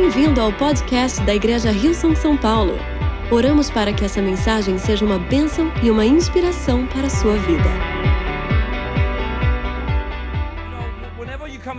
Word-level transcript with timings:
Bem-vindo 0.00 0.40
ao 0.40 0.50
podcast 0.50 1.20
da 1.24 1.34
Igreja 1.34 1.70
Rio 1.70 1.92
São 1.92 2.34
Paulo. 2.34 2.72
Oramos 3.30 3.70
para 3.70 3.92
que 3.92 4.02
essa 4.02 4.22
mensagem 4.22 4.78
seja 4.78 5.04
uma 5.04 5.18
bênção 5.18 5.70
e 5.82 5.90
uma 5.90 6.06
inspiração 6.06 6.86
para 6.86 7.06
a 7.06 7.10
sua 7.10 7.36
vida. 7.36 8.09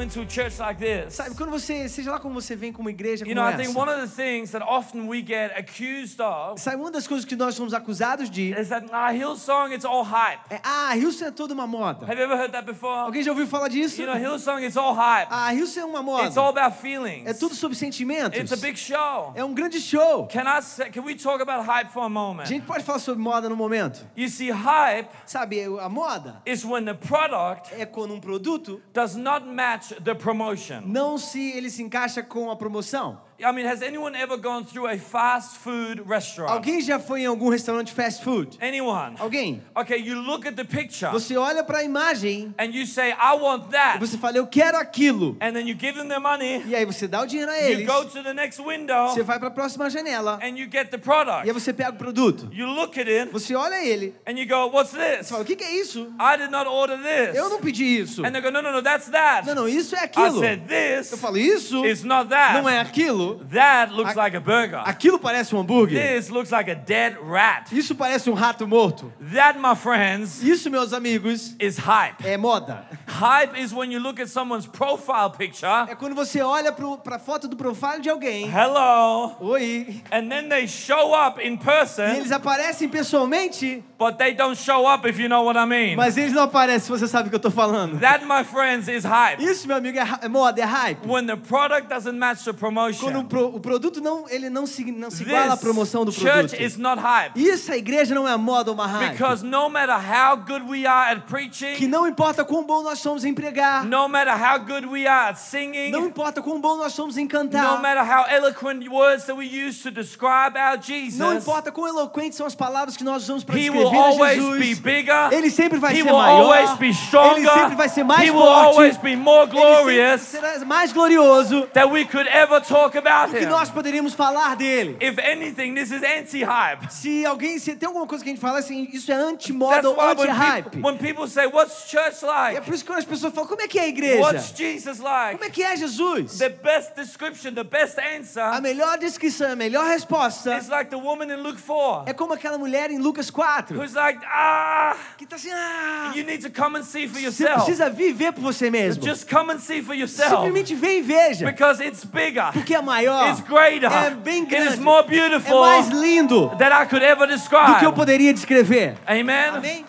Come 0.02 0.04
into 0.04 0.22
a 0.22 0.26
church 0.26 0.60
like 0.60 0.80
this, 0.80 1.14
Sabe, 1.14 1.36
quando 1.36 1.52
você, 1.52 1.88
seja 1.88 2.12
lá 2.12 2.20
como 2.20 2.34
você 2.34 2.56
vem 2.56 2.74
com 2.74 2.82
uma 2.82 2.90
igreja 2.90 3.24
you 3.26 3.36
como 3.36 3.42
know, 3.42 3.46
I 3.50 3.56
think 3.56 3.70
essa, 3.70 3.80
one 3.80 3.90
of 3.90 4.02
the 4.02 4.08
things 4.08 4.52
that 4.52 4.66
often 4.66 5.08
we 5.08 5.22
get 5.22 5.52
accused 5.58 6.20
of 6.20 6.60
sabe, 6.60 6.78
uma 6.78 6.92
das 6.92 7.08
coisas 7.08 7.26
que 7.26 7.36
nós 7.36 7.56
somos 7.56 7.74
acusados 7.74 8.30
de 8.30 8.52
is 8.60 8.70
that 8.70 8.86
our 8.92 9.14
Hillsong 9.14 9.74
it's 9.74 9.86
all 9.86 10.04
hype. 10.04 10.40
é, 10.50 10.60
ah, 10.64 10.96
Hilson 10.98 11.26
é 11.26 11.32
toda 11.32 11.54
uma 11.54 11.68
moda. 11.68 12.06
Have 12.06 12.18
you 12.18 12.24
ever 12.24 12.38
heard 12.38 12.52
that 12.54 12.66
before? 12.66 13.06
Alguém 13.06 13.24
já 13.24 13.32
ouviu 13.32 13.48
falar 13.48 13.68
disso? 13.68 14.02
You 14.02 14.08
know, 14.08 14.18
Hillsong 14.18 14.64
it's 14.66 14.78
all 14.78 14.94
hype. 14.96 15.28
Ah, 15.30 15.54
Hilson 15.54 15.82
é 15.82 15.86
uma 15.86 16.24
It's 16.24 16.38
all 16.38 16.48
moda. 16.48 16.62
about 16.66 16.82
feelings. 16.82 17.28
É 17.30 17.34
tudo 17.34 17.56
sobre 17.56 17.78
sentimentos. 17.78 18.40
It's 18.40 18.52
a 18.52 18.58
big 18.58 18.78
show. 18.78 19.34
É 19.36 19.44
um 19.44 19.54
grande 19.54 19.80
show. 19.80 20.28
Can 20.28 20.44
I 20.48 20.62
say, 20.62 20.90
can 20.90 21.04
we 21.04 21.16
talk 21.16 21.42
about 21.42 21.66
hype 21.66 21.92
for 21.92 22.04
a 22.04 22.06
A 22.06 22.10
moment? 22.10 22.48
gente 22.48 22.66
pode 22.66 22.84
falar 22.84 23.00
sobre 23.00 23.22
moda 23.22 23.48
no 23.48 23.56
momento. 23.56 24.06
You 24.16 24.30
see, 24.30 24.50
hype 24.52 25.10
Sabe, 25.26 25.62
a 25.64 25.90
moda 25.90 26.42
is 26.46 26.66
when 26.66 26.86
the 26.86 26.94
product 26.94 27.74
é 27.74 27.86
quando 27.86 28.14
um 28.14 28.20
produto 28.20 28.82
does 28.94 29.16
not 29.16 29.46
match 29.46 29.91
the 30.04 30.14
promotion. 30.14 30.82
não 30.86 31.18
se 31.18 31.52
ele 31.52 31.70
se 31.70 31.82
encaixa 31.82 32.24
com 32.24 32.50
a 32.50 32.56
promoção. 32.56 33.22
I 33.44 33.52
mean, 33.54 33.66
has 33.68 33.82
anyone 33.82 34.16
ever 34.16 34.38
gone 34.38 34.64
through 34.66 34.88
a 34.88 34.98
fast 34.98 35.58
food 35.58 36.02
restaurant? 36.08 36.52
Alguém 36.52 36.82
já 36.82 37.00
foi 37.00 37.22
em 37.22 37.26
algum 37.26 37.50
restaurante 37.50 37.92
fast 37.92 38.24
food? 38.24 38.58
Anyone? 38.62 39.16
Alguém? 39.20 39.62
Okay, 39.76 39.98
you 39.98 40.20
look 40.22 40.48
at 40.48 40.56
the 40.56 40.64
picture 40.64 41.12
Você 41.12 41.36
olha 41.38 41.64
para 41.64 41.80
a 41.80 41.84
imagem 41.84 42.54
and 42.60 42.66
you 42.74 42.86
say, 42.86 43.12
I 43.12 43.36
want 43.40 43.66
e 43.70 43.72
that. 43.72 44.00
você 44.00 44.18
fala, 44.18 44.38
eu 44.38 44.48
quero 44.48 44.78
aquilo. 44.78 45.38
And 45.42 45.54
then 45.54 45.68
you 45.68 45.76
give 45.80 45.94
them 45.98 46.08
their 46.08 46.20
money, 46.22 46.64
E 46.68 46.76
aí 46.76 46.86
você 46.86 47.08
dá 47.08 47.22
o 47.22 47.26
dinheiro 47.26 47.52
a 47.52 47.56
you 47.58 47.72
eles. 47.80 47.88
go 47.88 48.06
to 48.06 48.24
the 48.24 48.34
next 48.34 48.62
window, 48.62 49.10
Você 49.10 49.24
vai 49.24 49.40
para 49.40 49.48
a 49.48 49.52
próxima 49.52 49.90
janela 49.90 50.40
and 50.44 50.58
you 50.58 50.68
get 50.72 50.90
the 50.90 50.98
e 50.98 51.00
aí 51.00 51.02
product. 51.02 51.52
você 51.54 51.74
pega 51.74 51.90
o 51.92 51.96
produto. 51.96 52.50
You 52.52 52.68
look 52.68 53.00
at 53.00 53.08
it, 53.08 53.32
Você 53.32 53.56
olha 53.56 53.84
ele, 53.84 54.14
and 54.28 54.34
you 54.38 54.48
go, 54.48 54.68
What's 54.76 54.92
this? 54.92 55.28
você 55.28 55.30
fala, 55.32 55.42
o 55.44 55.46
que, 55.46 55.56
que 55.56 55.64
é 55.64 55.76
isso? 55.80 56.12
I 56.20 56.38
did 56.38 56.52
not 56.52 56.68
order 56.70 56.98
this. 56.98 57.36
Eu 57.36 57.50
não 57.50 57.60
pedi 57.60 57.84
isso. 58.00 58.24
And 58.26 58.32
they 58.32 58.42
go, 58.42 58.52
No, 58.52 58.62
no, 58.62 58.72
no, 58.72 58.82
that's 58.82 59.08
that. 59.10 59.48
Não, 59.48 59.56
não, 59.56 59.68
isso 59.68 59.96
é 59.96 60.02
I 60.02 60.04
aquilo. 60.06 60.40
said, 60.40 60.62
Eu 60.62 60.68
This 60.68 61.20
falo, 61.20 61.38
isso 61.38 61.86
is 61.86 62.04
not 62.04 62.30
that. 62.30 62.54
não 62.62 62.68
é 62.70 62.80
aquilo. 62.80 63.31
That 63.52 63.94
looks 63.94 64.16
like 64.16 64.36
a 64.36 64.40
burger. 64.40 64.82
Aquilo 64.86 65.20
parece 65.20 65.54
um 65.56 65.60
hambúrguer. 65.60 66.00
This 66.00 66.30
looks 66.30 66.52
like 66.52 66.70
a 66.70 66.76
dead 66.76 67.18
rat. 67.22 67.72
Isso 67.72 67.96
parece 67.96 68.30
um 68.30 68.34
rato 68.34 68.68
morto. 68.68 69.12
That, 69.34 69.60
my 69.60 69.76
friends, 69.76 70.44
Isso, 70.44 70.70
meus 70.70 70.94
amigos, 70.94 71.56
is 71.60 71.78
hype. 71.78 72.24
é 72.26 72.38
moda. 72.38 72.86
Hype 73.08 73.58
is 73.60 73.74
when 73.74 73.92
you 73.92 74.00
look 74.00 74.20
at 74.22 74.30
someone's 74.30 74.68
profile 74.68 75.30
picture. 75.30 75.68
É 75.90 75.96
quando 75.96 76.16
você 76.16 76.42
olha 76.42 76.72
para 76.72 77.16
a 77.16 77.20
foto 77.20 77.48
do 77.48 77.56
profile 77.56 78.02
de 78.02 78.10
alguém. 78.10 78.48
Hello. 78.50 79.36
Oi. 79.42 80.02
And 80.12 80.30
then 80.30 80.50
they 80.50 80.68
show 80.68 81.14
up 81.14 81.40
in 81.40 81.54
E 81.54 81.58
person, 81.58 82.04
eles 82.16 82.32
aparecem 82.32 82.90
pessoalmente, 82.90 83.84
but 83.98 84.18
they 84.18 84.34
don't 84.34 84.58
show 84.58 84.86
up 84.88 85.08
if 85.08 85.20
you 85.20 85.28
know 85.30 85.44
what 85.44 85.58
I 85.58 85.66
mean. 85.66 85.96
mas 85.96 86.18
eles 86.18 86.34
não 86.34 86.44
aparecem 86.44 86.82
se 86.82 86.90
você 86.90 87.08
sabe 87.08 87.28
o 87.28 87.30
que 87.30 87.36
eu 87.36 87.40
tô 87.40 87.52
falando. 87.52 88.00
That, 88.00 88.26
my 88.26 88.44
friends, 88.44 88.88
is 88.88 89.04
hype. 89.04 89.44
Isso, 89.44 89.68
meu 89.68 89.78
amigo, 89.78 89.98
é, 89.98 90.08
é 90.22 90.28
moda, 90.28 90.62
é 90.62 90.66
hype. 90.66 91.08
When 91.08 91.26
the 91.28 91.36
product 91.36 91.90
doesn't 91.90 92.18
match 92.18 92.44
the 92.44 92.54
Quando 92.54 93.21
o, 93.22 93.26
pro- 93.26 93.56
o 93.56 93.60
produto 93.60 94.02
não, 94.02 94.26
ele 94.30 94.50
não 94.50 94.66
se, 94.66 94.84
não 94.92 95.10
se 95.10 95.24
iguala 95.24 95.54
à 95.54 95.58
promoção 95.58 96.04
do 96.06 96.12
church 96.12 96.32
produto. 96.50 96.62
is 96.62 96.78
not 96.78 97.02
hype. 97.02 97.40
Isso, 97.40 97.72
a 97.72 97.78
igreja 97.78 98.14
não 98.14 98.28
é 98.28 98.36
moda 98.38 98.70
ou 98.72 98.76
uma 98.76 98.88
hype. 98.88 99.12
Because 99.12 99.44
no 99.46 99.70
matter 99.70 99.96
how 99.96 100.36
good 100.38 100.64
we 100.70 100.86
are 100.86 101.12
at 101.12 101.22
Que 101.22 101.28
preaching, 101.32 101.88
não 101.88 102.08
importa 102.08 102.44
quão 102.46 102.64
bom 102.66 102.84
nós 102.84 103.00
somos 103.00 103.24
em 103.26 103.34
pregar. 103.34 103.86
no 103.86 104.08
matter 104.08 104.34
how 104.34 104.60
good 104.60 104.86
we 104.88 105.08
are 105.08 105.30
at 105.30 105.36
Não 105.36 105.36
singing, 105.36 105.90
importa 105.96 106.42
quão 106.42 106.60
bom 106.60 106.78
nós 106.78 106.94
somos 106.94 107.18
em 107.18 107.24
no 107.24 107.30
cantar. 107.30 107.82
matter 107.82 108.04
how 108.04 108.26
eloquent 108.30 108.88
words 108.90 109.26
that 109.26 109.38
we 109.38 109.46
use 109.46 109.82
to 109.84 109.92
describe 109.92 110.58
our 110.58 110.76
Não 110.78 110.82
Jesus, 110.82 111.42
importa 111.42 111.72
quão 111.72 111.88
eloquentes 111.88 112.38
são 112.38 112.46
as 112.46 112.56
palavras 112.56 112.96
que 112.98 113.04
nós 113.04 113.24
usamos 113.24 113.44
para 113.44 113.58
He 113.60 113.70
will 113.70 113.90
descrever 113.90 113.98
a 113.98 114.08
always 114.08 114.38
be 114.40 114.64
Jesus. 114.64 114.80
bigger. 114.80 115.30
Ele 115.34 115.50
sempre 115.50 115.78
vai 115.80 115.96
ser 115.96 116.04
maior. 116.12 116.78
stronger. 116.94 117.38
Ele 117.38 117.50
sempre 117.50 117.76
vai 117.76 117.90
ser 117.90 118.04
mais 118.04 118.22
He 118.28 118.32
will 118.32 118.40
forte. 118.42 118.66
always 118.76 118.98
be 118.98 119.16
more 119.16 119.44
Ele 119.44 119.52
glorious 119.52 120.22
será 120.22 120.60
mais 120.66 120.92
glorioso 120.92 121.68
that 121.74 121.90
we 121.92 122.06
could 122.06 122.28
ever 122.30 122.62
talk 122.62 122.98
about 123.02 123.32
do 123.34 123.38
que 123.40 123.46
him. 123.46 123.50
nós 123.50 123.70
poderíamos 123.70 124.14
falar 124.14 124.56
dele. 124.56 124.98
If 125.02 125.18
anything, 125.20 125.74
this 125.76 125.92
is 125.92 126.02
anti-hype. 126.04 126.92
Se 126.92 127.26
alguém, 127.26 127.60
se 127.60 127.76
tem 127.76 127.88
alguma 127.88 128.06
coisa 128.08 128.24
que 128.24 128.30
a 128.30 128.34
gente 128.34 128.42
fala 128.42 128.60
assim, 128.60 128.88
isso 128.94 129.12
é 129.12 129.16
anti-moda 129.16 129.90
ou 129.90 129.98
when 129.98 130.10
anti-hype. 130.30 130.64
people, 130.70 130.82
when 130.84 130.98
people 130.98 131.28
say, 131.28 131.46
"What's 131.48 131.90
church 131.90 132.22
E 132.24 132.26
é 132.26 132.28
like? 132.28 132.62
por 132.66 132.74
isso 132.74 132.84
que 132.84 132.90
quando 132.92 133.00
as 133.00 133.06
pessoas 133.06 133.34
falam, 133.34 133.48
como 133.50 133.62
é 133.62 133.68
que 133.68 133.80
é 133.80 133.84
a 133.84 133.88
igreja? 133.88 134.22
What's 134.22 134.54
Jesus 134.56 134.98
Como 135.00 135.10
like?" 135.10 135.44
é 135.44 135.50
que 135.50 135.64
é 135.64 135.76
Jesus? 135.76 136.38
The 136.38 136.50
best 136.50 136.94
description, 136.96 137.54
the 137.54 137.64
best 137.64 137.98
A 138.00 138.18
answer 138.18 138.62
melhor 138.62 138.98
descrição, 138.98 139.52
a 139.52 139.56
melhor 139.56 139.86
resposta 139.88 140.58
is 140.58 140.68
like 140.70 140.90
the 140.90 140.98
woman 140.98 141.26
in 141.34 141.38
Luke 141.42 141.60
4, 141.60 142.04
é 142.10 142.14
como 142.14 142.34
aquela 142.34 142.58
mulher 142.58 142.92
em 142.92 142.98
Lucas 142.98 143.30
4, 143.30 143.78
who's 143.80 143.94
like, 143.94 144.20
"Ah, 144.26 144.96
que 145.18 145.26
tá 145.26 145.36
assim, 145.36 145.52
ah, 145.52 146.12
you 146.16 146.24
need 146.24 146.42
to 146.48 146.52
come 146.62 146.78
and 146.78 146.84
see 146.84 147.08
for 147.08 147.16
você 147.20 147.24
yourself. 147.26 147.64
precisa 147.66 147.90
viver 147.90 148.32
por 148.34 148.42
você 148.42 148.70
mesmo. 148.70 149.04
Just 149.04 149.30
come 149.30 149.52
and 149.54 149.60
see 149.60 149.82
for 149.82 149.96
yourself 149.96 150.30
Simplesmente 150.30 150.76
vem 150.76 151.00
e 151.00 151.02
veja, 151.02 151.46
because 151.46 151.84
it's 151.84 152.04
bigger, 152.06 152.52
porque 152.54 152.76
é 152.76 152.82
maior, 152.82 152.91
it's 153.00 153.42
greater, 153.42 153.92
é 153.92 154.10
bem 154.12 154.44
it 154.44 154.54
is 154.56 154.62
grande, 154.76 154.82
more 154.82 155.04
é 155.06 155.08
beautiful 155.08 155.62
mais 155.62 155.88
lindo 155.90 156.50
than 156.58 156.70
I 156.72 156.86
could 156.86 157.04
ever 157.04 157.28
do 157.28 157.34
que 157.34 157.34
eu 157.34 157.38
describe." 157.38 157.96
poderia 157.96 158.34
descrever. 158.34 158.98
Amen. 159.08 159.50
Amém? 159.56 159.86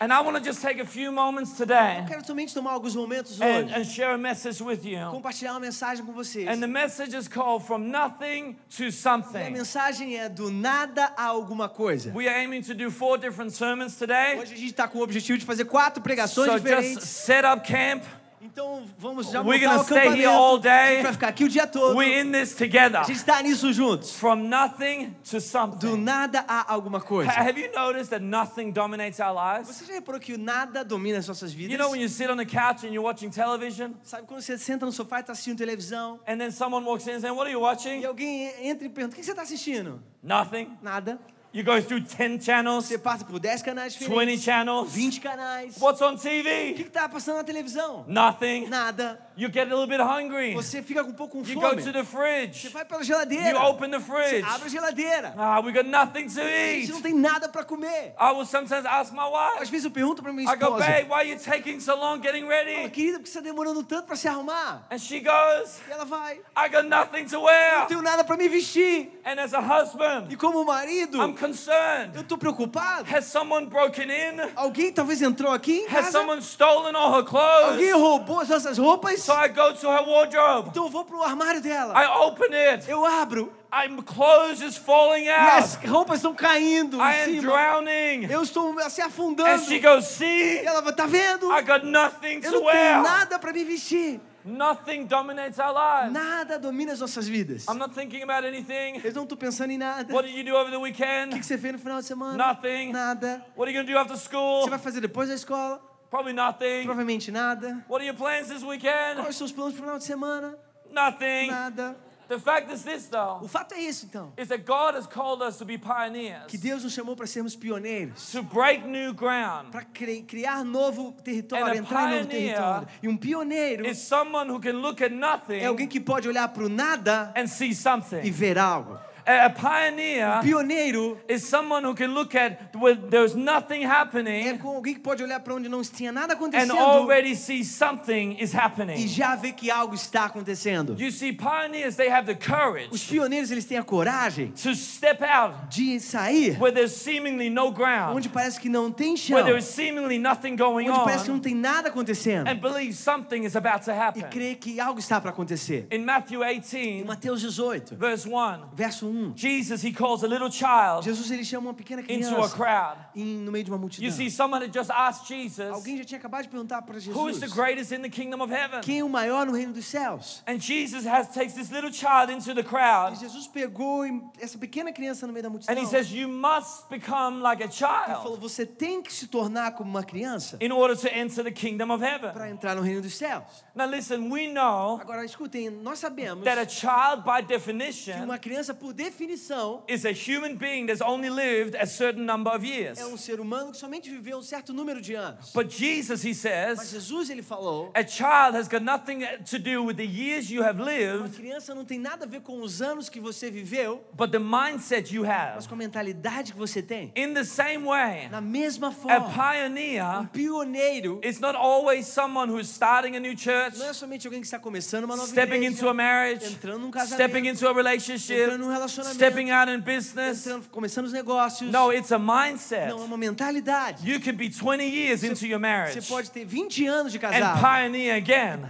And 0.00 0.12
I 0.12 0.20
want 0.20 0.36
to 0.36 0.40
just 0.40 0.62
take 0.62 0.80
a 0.80 0.84
few 0.86 1.10
moments 1.10 1.56
today 1.56 2.04
Quero 2.06 2.24
somente 2.24 2.54
tomar 2.54 2.70
alguns 2.70 2.94
momentos 2.94 3.40
and, 3.40 3.64
hoje, 3.64 3.74
and 3.74 3.84
share 3.84 4.12
a 4.14 4.16
message 4.16 4.62
with 4.62 4.84
you. 4.84 5.10
compartilhar 5.10 5.50
uma 5.54 5.58
mensagem 5.58 6.04
com 6.06 6.12
vocês. 6.12 6.46
And 6.46 6.60
the 6.60 6.68
message 6.68 7.16
is 7.16 7.26
called 7.26 7.66
From 7.66 7.78
Nothing 7.90 8.56
to 8.76 8.84
E 8.84 8.86
a 8.86 8.92
Something. 8.92 9.50
mensagem 9.50 10.16
é 10.16 10.28
do 10.28 10.52
nada 10.52 11.12
a 11.16 11.24
alguma 11.24 11.68
coisa. 11.68 12.12
We 12.14 12.28
are 12.28 12.38
aiming 12.38 12.62
to 12.62 12.74
do 12.74 12.92
four 12.92 13.18
different 13.18 13.52
sermons 13.52 13.96
today. 13.96 14.38
Hoje 14.38 14.54
a 14.54 14.56
gente 14.56 14.70
está 14.70 14.86
com 14.86 14.98
o 15.00 15.02
objetivo 15.02 15.36
de 15.36 15.44
fazer 15.44 15.64
quatro 15.64 16.00
pregações 16.00 16.46
So 16.46 16.52
just 16.52 16.64
diferentes. 16.64 17.02
set 17.08 17.44
up 17.44 17.66
camp. 17.66 18.04
Então 18.40 18.84
vamos 18.98 19.30
já 19.30 19.42
We're 19.42 19.66
montar 19.66 19.80
o 19.80 19.84
stay 19.84 20.08
here 20.08 20.24
all 20.26 20.56
A 20.56 20.60
day. 20.60 20.94
gente 20.96 21.02
vai 21.02 21.12
ficar 21.12 21.28
aqui 21.28 21.44
o 21.44 21.48
dia 21.48 21.66
todo. 21.66 21.96
We're 21.96 22.20
in 22.20 22.30
this 22.32 22.54
together. 22.54 23.00
A 23.00 23.02
gente 23.04 23.16
está 23.16 23.42
nisso 23.42 23.72
juntos. 23.72 24.12
From 24.14 24.36
nothing 24.48 25.10
to 25.28 25.36
Do 25.36 25.40
something. 25.40 25.96
nada 25.96 26.44
a 26.46 26.72
alguma 26.72 27.00
coisa. 27.00 27.30
Ha- 27.30 27.42
Have 27.42 27.60
you 27.60 27.70
noticed 27.74 28.10
that 28.10 28.22
nothing 28.24 28.70
dominates 28.70 29.18
our 29.18 29.34
lives? 29.34 29.68
Você 29.76 29.84
já 29.86 29.94
reparou 29.94 30.20
que 30.20 30.36
nada 30.38 30.84
domina 30.84 31.18
as 31.18 31.26
nossas 31.26 31.52
vidas? 31.52 31.72
You 31.72 31.78
know 31.78 31.90
when 31.90 32.00
you 32.00 32.08
sit 32.08 32.30
on 32.30 32.36
the 32.36 32.46
couch 32.46 32.84
and 32.86 32.90
you're 32.92 33.00
watching 33.04 33.28
television, 33.30 33.92
Sabe 34.04 34.26
quando 34.26 34.40
você 34.40 34.56
senta 34.56 34.86
no 34.86 34.92
sofá 34.92 35.18
e 35.18 35.20
está 35.22 35.32
assistindo 35.32 35.58
televisão 35.58 36.20
and 36.26 36.38
then 36.38 36.50
someone 36.52 36.86
walks 36.86 37.06
in 37.08 37.14
and 37.14 37.20
says, 37.20 37.30
What 37.32 37.42
are 37.42 37.52
you 37.52 37.58
e 37.58 37.62
watching? 37.62 38.04
alguém 38.04 38.52
entra 38.68 38.86
e 38.86 38.88
pergunta: 38.88 39.14
O 39.16 39.18
que 39.18 39.24
você 39.24 39.30
está 39.32 39.42
assistindo? 39.42 40.00
Nothing. 40.22 40.78
Nada. 40.80 41.18
You 41.52 41.64
go 41.64 41.80
through 41.80 42.02
10 42.04 42.44
channels, 42.44 42.84
Você 42.86 42.98
passa 42.98 43.24
por 43.24 43.38
10 43.40 43.62
canais 43.62 43.94
20 43.96 44.08
diferentes, 44.08 44.44
channels. 44.44 44.92
20 44.92 45.20
canais. 45.20 45.76
What's 45.80 46.00
on 46.02 46.14
O 46.14 46.18
que 46.18 46.28
TV? 46.28 46.82
está 46.82 47.08
passando 47.08 47.36
na 47.36 47.44
televisão? 47.44 48.04
Nothing. 48.06 48.66
Nada. 48.68 49.18
You 49.40 49.48
get 49.48 49.68
a 49.70 49.70
little 49.70 49.86
bit 49.86 50.00
hungry. 50.00 50.52
Você 50.54 50.82
fica 50.82 51.00
um 51.04 51.12
pouco 51.12 51.40
com 51.40 51.48
You 51.48 51.60
go 51.60 51.68
fome. 51.68 51.80
to 51.84 51.92
the 51.92 52.02
Você 52.02 52.04
fridge. 52.04 52.68
vai 52.70 52.84
pela 52.84 53.00
You 53.02 53.06
geladeira. 53.06 53.60
open 53.66 53.88
the 53.88 54.00
Você 54.00 54.04
fridge. 54.12 54.42
abre 54.44 54.66
a 54.66 54.68
geladeira. 54.68 55.34
Ah, 55.38 55.60
we 55.60 55.70
got 55.70 55.86
nothing 55.86 56.26
to 56.28 56.40
A 56.40 56.44
eat. 56.44 56.80
gente 56.80 56.90
não 56.92 57.00
tem 57.00 57.14
nada 57.14 57.48
para 57.48 57.62
comer. 57.62 58.14
I 58.20 58.32
will 58.32 58.44
sometimes 58.44 58.84
ask 58.84 59.12
my 59.12 59.20
Às 59.20 59.60
wife. 59.60 59.70
vezes 59.70 59.84
eu 59.84 59.92
pergunto 59.92 60.24
para 60.24 60.32
minha 60.32 60.52
I 60.52 60.56
go, 60.56 60.64
esposa: 60.64 60.84
babe, 60.86 61.08
why 61.08 61.14
are 61.20 61.28
you 61.30 61.38
taking 61.38 61.78
so 61.78 61.94
long 61.94 62.20
getting 62.20 62.42
"Fala, 62.48 62.54
ready? 62.64 62.90
Querida, 62.90 63.18
por 63.18 63.22
que 63.24 63.28
você 63.30 63.38
está 63.38 63.40
demorando 63.40 63.84
tanto 63.84 64.06
para 64.08 64.16
se 64.16 64.26
arrumar? 64.26 64.84
And 64.90 64.98
she 64.98 65.20
goes, 65.20 65.78
E 65.88 65.92
ela 65.92 66.04
vai: 66.04 66.40
I 66.56 66.68
got 66.68 66.86
nothing 66.88 67.24
to 67.26 67.36
Não 67.36 67.44
wear. 67.44 67.86
tenho 67.86 68.02
nada 68.02 68.24
para 68.24 68.36
me 68.36 68.48
vestir. 68.48 69.20
And 69.24 69.40
as 69.40 69.54
a 69.54 69.60
husband, 69.60 70.26
E 70.32 70.36
como 70.36 70.64
marido, 70.64 71.16
I'm 71.22 71.36
concerned. 71.36 72.16
eu 72.16 72.24
tô 72.24 72.36
preocupado. 72.36 73.06
Has 73.08 73.26
someone 73.26 73.66
broken 73.66 74.08
in? 74.10 74.50
Alguém 74.56 74.92
talvez 74.92 75.22
entrou 75.22 75.52
aqui 75.52 75.82
em 75.82 75.84
Has 75.86 76.06
casa. 76.06 76.10
someone 76.10 76.42
stolen 76.42 76.96
all 76.96 77.12
her 77.12 77.24
Alguém 77.24 77.92
clothes? 77.92 77.92
roubou 77.92 78.40
as 78.40 78.48
nossas 78.48 78.78
roupas. 78.78 79.27
So 79.28 79.34
I 79.34 79.48
go 79.48 79.74
to 79.74 79.90
her 79.90 80.02
wardrobe. 80.08 80.70
Então 80.70 80.84
eu 80.84 80.90
vou 80.90 81.04
pro 81.04 81.22
armário 81.22 81.60
dela. 81.60 81.92
I 81.94 82.06
open 82.06 82.48
it. 82.54 82.90
Eu 82.90 83.04
abro. 83.04 83.52
I'm 83.70 84.00
clothes 84.02 84.62
is 84.62 84.78
falling 84.78 85.24
E 85.26 85.30
out. 85.30 85.86
roupas 85.86 86.16
estão 86.16 86.34
caindo 86.34 86.96
I 86.98 87.24
am 87.24 87.40
drowning. 87.40 88.24
Eu 88.30 88.42
estou 88.42 88.74
se 88.88 89.02
afundando. 89.02 89.50
And 89.50 89.58
she 89.58 89.80
goes, 89.80 90.06
E 90.06 90.14
see, 90.14 90.58
ela 90.64 90.80
vai, 90.80 90.94
tá 90.94 91.06
vendo? 91.06 91.52
I 91.52 91.60
got 91.60 91.84
nothing 91.84 92.40
Eu 92.42 92.52
to 92.52 92.60
não 92.60 92.72
tenho 92.72 93.02
nada 93.02 93.38
para 93.38 93.52
me 93.52 93.64
vestir. 93.64 94.18
Nothing 94.46 95.04
dominates 95.04 95.58
our 95.58 95.74
lives. 95.74 96.12
Nada 96.12 96.58
domina 96.58 96.94
as 96.94 97.00
nossas 97.00 97.28
vidas. 97.28 97.66
I'm 97.68 97.76
not 97.76 97.94
thinking 97.94 98.22
about 98.22 98.46
anything. 98.46 98.98
Eu 99.04 99.12
não 99.12 99.24
estou 99.24 99.36
pensando 99.36 99.70
em 99.72 99.76
nada. 99.76 100.10
What 100.14 100.26
did 100.26 100.38
you 100.38 100.44
do 100.44 100.56
over 100.58 100.70
the 100.70 100.78
O 100.78 100.80
weekend? 100.80 101.34
que 101.34 101.40
que 101.40 101.44
você 101.46 101.58
fez 101.58 101.74
no 101.74 101.78
final 101.78 102.00
de 102.00 102.06
semana? 102.06 102.34
Nothing. 102.52 102.92
Nada. 102.92 103.44
What 103.54 103.68
are 103.68 103.72
you 103.72 103.84
going 103.84 103.86
to 103.86 103.92
do 103.92 103.98
after 103.98 104.16
school? 104.16 104.62
Você 104.62 104.70
vai 104.70 104.78
fazer 104.78 105.02
depois 105.02 105.28
da 105.28 105.34
escola? 105.34 105.82
Probably 106.10 106.32
nothing. 106.32 106.84
Provavelmente 106.84 107.30
nada. 107.30 107.84
What 107.88 108.00
are 108.00 108.04
your 108.06 108.16
plans 108.16 108.48
this 108.48 108.62
weekend? 108.62 109.20
Quais 109.20 109.36
são 109.36 109.44
os 109.46 109.52
planos 109.52 109.74
pro 109.74 109.82
final 109.82 109.98
de 109.98 110.04
semana? 110.04 110.54
Nothing. 110.90 111.48
Nada. 111.50 111.96
The 112.28 112.38
fact 112.38 112.70
is 112.70 112.82
this, 112.82 113.06
though, 113.08 113.42
O 113.42 113.48
fato 113.48 113.72
é 113.72 113.80
isso, 113.80 114.04
então. 114.04 114.30
is 114.36 114.48
that 114.48 114.62
God 114.66 114.94
has 114.94 115.06
called 115.06 115.42
us 115.42 115.56
to 115.56 115.64
be 115.64 115.78
pioneers, 115.78 116.44
Que 116.46 116.58
Deus 116.58 116.84
nos 116.84 116.92
chamou 116.92 117.16
para 117.16 117.26
sermos 117.26 117.56
pioneiros. 117.56 118.30
to 118.32 118.42
break 118.42 118.86
new 118.86 119.14
ground. 119.14 119.70
Para 119.72 119.82
criar 120.26 120.62
novo 120.62 121.12
território, 121.24 121.74
entrar 121.74 122.12
em 122.12 122.16
novo 122.18 122.28
território. 122.28 122.88
E 123.02 123.08
um 123.08 123.16
pioneiro 123.16 123.86
Is 123.86 123.96
someone 123.98 124.50
who 124.50 124.60
can 124.60 124.72
look 124.72 125.02
at 125.02 125.10
nothing 125.10 125.54
é 125.60 125.66
alguém 125.66 125.88
que 125.88 125.98
pode 125.98 126.28
olhar 126.28 126.48
para 126.48 126.64
o 126.64 126.68
nada 126.68 127.32
and 127.34 127.46
see 127.46 127.70
e 127.70 127.74
something. 127.74 128.20
ver 128.30 128.58
algo. 128.58 128.98
A, 129.28 129.50
pioneer 129.50 130.40
Pioneiro 130.42 131.18
is 131.28 131.42
someone 131.42 131.84
who 131.84 131.94
can 131.94 132.14
look 132.14 132.34
at 132.34 132.74
where 132.74 132.94
there's 132.94 133.34
nothing 133.34 133.84
é 133.84 133.86
happening 133.86 134.56
com 134.56 134.68
alguém 134.68 134.94
que 134.94 135.00
pode 135.00 135.22
olhar 135.22 135.38
para 135.40 135.54
onde 135.54 135.68
não 135.68 135.82
tinha 135.82 136.10
nada 136.10 136.32
and 136.32 136.36
acontecendo 136.36 136.78
already 136.78 137.36
see 137.36 137.62
something 137.62 138.38
is 138.40 138.54
e 138.54 138.56
happening. 138.56 139.06
já 139.06 139.36
ver 139.36 139.52
que 139.52 139.70
algo 139.70 139.94
está 139.94 140.24
acontecendo. 140.24 140.96
You 140.98 141.12
see, 141.12 141.34
pioneers, 141.34 141.96
they 141.96 142.08
have 142.08 142.26
the 142.26 142.32
Os 142.32 142.46
courage 142.46 143.06
pioneiros 143.06 143.50
eles 143.50 143.66
têm 143.66 143.76
a 143.76 143.84
coragem 143.84 144.52
to 144.52 144.74
step 144.74 145.22
out 145.22 145.54
de 145.68 146.00
sair 146.00 146.56
where 146.58 146.72
there's 146.72 146.92
seemingly 146.92 147.50
no 147.50 147.70
ground, 147.70 148.16
onde 148.16 148.30
parece 148.30 148.58
que 148.58 148.70
não 148.70 148.90
tem 148.90 149.14
chão, 149.14 149.36
where 149.36 149.44
there 149.44 149.58
is 149.58 149.66
seemingly 149.66 150.18
nothing 150.18 150.56
going 150.56 150.88
onde 150.88 151.04
parece 151.04 151.24
que 151.24 151.30
não 151.30 151.36
on, 151.36 151.40
tem 151.40 151.54
nada 151.54 151.90
acontecendo 151.90 152.48
and 152.48 152.56
believe 152.56 152.94
something 152.94 153.44
is 153.44 153.54
about 153.54 153.84
to 153.84 153.90
e 153.90 153.94
happen. 153.94 154.22
crer 154.30 154.56
que 154.56 154.80
algo 154.80 154.98
está 154.98 155.20
para 155.20 155.30
acontecer. 155.30 155.86
In 155.90 155.98
Matthew 155.98 156.42
Em 156.42 156.60
18, 156.60 157.06
Mateus 157.06 157.42
18, 157.42 157.94
verse 157.94 158.26
1, 158.26 158.70
verso 158.74 159.06
1, 159.06 159.17
Jesus, 159.36 159.82
he 159.84 159.92
calls 159.92 160.22
a 160.24 160.26
little 160.26 160.50
child 160.50 161.02
Jesus 161.04 161.30
ele 161.30 161.44
chama 161.44 161.68
uma 161.68 161.74
pequena 161.74 162.02
into 162.02 162.12
a 162.12 162.16
criança 162.48 162.56
crowd. 162.56 162.98
em- 163.14 163.38
no 163.38 163.52
meio 163.52 163.64
de 163.64 163.70
uma 163.70 163.78
multidão. 163.78 164.06
You 164.08 164.12
see, 164.14 164.30
someone 164.30 164.64
had 164.64 164.72
just 164.72 164.90
asked 164.90 165.26
Jesus, 165.28 165.70
Alguém 165.72 165.96
já 165.98 166.04
tinha 166.04 166.18
acabado 166.18 166.42
de 166.42 166.48
perguntar 166.48 166.82
para 166.82 166.94
Who 166.94 166.98
is 166.98 167.04
Jesus 167.38 167.40
the 167.40 167.48
greatest 167.48 167.92
in 167.92 168.02
the 168.02 168.08
kingdom 168.08 168.40
of 168.42 168.52
heaven? 168.52 168.80
quem 168.80 169.00
é 169.00 169.04
o 169.04 169.08
maior 169.08 169.46
no 169.46 169.52
reino 169.52 169.72
dos 169.72 169.86
céus. 169.86 170.42
And 170.46 170.58
Jesus 170.58 171.06
has 171.06 171.28
takes 171.28 171.54
this 171.54 171.70
little 171.70 171.92
child 171.92 172.30
into 172.32 172.54
the 172.54 172.60
E 172.60 172.64
crowd 172.64 173.18
Jesus 173.18 173.46
pegou 173.46 174.06
e- 174.06 174.22
essa 174.40 174.58
pequena 174.58 174.92
criança 174.92 175.26
no 175.26 175.32
meio 175.32 175.42
da 175.42 175.50
multidão 175.50 175.74
and 175.74 175.80
he 175.80 175.86
says, 175.86 176.10
You 176.12 176.28
must 176.28 176.88
become 176.90 177.40
like 177.40 177.62
a 177.62 177.66
e 177.66 177.70
falou: 177.70 178.36
child 178.36 178.40
Você 178.40 178.64
tem 178.66 179.02
que 179.02 179.12
se 179.12 179.26
tornar 179.26 179.72
como 179.72 179.90
uma 179.90 180.02
criança 180.02 180.58
in 180.60 180.70
order 180.72 180.96
to 180.96 181.08
enter 181.08 181.42
the 181.44 181.50
kingdom 181.52 181.90
of 181.92 182.02
heaven. 182.04 182.32
para 182.32 182.50
entrar 182.50 182.74
no 182.76 182.82
reino 182.82 183.00
dos 183.02 183.14
céus. 183.16 183.44
Now 183.74 183.86
listen, 183.86 184.30
we 184.30 184.48
know 184.48 184.98
Agora 185.00 185.24
escutem, 185.24 185.70
nós 185.70 185.98
sabemos 185.98 186.44
that 186.44 186.58
a 186.58 186.68
child 186.68 187.22
by 187.24 187.42
que 187.42 187.48
definition 187.48 188.24
uma 188.24 188.38
criança, 188.38 188.74
por 188.74 188.92
definição, 188.98 189.82
is 189.88 190.04
a 190.04 190.10
human 190.10 190.56
being 190.56 190.86
that's 190.86 191.00
only 191.00 191.30
lived 191.30 191.76
a 191.76 191.86
certain 191.86 192.24
number 192.24 192.52
of 192.52 192.66
years. 192.66 192.98
é 192.98 193.06
um 193.06 193.16
ser 193.16 193.38
humano 193.40 193.70
que 193.70 193.78
somente 193.78 194.10
viveu 194.10 194.38
um 194.38 194.42
certo 194.42 194.72
número 194.72 195.00
de 195.00 195.14
anos. 195.14 195.52
But 195.54 195.70
Jesus, 195.70 196.24
he 196.24 196.30
Mas 196.30 196.38
says, 196.38 196.90
Jesus 196.90 197.30
ele 197.30 197.42
falou: 197.42 197.92
a 197.94 198.04
child 198.04 198.56
has 198.56 198.66
got 198.68 198.82
nothing 198.82 199.20
to 199.48 199.58
do 199.58 199.84
with 199.84 199.94
the 199.96 200.04
years 200.04 200.50
you 200.50 200.62
have 200.64 200.80
uma 200.80 200.90
lived, 200.90 201.36
criança 201.36 201.74
não 201.74 201.84
tem 201.84 201.98
nada 201.98 202.24
a 202.24 202.28
ver 202.28 202.40
com 202.40 202.60
os 202.60 202.82
anos 202.82 203.08
que 203.08 203.20
você 203.20 203.50
viveu, 203.50 204.02
but 204.16 204.30
the 204.32 204.38
mindset 204.40 205.14
you 205.14 205.22
mas 205.22 205.30
have. 205.64 205.68
com 205.68 205.74
a 205.74 205.78
mentalidade 205.78 206.52
que 206.52 206.58
você 206.58 206.82
tem. 206.82 207.12
In 207.16 207.34
the 207.34 207.44
same 207.44 207.84
way, 207.84 208.28
Na 208.30 208.40
mesma 208.40 208.88
a 208.88 208.92
forma, 208.92 209.26
um 209.28 209.32
pioneer 209.32 210.28
pioneiro 210.32 211.20
is 211.22 211.38
not 211.38 211.56
always 211.56 212.06
someone 212.06 212.50
who's 212.50 212.68
starting 212.68 213.16
a 213.16 213.20
new 213.20 213.36
church, 213.36 213.78
não 213.78 213.86
é 213.86 213.92
somente 213.92 214.26
alguém 214.26 214.40
que 214.40 214.46
está 214.46 214.58
começando 214.58 215.04
uma 215.04 215.14
nova 215.16 215.28
stepping 215.28 215.54
igreja, 215.56 215.72
into 215.72 215.88
a 215.88 215.94
marriage, 215.94 216.44
entrando 216.46 216.80
num 216.80 216.90
casamento, 216.90 217.14
stepping 217.14 217.48
into 217.48 217.68
a 217.68 217.72
relationship, 217.72 218.32
entrando 218.34 218.60
num 218.60 218.72
relacionamento, 218.72 218.87
stepping 218.88 219.50
out 219.50 219.70
in 219.70 219.80
business. 219.80 220.46
entrando, 220.46 220.68
começando 220.70 221.06
os 221.06 221.12
negócios. 221.12 221.70
No, 221.70 221.92
it's 221.92 222.12
a 222.12 222.18
Não, 222.18 222.40
é 222.40 222.50
mindset. 222.50 222.92
uma 222.92 223.16
mentalidade. 223.16 224.08
You 224.10 224.20
can 224.20 224.34
be 224.34 224.48
20 224.50 224.82
years 224.84 225.22
into 225.22 225.46
your 225.46 225.58
Você 225.58 225.66
marriage 225.66 226.08
pode 226.08 226.30
ter 226.30 226.44
20 226.44 226.86
anos 226.86 227.12
de 227.12 227.18
and 227.18 227.20
casado, 227.20 227.60
pioneer 227.60 228.14
again. 228.16 228.60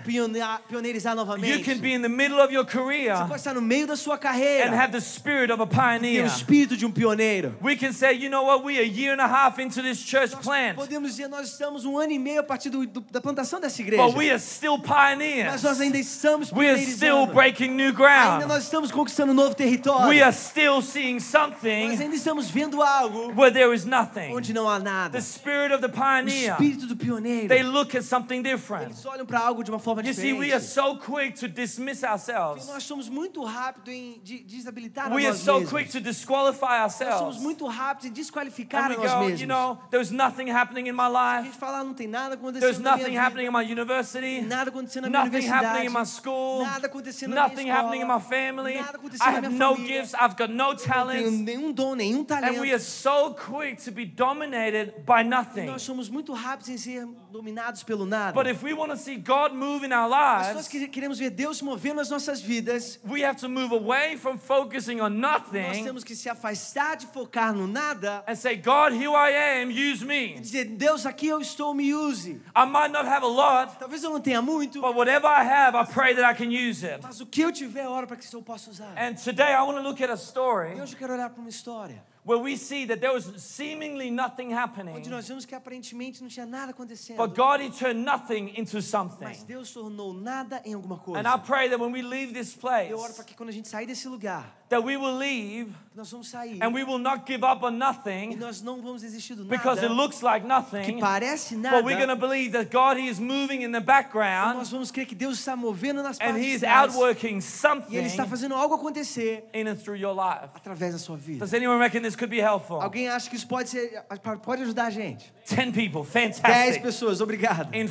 pioneirizar 0.68 1.12
You 1.12 1.16
novamente. 1.16 1.64
can 1.64 1.78
be 1.78 1.92
in 1.94 2.02
the 2.02 2.08
middle 2.08 2.40
of 2.40 2.52
your 2.52 2.64
Você 2.64 2.72
career 2.78 3.14
pode 3.26 3.34
estar 3.36 3.54
no 3.54 3.62
meio 3.62 3.86
da 3.86 3.96
sua 3.96 4.14
and 4.14 4.18
carreira, 4.18 4.70
have 4.76 4.92
the 4.92 5.00
spirit 5.00 5.52
of 5.52 5.62
a 5.62 5.66
ter 5.66 5.72
o 5.74 5.76
pioneer. 5.80 6.24
espírito 6.26 6.76
de 6.76 6.84
um 6.86 6.90
pioneiro. 6.90 7.56
We 7.62 7.76
can 7.76 7.92
say, 7.92 8.12
you 8.14 8.30
know 8.30 8.44
what, 8.44 8.64
we 8.64 8.76
are 8.78 8.82
a 8.84 8.86
year 8.88 9.12
and 9.14 9.22
a 9.22 9.26
half 9.26 9.58
into 9.58 9.82
this 9.82 9.98
church 9.98 10.34
plant, 10.42 10.76
Podemos 10.76 11.10
dizer, 11.12 11.28
nós 11.28 11.48
estamos 11.48 11.84
um 11.84 11.98
ano 11.98 12.12
e 12.12 12.18
meio 12.18 12.40
a 12.40 12.42
partir 12.44 12.70
do- 12.70 12.86
do- 12.86 13.00
da 13.10 13.20
plantação 13.20 13.60
dessa 13.60 13.80
igreja. 13.80 14.02
but 14.02 14.16
we 14.16 14.30
are 14.30 14.38
still 14.40 14.78
pioneers. 14.78 15.50
Mas 15.52 15.62
nós 15.62 15.80
ainda 15.80 15.98
estamos 15.98 16.50
We 16.52 16.68
are 16.68 16.80
still 16.80 16.98
pioneirizando. 17.26 17.34
breaking 17.34 17.68
new 17.74 17.86
Ainda 17.88 17.96
ground. 17.96 18.44
nós 18.46 18.64
estamos 18.64 18.90
conquistando 18.90 19.32
um 19.32 19.34
novo 19.34 19.54
território. 19.54 20.07
We 20.08 20.22
are 20.22 20.32
still 20.32 20.80
seeing 20.82 21.14
Nós 21.16 21.24
something 21.24 21.90
ainda 22.00 22.14
estamos 22.14 22.50
vendo 22.50 22.82
algo 22.82 23.32
where 23.34 23.52
there 23.52 23.74
is 23.74 23.84
nothing. 23.84 24.34
onde 24.34 24.52
não 24.52 24.68
há 24.68 24.78
nada. 24.78 25.18
The 25.18 25.20
spirit 25.24 25.72
of 25.74 25.80
the 25.80 25.86
O 25.88 25.90
pioneer, 25.90 26.52
espírito 26.52 26.86
do 26.86 26.96
pioneiro. 26.96 27.48
they 27.48 27.62
look 27.62 27.94
at 27.96 28.02
something 28.04 28.42
different. 28.42 28.86
Eles 28.86 29.04
olham 29.06 29.26
para 29.26 29.40
algo 29.40 29.62
de 29.62 29.70
uma 29.70 29.78
forma 29.78 30.02
You 30.02 30.14
see, 30.14 30.32
we 30.32 30.52
are 30.52 30.60
so 30.62 30.96
quick 30.96 31.38
to 31.40 31.48
dismiss 31.48 32.02
ourselves. 32.04 32.66
nós 32.66 32.82
somos 32.84 33.08
muito 33.08 33.42
rápidos 33.44 33.92
em 33.92 34.20
de- 34.22 34.40
desabilitar 34.44 35.06
a 35.06 35.14
We 35.14 35.22
are 35.26 35.28
nós 35.28 35.38
so 35.40 35.54
mesmos. 35.60 35.70
quick 35.70 35.90
to 35.92 36.00
disqualify 36.00 36.80
Nós 36.82 36.94
somos 36.94 37.12
ourselves. 37.12 37.40
muito 37.42 37.66
rápidos 37.66 38.06
em 38.10 38.12
desqualificar 38.12 38.86
a 38.86 38.88
nós 38.96 38.96
go, 39.12 39.20
mesmos. 39.20 39.40
you 39.40 39.46
know, 39.46 39.78
there's 39.90 40.10
nothing 40.10 40.50
happening 40.50 40.88
in 40.88 40.92
my 40.92 41.04
a 41.04 41.08
life. 41.38 41.44
gente 41.48 41.58
fala, 41.58 41.82
não 41.84 41.94
tem 41.94 42.06
nada 42.08 42.34
acontecendo 42.34 42.60
There's 42.60 42.78
na 42.78 42.92
minha 42.92 42.96
nothing 42.98 43.10
vida. 43.12 43.22
happening 43.22 43.46
in 43.46 43.52
my 43.52 43.62
university. 43.72 44.40
Nada 44.42 44.70
acontecendo 44.70 45.04
na 45.04 45.08
minha 45.10 45.24
Nothing 45.24 45.36
universidade. 45.36 45.64
happening 45.66 45.86
in 45.88 45.92
my 45.92 46.04
school. 46.06 46.64
Nada 46.64 46.86
acontecendo 46.86 47.34
na 47.34 47.42
Nothing 47.42 47.56
minha 47.64 47.74
happening 47.74 48.00
in 48.02 48.06
my 48.08 48.20
family. 48.20 48.74
Nada 48.76 48.96
acontecendo 48.98 49.28
I 49.28 49.30
na 49.32 49.36
have 49.38 49.48
minha 49.48 49.58
no 49.58 49.74
família. 49.74 49.97
Gifts. 50.00 50.14
I've 50.14 50.36
got 50.36 50.48
no 50.50 50.56
Não 50.56 50.74
tenho 50.76 50.88
talents. 50.88 51.30
nenhum 51.40 51.72
dom, 51.72 51.94
nenhum 51.94 52.24
talento. 52.24 52.54
And 52.56 52.60
we 52.60 52.70
are 52.72 52.78
so 52.80 53.34
quick 53.34 53.82
to 53.84 53.90
be 53.92 54.04
dominated 54.04 55.04
by 55.06 55.22
nothing. 55.22 55.66
Nós 55.66 55.82
somos 55.82 56.08
muito 56.08 56.32
rápidos 56.32 56.68
em 56.68 56.76
ser 56.78 57.06
dominados 57.30 57.82
pelo 57.82 58.04
nada. 58.06 58.32
But 58.32 58.46
if 58.50 58.62
we 58.62 58.72
want 58.72 58.90
to 58.90 58.96
see 58.96 59.16
God 59.16 59.52
move 59.54 59.84
in 59.86 59.92
our 59.92 60.08
Mas 60.08 60.46
nós 60.54 60.54
lives, 60.56 60.68
que- 60.68 60.88
queremos 60.88 61.18
ver 61.18 61.30
Deus 61.30 61.60
mover 61.62 61.94
nas 61.94 62.10
nossas 62.10 62.40
vidas, 62.40 62.98
we 63.08 63.24
have 63.24 63.38
to 63.40 63.48
move 63.48 63.72
away 63.74 64.16
from 64.16 64.38
focusing 64.38 65.00
on 65.00 65.10
nós 65.10 65.42
nothing 65.42 65.84
temos 65.84 66.02
que 66.04 66.14
se 66.14 66.28
afastar 66.28 66.96
de 66.96 67.06
focar 67.06 67.52
no 67.52 67.66
nada 67.66 68.22
and 68.26 68.34
say, 68.36 68.56
God, 68.56 68.92
here 68.92 69.10
I 69.14 69.60
am, 69.62 69.70
use 69.70 70.02
e 70.02 70.06
me. 70.06 70.40
dizer, 70.40 70.64
Deus, 70.64 71.04
aqui 71.06 71.28
eu 71.28 71.40
estou, 71.40 71.74
me 71.74 71.92
use. 71.94 72.40
I 72.56 72.64
might 72.66 72.90
not 72.92 73.06
have 73.06 73.22
a 73.24 73.28
lot, 73.28 73.76
Talvez 73.78 74.02
eu 74.02 74.10
não 74.10 74.20
tenha 74.20 74.40
muito, 74.42 74.80
but 74.80 74.94
whatever 74.94 75.26
I 75.28 75.42
have, 75.44 75.76
I 75.76 75.84
pray 75.84 76.14
that 76.14 76.24
I 76.24 76.34
can 76.34 76.50
use 76.50 76.84
it. 76.84 77.00
mas 77.02 77.20
o 77.20 77.26
que 77.26 77.42
eu 77.42 77.52
tiver, 77.52 77.86
ora 77.86 78.06
para 78.06 78.16
que 78.16 78.34
eu 78.34 78.42
possa 78.42 78.70
usar. 78.70 78.92
And 78.96 79.14
today 79.14 79.52
I 79.52 79.62
want 79.62 79.76
to 79.76 79.82
look 79.88 80.02
at 80.02 80.10
a 80.10 80.12
E 80.12 80.16
story 80.16 80.80
hoje 80.80 80.92
eu 80.92 80.98
quero 80.98 81.14
olhar 81.14 81.30
para 81.30 81.40
uma 81.40 81.48
história 81.48 82.04
where 82.28 82.38
we 82.38 82.58
see 82.58 82.84
that 82.86 83.00
there 83.00 83.12
was 83.12 83.24
seemingly 83.38 84.10
nothing 84.10 84.52
happening, 84.52 84.94
onde 84.94 85.08
nós 85.08 85.26
vimos 85.26 85.46
que 85.46 85.54
aparentemente 85.54 86.20
não 86.20 86.28
tinha 86.28 86.44
nada 86.44 86.72
acontecendo. 86.72 87.16
but 87.16 87.34
God, 87.34 87.62
He 87.62 87.70
turned 87.70 88.04
nothing 88.04 88.52
into 88.54 88.82
something. 88.82 89.24
Mas 89.24 89.42
Deus 89.42 89.72
tornou 89.72 90.12
nada 90.12 90.60
em 90.64 90.74
alguma 90.74 90.98
coisa. 90.98 91.20
And 91.20 91.26
I 91.26 91.38
pray 91.38 91.70
that 91.70 91.80
when 91.80 91.90
we 91.90 92.02
leave 92.02 92.34
this 92.34 92.54
place, 92.54 92.90
Eu 92.90 92.98
oro 92.98 93.14
para 93.14 93.24
que 93.24 93.34
quando 93.34 93.48
a 93.48 93.52
gente 93.52 93.66
sair 93.68 93.86
desse 93.86 94.06
lugar, 94.06 94.58
that 94.68 94.84
we 94.84 94.96
will 94.96 95.16
leave 95.16 95.72
que 95.90 95.96
nós 95.96 96.10
vamos 96.10 96.28
sair 96.28 96.62
and 96.62 96.74
we 96.74 96.84
will 96.84 96.98
not 96.98 97.24
give 97.26 97.44
up 97.44 97.64
on 97.64 97.72
e 97.72 97.78
nothing 97.78 98.36
nós 98.36 98.60
não 98.60 98.82
vamos 98.82 99.00
desistir 99.00 99.34
do 99.34 99.44
because 99.44 99.80
it 99.80 99.88
nada, 99.88 99.94
looks 99.94 100.20
like 100.20 100.42
que 100.42 100.48
nothing, 100.48 101.00
parece 101.00 101.56
nada, 101.56 101.76
but 101.76 101.86
we're 101.86 101.96
going 101.96 102.08
to 102.08 102.16
believe 102.16 102.52
that 102.52 102.70
God, 102.70 102.98
He 102.98 103.08
is 103.08 103.18
moving 103.18 103.62
in 103.62 103.72
the 103.72 103.80
nós 103.80 103.86
background 103.86 104.66
vamos 104.66 104.90
crer 104.90 105.06
que 105.06 105.14
Deus 105.14 105.38
está 105.38 105.56
movendo 105.56 106.02
nas 106.02 106.18
and 106.20 106.36
He 106.36 106.52
is 106.52 106.62
outworking 106.62 107.38
e 107.38 107.96
Ele 107.96 108.06
está 108.06 108.24
something 108.24 108.30
fazendo 108.30 108.54
algo 108.54 108.74
acontecer 108.74 109.44
in 109.54 109.66
and 109.66 109.76
through 109.76 109.96
your 109.96 110.14
life. 110.14 110.50
através 110.54 110.92
da 110.92 110.98
sua 110.98 111.16
vida. 111.16 111.38
Does 111.38 111.54
anyone 111.54 111.78
reckon 111.78 112.02
this 112.02 112.14
could 112.18 112.28
be 112.30 112.40
helpful? 112.40 112.80
Alguém 112.82 113.08
acha 113.08 113.30
que 113.30 113.36
isso 113.36 113.46
pode 113.48 113.70
ser, 113.70 114.02
pode 114.42 114.62
ajudar 114.62 114.86
a 114.86 114.90
gente? 114.90 115.32
10 115.48 115.70
people, 115.72 116.02
10 116.04 116.40
fantastic. 116.40 116.82
pessoas, 116.82 117.20
obrigado. 117.20 117.74
In 117.74 117.86
1 117.86 117.88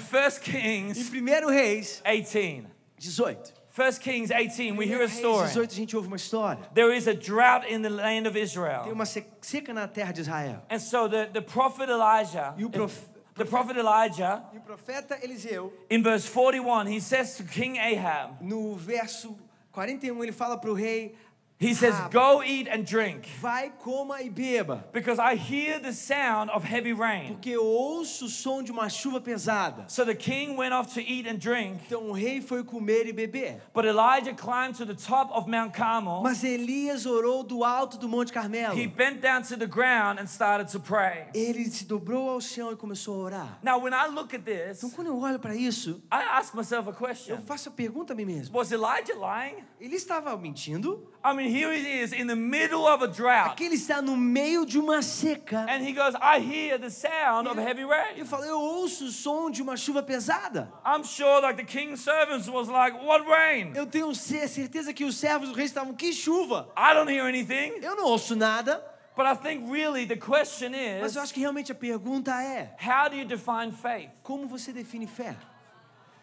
Em 0.55 0.93
Kings 0.93 1.09
1 1.11 1.47
Reis 1.49 2.01
18, 2.05 2.67
18. 2.99 3.53
1 3.77 3.99
Kings 3.99 4.31
18, 4.33 4.75
we 4.75 4.85
hear 4.87 5.01
a 5.03 5.07
story. 5.07 5.47
18 5.47 5.71
a 5.71 5.75
gente 5.75 5.95
ouve 5.95 6.07
uma 6.07 6.15
história. 6.17 6.63
There 6.73 6.91
is 6.95 7.07
a 7.07 7.13
drought 7.13 7.65
in 7.71 7.81
the 7.83 7.89
land 7.89 8.27
of 8.27 8.33
Tem 8.33 8.41
Israel. 8.43 8.91
uma 8.91 9.05
se- 9.05 9.25
seca 9.41 9.71
na 9.73 9.87
terra 9.87 10.11
de 10.11 10.21
Israel. 10.21 10.63
And 10.69 10.79
so 10.79 11.07
the, 11.07 11.27
the 11.31 11.41
prophet 11.41 11.87
Elijah, 11.89 12.55
E 12.57 12.65
o, 12.65 12.69
prof- 12.71 13.07
the 13.35 13.45
prophet 13.45 13.77
Elijah, 13.77 14.43
e 14.51 14.57
o 14.57 14.61
profeta 14.61 15.15
Eliseu, 15.23 15.71
in 15.91 16.01
verse 16.01 16.27
41, 16.27 16.87
he 16.87 16.99
says 16.99 17.37
to 17.37 17.43
King 17.43 17.77
Ahab, 17.77 18.37
no 18.41 18.73
verso 18.75 19.37
41, 19.71 20.11
um, 20.17 20.23
ele 20.23 20.31
fala 20.31 20.57
para 20.57 20.71
o 20.71 20.73
rei: 20.73 21.13
he 21.59 21.73
says, 21.73 21.95
Go 22.11 22.43
eat 22.43 22.67
and 22.67 22.85
drink, 22.85 23.25
Vai, 23.41 23.71
coma 23.79 24.21
e 24.21 24.29
beba, 24.29 24.83
because 24.93 25.17
I 25.19 25.35
hear 25.35 25.79
the 25.79 25.91
sound 25.91 26.51
of 26.51 26.63
heavy 26.63 26.93
rain. 26.93 27.33
porque 27.33 27.49
eu 27.49 27.65
ouço 27.65 28.25
o 28.25 28.29
som 28.29 28.61
de 28.61 28.71
uma 28.71 28.89
chuva 28.89 29.19
pesada. 29.19 29.85
So 29.89 30.05
the 30.05 30.13
king 30.15 30.55
went 30.55 30.73
off 30.73 30.93
to 30.93 31.01
eat 31.01 31.27
and 31.27 31.37
drink, 31.39 31.79
Então 31.87 32.09
o 32.09 32.13
rei 32.13 32.41
foi 32.41 32.63
comer 32.63 33.07
e 33.07 33.11
beber. 33.13 33.61
but 33.73 33.85
Elijah 33.85 34.33
climbed 34.33 34.75
to 34.77 34.85
the 34.85 34.93
top 34.93 35.31
of 35.33 35.49
Mount 35.49 35.73
Carmel. 35.73 36.21
Mas 36.21 36.43
Elias 36.43 37.05
orou 37.05 37.43
do 37.43 37.63
alto 37.63 37.97
do 37.97 38.07
Monte 38.07 38.31
Carmelo. 38.31 38.75
He 38.77 38.85
bent 38.87 39.21
down 39.21 39.41
to 39.43 39.57
the 39.57 39.65
ground 39.67 40.19
and 40.19 40.27
started 40.27 40.71
to 40.71 40.79
pray. 40.79 41.25
Ele 41.33 41.65
se 41.65 41.85
dobrou 41.85 42.29
ao 42.29 42.39
chão 42.39 42.71
e 42.71 42.75
começou 42.75 43.15
a 43.15 43.23
orar. 43.25 43.59
Now, 43.63 43.79
when 43.79 43.93
I 43.93 44.07
look 44.07 44.35
at 44.35 44.43
this, 44.43 44.77
Então 44.83 44.91
quando 44.91 45.07
eu 45.07 45.17
olho 45.19 45.39
para 45.39 45.55
isso, 45.55 46.01
I 46.11 46.21
ask 46.37 46.53
myself 46.53 46.87
a 46.87 46.91
eu 46.91 46.95
question 46.95 47.37
faço 47.41 47.69
a 47.69 47.71
pergunta 47.71 48.13
a 48.13 48.15
mim 48.15 48.25
mesmo. 48.25 48.55
Was 48.55 48.71
Elijah 48.71 49.15
lying? 49.15 49.63
Ele 49.79 49.95
estava 49.95 50.35
mentindo? 50.37 51.07
I 51.23 51.33
mean, 51.33 51.46
here 51.47 51.71
he 51.73 51.99
is 52.01 52.13
in 52.13 52.27
the 52.27 52.35
middle 52.35 52.85
of 52.85 53.03
a 53.03 53.07
drought. 53.07 53.51
Aqui 53.51 53.65
ele 53.65 53.75
está 53.75 54.01
no 54.01 54.15
meio 54.15 54.65
de 54.65 54.77
uma 54.77 55.01
seca. 55.01 55.65
And 55.69 55.81
he 55.81 55.93
goes, 55.93 56.13
I 56.21 56.39
hear 56.39 56.77
the 56.79 56.89
sound 56.89 57.47
of 57.47 57.57
heavy 57.59 57.83
rain. 57.83 58.23
fala, 58.25 58.45
eu 58.45 58.59
ouço 58.59 59.05
o 59.05 59.11
som 59.11 59.49
de 59.49 59.61
uma 59.61 59.75
chuva 59.77 60.03
pesada. 60.03 60.71
I'm 60.85 61.03
sure 61.03 61.41
like 61.41 61.57
the 61.57 61.63
king's 61.65 62.01
servants 62.01 62.47
was 62.49 62.67
like, 62.69 62.97
what 63.05 63.25
rain? 63.27 63.73
Eu 63.75 63.85
tenho 63.85 64.13
ce- 64.13 64.47
certeza 64.47 64.93
que 64.93 65.05
os 65.05 65.17
servos 65.17 65.49
do 65.49 65.55
rei 65.55 65.65
estavam, 65.65 65.93
que 65.93 66.11
chuva? 66.13 66.69
I 66.77 66.93
don't 66.93 67.11
hear 67.11 67.25
anything. 67.25 67.73
Eu 67.81 67.95
não 67.95 68.05
ouço 68.05 68.35
nada. 68.35 68.83
But 69.15 69.25
I 69.25 69.33
think 69.35 69.71
really 69.71 70.05
the 70.05 70.15
question 70.15 70.73
Mas 71.01 71.11
is, 71.11 71.15
eu 71.15 71.21
acho 71.23 71.33
que 71.33 71.39
realmente 71.39 71.71
a 71.71 71.75
pergunta 71.75 72.31
é, 72.39 72.75
how 72.79 73.09
do 73.09 73.15
you 73.15 73.25
define 73.25 73.71
faith? 73.71 74.11
como 74.21 74.47
você 74.47 74.71
define 74.71 75.07
fé? 75.07 75.35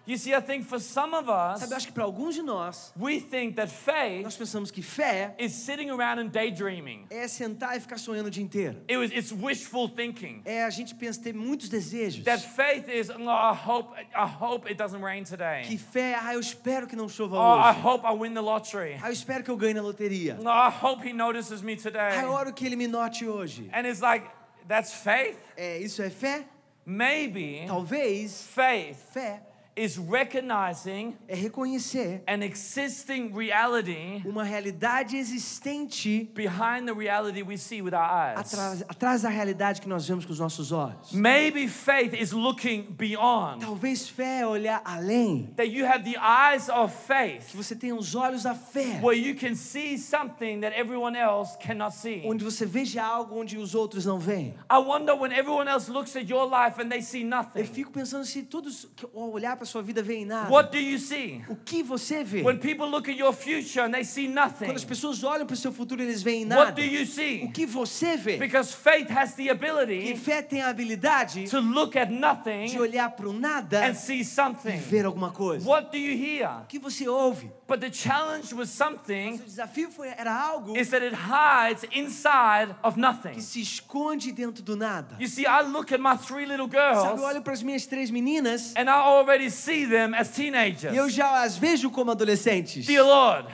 You 0.06 0.18
see, 0.18 0.34
I 0.34 0.40
think 0.40 0.66
for 0.66 0.78
some 0.78 1.14
of 1.14 1.30
us, 1.30 1.60
Sabe, 1.60 1.72
eu 1.72 1.76
acho 1.78 1.86
que 1.86 1.92
para 1.94 2.04
alguns 2.04 2.34
de 2.34 2.42
nós, 2.42 2.92
we 2.94 3.20
think 3.20 3.56
that 3.56 3.70
faith 3.72 4.22
nós 4.22 4.36
pensamos 4.36 4.70
que 4.70 4.82
fé 4.82 5.34
is 5.38 5.52
sitting 5.54 5.88
around 5.88 6.18
and 6.20 6.26
daydreaming. 6.28 7.06
é 7.08 7.26
sentar 7.26 7.74
e 7.76 7.80
ficar 7.80 7.96
sonhando 7.98 8.26
o 8.26 8.30
dia 8.30 8.42
inteiro. 8.44 8.82
It 8.86 8.98
was, 8.98 9.10
it's 9.10 9.32
wishful 9.32 9.88
thinking. 9.88 10.42
É 10.44 10.62
a 10.64 10.68
gente 10.68 10.94
pensa 10.94 11.22
ter 11.22 11.32
muitos 11.32 11.70
desejos. 11.70 12.22
That 12.24 12.42
faith 12.42 12.86
is, 12.88 13.08
oh, 13.08 13.22
I 13.30 13.54
hope, 13.54 13.94
I 14.14 14.26
hope 14.26 14.66
it 14.68 14.74
doesn't 14.76 15.02
rain 15.02 15.24
Que 15.24 15.30
today. 15.30 15.78
fé, 15.78 16.14
ah, 16.20 16.34
eu 16.34 16.40
espero 16.40 16.86
que 16.86 16.94
não 16.94 17.08
chova 17.08 17.36
Oh, 17.38 17.58
I 17.58 17.70
hoje. 17.70 17.80
hope 17.82 18.04
I 18.06 18.12
win 18.14 18.34
the 18.34 18.42
lottery. 18.42 18.98
Ah, 19.02 19.08
eu 19.08 19.12
espero 19.14 19.42
que 19.42 19.50
eu 19.50 19.56
ganhe 19.56 19.72
na 19.72 19.80
loteria. 19.80 20.34
No, 20.34 20.50
I 20.50 20.68
hope 20.70 21.02
he 21.02 21.14
notices 21.14 21.62
me 21.62 21.72
Ah, 21.74 21.82
today. 21.82 22.22
eu 22.24 22.30
oro 22.30 22.52
que 22.52 22.66
ele 22.66 22.76
me 22.76 22.86
note 22.86 23.26
hoje. 23.26 23.70
And 23.72 23.86
it's 23.86 24.00
like, 24.02 24.26
that's 24.68 24.92
faith? 24.92 25.38
É, 25.56 25.78
isso 25.78 26.02
é 26.02 26.10
fé? 26.10 26.44
Maybe 26.84 27.64
Talvez 27.66 28.46
faith 28.54 28.96
fé 29.10 29.40
is 29.76 29.98
recognizing 29.98 31.16
é 31.28 31.34
reconhecer 31.34 32.22
an 32.28 32.42
existing 32.44 33.32
reality 33.34 34.22
uma 34.24 34.44
realidade 34.44 35.16
existente 35.16 36.30
behind 36.34 36.86
the 36.86 36.92
reality 36.94 37.42
we 37.42 37.56
see 37.56 37.82
with 37.82 37.92
our 37.94 38.02
eyes. 38.08 38.38
atrás, 38.38 38.82
atrás 38.88 39.22
da 39.22 39.28
realidade 39.28 39.80
que 39.80 39.88
nós 39.88 40.06
vemos 40.06 40.24
com 40.24 40.32
os 40.32 40.38
nossos 40.38 40.72
olhos. 40.72 41.12
Maybe 41.12 41.68
faith 41.68 42.12
is 42.14 42.32
looking 42.32 42.82
beyond. 42.96 43.60
Talvez 43.64 44.08
fé 44.08 44.40
é 44.40 44.46
olhar 44.46 44.80
além. 44.84 45.52
That 45.56 45.68
you 45.70 45.86
have 45.86 46.04
the 46.04 46.18
eyes 46.18 46.68
of 46.68 46.94
Que 46.94 47.06
faith 47.06 47.54
você 47.54 47.74
tenha 47.74 47.94
os 47.94 48.14
olhos 48.14 48.42
da 48.44 48.54
fé. 48.54 49.00
where 49.02 49.18
you 49.18 49.34
can 49.34 49.54
see 49.54 49.98
something 49.98 50.60
that 50.60 50.76
everyone 50.78 51.16
else 51.18 51.56
cannot 51.58 51.94
see. 51.94 52.22
Onde 52.24 52.44
você 52.44 52.64
veja 52.66 53.02
algo 53.04 53.38
onde 53.40 53.56
os 53.58 53.74
outros 53.74 54.04
não 54.06 54.18
veem. 54.18 54.54
I 54.70 54.78
wonder 54.78 55.14
when 55.14 55.32
everyone 55.32 55.68
else 55.68 55.90
looks 55.90 56.14
at 56.16 56.28
your 56.30 56.44
life 56.48 56.80
and 56.80 56.88
they 56.88 57.02
see 57.02 57.22
Eu 57.22 57.28
nothing. 57.28 57.64
fico 57.64 57.90
pensando 57.90 58.24
se 58.24 58.42
todos 58.42 58.88
que 58.96 59.06
ao 59.14 59.30
olhar 59.32 59.56
para 59.64 59.70
sua 59.70 59.82
vida 59.82 60.02
veem 60.02 60.26
nada. 60.26 60.50
What 60.52 60.70
do 60.70 60.78
you 60.78 60.98
see? 60.98 61.42
O 61.48 61.56
que 61.56 61.82
você 61.82 62.22
vê? 62.22 62.42
When 62.42 62.58
people 62.58 62.86
look 62.86 63.08
at 63.10 63.16
your 63.18 63.32
future 63.32 63.80
and 63.86 63.92
they 63.92 64.04
see 64.04 64.28
nothing, 64.28 64.66
Quando 64.66 64.76
as 64.76 64.84
pessoas 64.84 65.24
olham 65.24 65.46
para 65.46 65.54
o 65.54 65.56
seu 65.56 65.72
futuro, 65.72 66.02
eles 66.02 66.22
veem 66.22 66.42
what 66.44 66.48
nada. 66.56 66.72
do 66.72 66.82
you 66.82 67.02
O 67.02 67.06
see? 67.06 67.48
que 67.48 67.64
você 67.66 68.16
vê? 68.16 68.36
Because 68.36 68.74
faith 68.74 69.10
has 69.10 69.34
the 69.34 69.44
E 69.44 69.50
ability 69.50 70.16
fé 70.16 70.42
tem 70.42 70.60
a 70.62 70.68
habilidade 70.68 71.48
to 71.48 71.58
look 71.60 71.96
at 71.98 72.08
de 72.08 72.14
nothing 72.14 72.78
olhar 72.78 73.10
para 73.10 73.28
o 73.28 73.32
nada 73.32 73.86
and 73.86 73.94
see 73.94 74.20
e 74.20 74.24
something. 74.24 74.76
ver 74.76 75.06
alguma 75.06 75.30
coisa. 75.30 75.66
What 75.68 75.90
do 75.90 75.96
you 75.96 76.12
hear? 76.16 76.48
O 76.62 76.66
que 76.66 76.78
você 76.78 77.08
ouve? 77.08 77.50
But 77.66 77.80
the 77.80 77.90
challenge 77.90 78.54
O 78.54 78.66
something 78.66 79.38
desafio 79.38 79.90
foi, 79.90 80.08
era 80.08 80.30
algo 80.34 80.76
is 80.76 80.90
that 80.90 81.02
it 81.04 81.14
hides 81.16 81.84
inside 81.94 82.74
of 82.82 82.98
nothing. 83.00 83.32
que 83.32 83.40
se 83.42 83.60
esconde 83.62 84.30
dentro 84.32 84.62
do 84.62 84.76
nada. 84.76 85.16
You 85.18 85.26
see, 85.28 85.46
I 85.46 85.62
look 85.62 85.92
at 85.92 85.98
my 86.00 86.16
three 86.18 86.44
little 86.44 86.68
Sabe, 86.70 86.76
eu 86.76 87.02
girls 87.16 87.22
olho 87.22 87.40
para 87.42 87.54
as 87.54 87.62
minhas 87.62 87.86
três 87.86 88.10
meninas 88.10 88.74
and 88.76 88.84
I 88.90 89.00
already 89.00 89.50
see 89.54 89.86
them 89.86 90.14
as 90.14 90.28
e 90.28 90.30
eu 90.30 90.34
teenagers. 90.52 91.12
já 91.14 91.42
as 91.42 91.56
vejo 91.56 91.90
como 91.90 92.10
adolescentes. 92.10 92.84
Dear 92.86 93.04
Lord, 93.04 93.48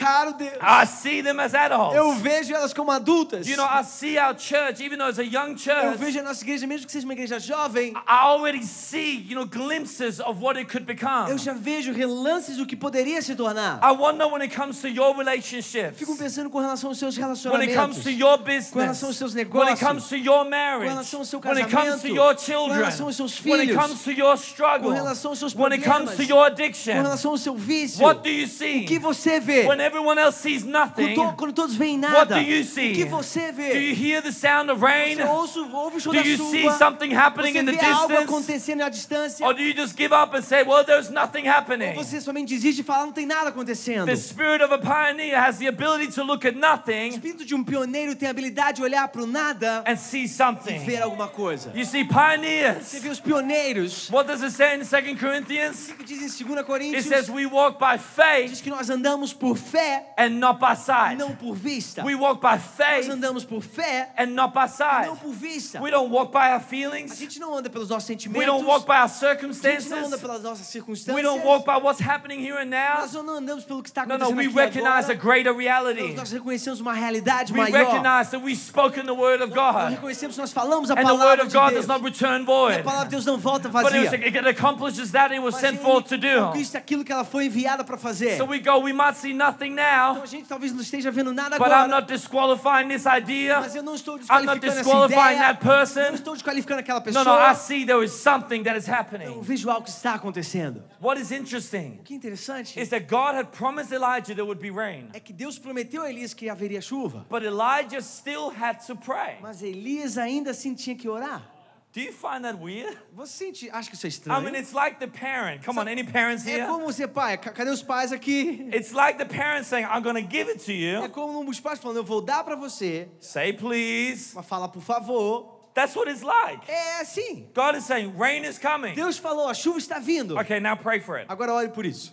Caro 0.00 0.32
Deus, 0.32 0.52
I 0.62 0.86
see 0.86 1.22
them 1.22 1.38
as 1.40 1.52
eu 1.52 1.60
adults. 1.60 2.20
vejo 2.22 2.54
elas 2.54 2.72
como 2.72 2.90
adultas. 2.90 3.46
You 3.46 3.56
know, 3.56 3.66
I 3.66 3.84
see 3.84 4.16
our 4.18 4.34
church, 4.34 4.80
even 4.82 4.96
though 4.98 5.08
it's 5.10 5.18
a 5.18 5.22
young 5.22 5.50
Eu 5.52 5.58
church, 5.58 5.98
vejo 5.98 6.18
a 6.20 6.22
nossa 6.22 6.42
igreja, 6.42 6.66
mesmo 6.66 6.86
que 6.86 6.92
seja 6.92 7.04
uma 7.06 7.12
igreja 7.12 7.38
jovem, 7.38 7.92
I 7.92 8.02
already 8.08 8.64
see, 8.64 9.26
you 9.28 9.34
know, 9.34 9.44
glimpses 9.46 10.18
of 10.20 10.40
what 10.42 10.58
it 10.58 10.70
could 10.70 10.86
become. 10.86 11.28
eu 11.30 11.36
já 11.36 11.52
vejo 11.52 11.92
relances 11.92 12.56
do 12.56 12.64
que 12.66 12.74
poderia 12.74 13.20
se 13.20 13.34
tornar. 13.34 13.78
I 13.82 13.92
wonder 13.92 14.26
when 14.26 14.40
it 14.42 14.54
comes 14.56 14.80
to 14.80 14.88
your 14.88 15.14
relationships, 15.16 15.98
Fico 15.98 16.16
pensando 16.16 16.48
com 16.48 16.58
relação 16.60 16.90
aos 16.90 16.98
seus 16.98 17.16
when 17.18 17.24
it 17.26 17.42
relacionamentos, 17.42 17.76
comes 17.76 18.02
to 18.04 18.10
your 18.10 18.38
com 18.38 18.44
business, 18.44 18.72
relação 18.74 19.08
aos 19.10 19.16
seus 19.18 19.34
when 19.34 19.42
it 19.42 19.50
negócios, 19.52 19.80
comes 19.80 20.08
to 20.08 20.16
your 20.16 20.44
com 20.44 20.50
marriage, 20.50 20.88
relação 20.88 21.20
ao 21.20 21.26
seu 21.26 21.40
when 21.40 21.58
it 21.58 21.70
comes 21.70 21.84
to 21.84 21.90
casamento, 21.90 22.16
your 22.16 22.34
com 22.34 22.40
children, 22.40 22.78
relação 22.78 23.06
aos 23.06 23.16
seus 23.16 23.40
when 23.44 23.52
it 23.60 23.66
filhos, 23.68 23.76
comes 23.86 24.02
to 24.02 24.10
your 24.12 24.34
struggle, 24.36 24.88
com 24.88 24.94
relação 24.94 25.30
aos 25.32 25.38
seus 25.38 25.54
when 25.54 25.72
it 25.72 25.84
comes 25.84 26.10
to 26.10 26.16
problemas, 26.16 26.28
your 26.30 26.38
com 26.40 26.44
addiction. 26.46 26.92
relação 26.92 27.30
ao 27.32 27.36
seu 27.38 27.54
vício. 27.54 28.02
What 28.04 28.22
do 28.22 28.28
you 28.30 28.46
O 28.46 28.48
see? 28.48 28.84
que 28.84 28.98
você 28.98 29.38
vê? 29.40 29.66
Everyone 29.90 30.18
else 30.20 30.38
sees 30.38 30.62
Quando, 30.62 30.72
nothing, 30.72 31.14
to- 31.14 31.34
quando 31.36 31.52
todos 31.52 31.74
veem 31.76 31.98
what 32.00 32.12
nada, 32.12 32.34
do 32.36 32.40
you 32.40 32.62
o 32.62 32.64
que 32.94 33.04
você 33.04 33.52
Do 33.52 33.60
you 33.62 33.68
vê? 33.68 33.92
hear 33.92 34.22
the 34.22 34.32
sound 34.32 34.70
of 34.70 34.80
rain? 34.82 35.16
Você 35.16 35.22
ouve, 35.24 35.58
ouve 35.74 35.96
o 35.96 36.00
som 36.00 36.10
Do 36.10 36.16
da 36.16 36.22
you 36.26 36.36
chuva, 36.36 36.50
see 36.50 36.70
something 36.78 37.14
happening 37.14 37.52
você 37.52 37.58
in 37.60 37.64
the 37.66 37.72
vê 37.72 37.84
algo 37.86 38.08
distance? 38.08 38.24
acontecendo 38.24 38.82
à 38.82 38.88
distância, 38.88 39.46
Or 39.46 39.52
do 39.54 39.60
you 39.62 39.74
just 39.76 39.96
give 39.96 40.14
up 40.14 40.34
and 40.36 40.42
say, 40.42 40.62
well, 40.62 40.84
there's 40.84 41.10
nothing 41.10 41.46
ou 41.48 41.52
happening? 41.52 41.92
você 41.94 42.20
somente 42.20 42.54
desiste 42.54 42.80
e 42.82 42.84
fala, 42.84 43.06
não 43.06 43.12
tem 43.12 43.26
nada 43.26 43.48
acontecendo. 43.50 44.06
The 44.06 44.16
spirit 44.16 44.62
of 44.62 44.72
a 44.72 44.78
pioneer 44.78 45.36
has 45.38 45.58
the 45.58 45.66
ability 45.68 46.12
to 46.14 46.22
look 46.22 46.46
at 46.46 46.54
O 46.54 46.58
nothing 46.58 47.08
espírito 47.08 47.44
de 47.44 47.54
um 47.54 47.64
pioneiro 47.64 48.14
tem 48.14 48.28
a 48.28 48.30
habilidade 48.30 48.76
de 48.76 48.82
olhar 48.82 49.08
para 49.08 49.22
o 49.22 49.26
nada 49.26 49.82
and 49.86 49.96
see 49.96 50.24
e 50.24 50.28
something. 50.28 50.78
ver 50.84 51.02
alguma 51.02 51.28
coisa. 51.28 51.70
You 51.74 51.84
see, 51.84 52.04
Você 52.04 52.14
pioneers. 52.14 52.92
vê 53.00 53.08
os 53.08 53.20
pioneiros, 53.20 54.08
What 54.10 54.28
does 54.28 54.42
it 54.42 54.52
say 54.52 54.74
in 54.76 54.84
2 54.84 55.18
Corinthians? 55.18 55.92
que 55.98 56.04
diz 56.04 56.20
em 56.40 56.44
2 56.44 56.58
It 56.58 56.66
Coríntios, 56.66 57.04
says 57.06 57.28
we 57.28 57.46
walk 57.46 57.78
by 57.78 57.96
diz 57.96 58.02
faith 58.02 58.62
que 58.62 58.70
nós 58.70 58.88
andamos 58.90 59.32
por 59.32 59.56
fé, 59.56 59.79
and 60.16 60.30
not 60.38 60.58
by 60.60 60.74
sight. 60.74 61.16
não 61.18 61.34
por 61.34 61.54
vista. 61.54 62.02
We 62.04 62.14
walk 62.14 62.40
by 62.40 62.56
Nós 62.56 62.62
faith 62.76 63.08
andamos 63.10 63.44
por 63.44 63.62
fé, 63.62 64.10
and 64.18 64.28
not 64.34 64.52
by 64.54 64.68
sight. 64.68 65.06
não 65.06 65.16
por 65.16 65.32
vista. 65.32 65.80
We 65.80 65.90
don't 65.90 66.10
walk 66.10 66.32
by 66.32 66.50
our 66.52 66.56
A 66.56 66.60
feelings. 66.60 67.16
gente 67.18 67.38
não 67.38 67.54
anda 67.54 67.68
pelos 67.70 67.88
nossos 67.88 68.08
We 68.10 68.44
don't 68.44 68.64
walk 68.66 68.86
by 68.86 68.94
our 68.94 69.04
A 69.04 69.08
gente 69.08 69.20
não 69.22 69.30
anda 69.38 69.54
circumstances. 69.54 70.20
pelas 70.20 70.42
nossas 70.42 70.66
circunstâncias. 70.66 71.14
We 71.16 71.22
don't 71.22 71.44
walk 71.44 71.64
by 71.64 71.76
what's 71.82 72.00
happening 72.00 72.40
here 72.40 72.58
and 72.58 72.66
now. 72.70 73.00
Nós 73.00 73.12
não 73.12 73.36
andamos 73.36 73.64
pelo 73.64 73.82
que 73.82 73.88
está 73.88 74.02
acontecendo 74.02 74.30
no, 74.30 74.36
we 74.36 74.46
aqui 74.46 74.78
recognize 74.80 75.10
a 75.10 75.14
greater 75.14 75.54
reality. 75.54 76.14
nós 76.14 76.30
reconhecemos 76.32 76.80
uma 76.80 76.92
realidade 76.92 77.52
We 77.52 77.58
maior. 77.60 77.72
recognize 77.72 78.30
that 78.30 78.42
we've 78.44 78.58
spoken 78.60 79.04
the 79.06 79.12
word 79.14 79.42
of 79.42 79.54
Nós 79.54 79.72
God. 79.74 79.90
reconhecemos 79.92 80.34
que 80.34 80.40
nós 80.40 80.52
falamos 80.52 80.90
a 80.90 80.94
And 80.94 81.06
the 81.06 81.14
word 81.14 81.40
of 81.40 81.48
de 81.48 81.54
God 81.54 81.70
Deus. 81.70 81.86
does 81.86 81.86
not 81.86 82.02
return 82.04 82.44
void. 82.44 82.80
a 82.80 82.82
palavra 82.82 83.04
de 83.08 83.10
Deus 83.16 83.24
não 83.26 83.38
volta 83.38 83.68
But 83.68 83.92
it, 83.94 84.14
it 84.36 84.48
accomplishes 84.48 85.12
that 85.12 85.32
it 85.32 85.40
was 85.40 85.54
Mas 85.54 85.60
sent 85.60 85.80
forth 85.80 86.08
to 86.08 86.16
do. 86.18 86.50
aquilo 86.76 87.04
que 87.04 87.12
ela 87.12 87.24
foi 87.24 87.46
enviada 87.46 87.84
para 87.84 87.96
fazer. 87.96 88.36
So 88.36 88.44
we 88.46 88.58
go, 88.58 88.78
we 88.78 88.92
might 88.92 89.16
see 89.16 89.32
nothing 89.32 89.59
Então 89.66 90.14
now, 90.14 90.22
a 90.22 90.26
gente 90.26 90.46
talvez 90.48 90.72
não 90.72 90.80
esteja 90.80 91.10
vendo 91.10 91.32
nada 91.32 91.58
but 91.58 91.66
I'm 91.68 91.72
agora. 91.72 91.88
not 91.88 92.06
disqualifying 92.12 92.88
this 92.88 93.04
idea. 93.06 93.60
Mas 93.60 93.74
eu 93.74 93.82
não 93.82 93.94
estou 93.94 94.16
I'm 94.16 94.44
not 94.46 94.60
desqualificando 94.60 94.66
essa 94.72 94.82
disqualifying 94.82 95.36
ideia. 95.36 95.54
that 95.54 95.60
person. 95.64 96.00
Não 96.02 96.14
estou 96.14 96.34
desqualificando 96.34 96.80
aquela 96.80 96.98
No, 97.00 97.04
pessoa. 97.04 97.24
no, 97.24 97.52
I 97.52 97.54
see 97.54 97.84
there 97.86 98.04
is 98.04 98.12
something 98.12 98.62
that 98.64 98.78
is 98.78 98.88
Eu 98.88 98.94
happening. 98.94 99.40
vejo 99.42 99.68
algo 99.70 99.84
que 99.84 99.90
está 99.90 100.14
acontecendo. 100.14 100.82
What 101.00 101.20
is 101.20 101.30
interesting 101.30 101.98
O 102.00 102.02
que 102.04 102.14
é 102.14 102.16
interessante 102.16 102.78
is 102.80 102.88
that 102.90 103.06
God 103.06 103.34
had 103.36 103.46
promised 103.52 103.92
Elijah 103.92 104.34
there 104.34 104.42
would 104.44 104.60
be 104.60 104.70
rain, 104.70 105.08
é 105.12 105.20
que 105.20 105.32
Deus 105.32 105.58
prometeu 105.58 106.02
a 106.02 106.10
Elias 106.10 106.32
que 106.34 106.48
haveria 106.48 106.80
chuva. 106.80 107.26
but 107.28 107.42
Elijah 107.42 108.00
still 108.00 108.50
had 108.50 108.78
to 108.86 108.96
pray. 108.96 109.36
Mas 109.40 109.62
Elias 109.62 110.16
ainda 110.18 110.50
assim 110.52 110.74
tinha 110.74 110.96
que 110.96 111.08
orar. 111.08 111.42
Do 111.92 112.00
you 112.00 112.12
find 112.12 112.44
that 112.44 112.56
weird? 112.56 112.96
Você 113.12 113.46
sente, 113.46 113.68
acha 113.70 113.90
que 113.90 113.96
isso 113.96 114.06
é 114.06 114.08
I 114.08 114.12
estranho? 114.12 114.42
mean, 114.44 114.54
it's 114.54 114.72
like 114.72 115.00
the 115.00 115.08
parent. 115.08 115.64
Come 115.64 115.80
on, 115.80 115.88
any 115.88 116.04
parents 116.04 116.46
É 116.46 116.50
here? 116.58 116.66
como 116.66 116.92
ser 116.92 117.08
pai. 117.08 117.36
Ca- 117.36 117.50
Cadê 117.50 117.68
os 117.70 117.82
pais 117.82 118.12
aqui? 118.12 118.68
It's 118.72 118.92
like 118.92 119.18
the 119.18 119.24
parent 119.24 119.64
saying, 119.66 119.84
I'm 119.86 120.00
going 120.02 120.14
to 120.14 120.22
give 120.22 120.48
it 120.48 120.60
to 120.66 120.70
É 120.72 121.02
you. 121.02 121.08
como 121.10 121.48
os 121.50 121.58
pais 121.58 121.80
falando, 121.80 121.96
eu 121.96 122.04
vou 122.04 122.20
dar 122.22 122.44
pra 122.44 122.54
você, 122.54 123.08
Say 123.18 123.52
please. 123.54 124.32
mas 124.36 124.46
fala 124.46 124.68
por 124.68 124.82
favor. 124.82 125.58
That's 125.74 125.96
what 125.96 126.08
it's 126.08 126.22
like. 126.22 126.62
É 126.70 127.00
assim. 127.00 127.48
God 127.54 127.74
is 127.76 127.84
saying, 127.84 128.14
rain 128.16 128.44
is 128.44 128.56
coming. 128.58 128.94
Deus 128.94 129.18
falou, 129.18 129.48
a 129.48 129.54
chuva 129.54 129.78
está 129.78 129.98
vindo. 129.98 130.38
Okay, 130.38 130.60
now 130.60 130.76
pray 130.76 131.00
for 131.00 131.16
it. 131.18 131.26
Agora 131.28 131.52
ore 131.52 131.70
por 131.70 131.84
isso. 131.84 132.12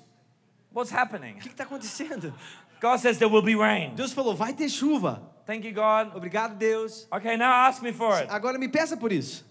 What's 0.74 0.92
happening? 0.92 1.36
O 1.38 1.40
que 1.40 1.50
está 1.50 1.64
acontecendo? 1.66 2.34
God 2.82 2.98
says 3.00 3.18
there 3.20 3.30
will 3.32 3.44
be 3.44 3.56
rain. 3.56 3.94
Deus 3.96 4.12
falou, 4.12 4.36
vai 4.36 4.54
ter 4.54 4.70
chuva. 4.70 5.22
Thank 5.46 5.66
you, 5.68 5.74
God. 5.74 6.16
Obrigado, 6.16 6.56
Deus. 6.58 7.08
Okay, 7.12 7.38
now 7.38 7.52
ask 7.68 7.82
me 7.84 7.92
for 7.92 8.18
it. 8.20 8.28
Agora 8.32 8.58
me 8.58 8.68
peça 8.68 8.98
por 8.98 9.12
isso. 9.12 9.46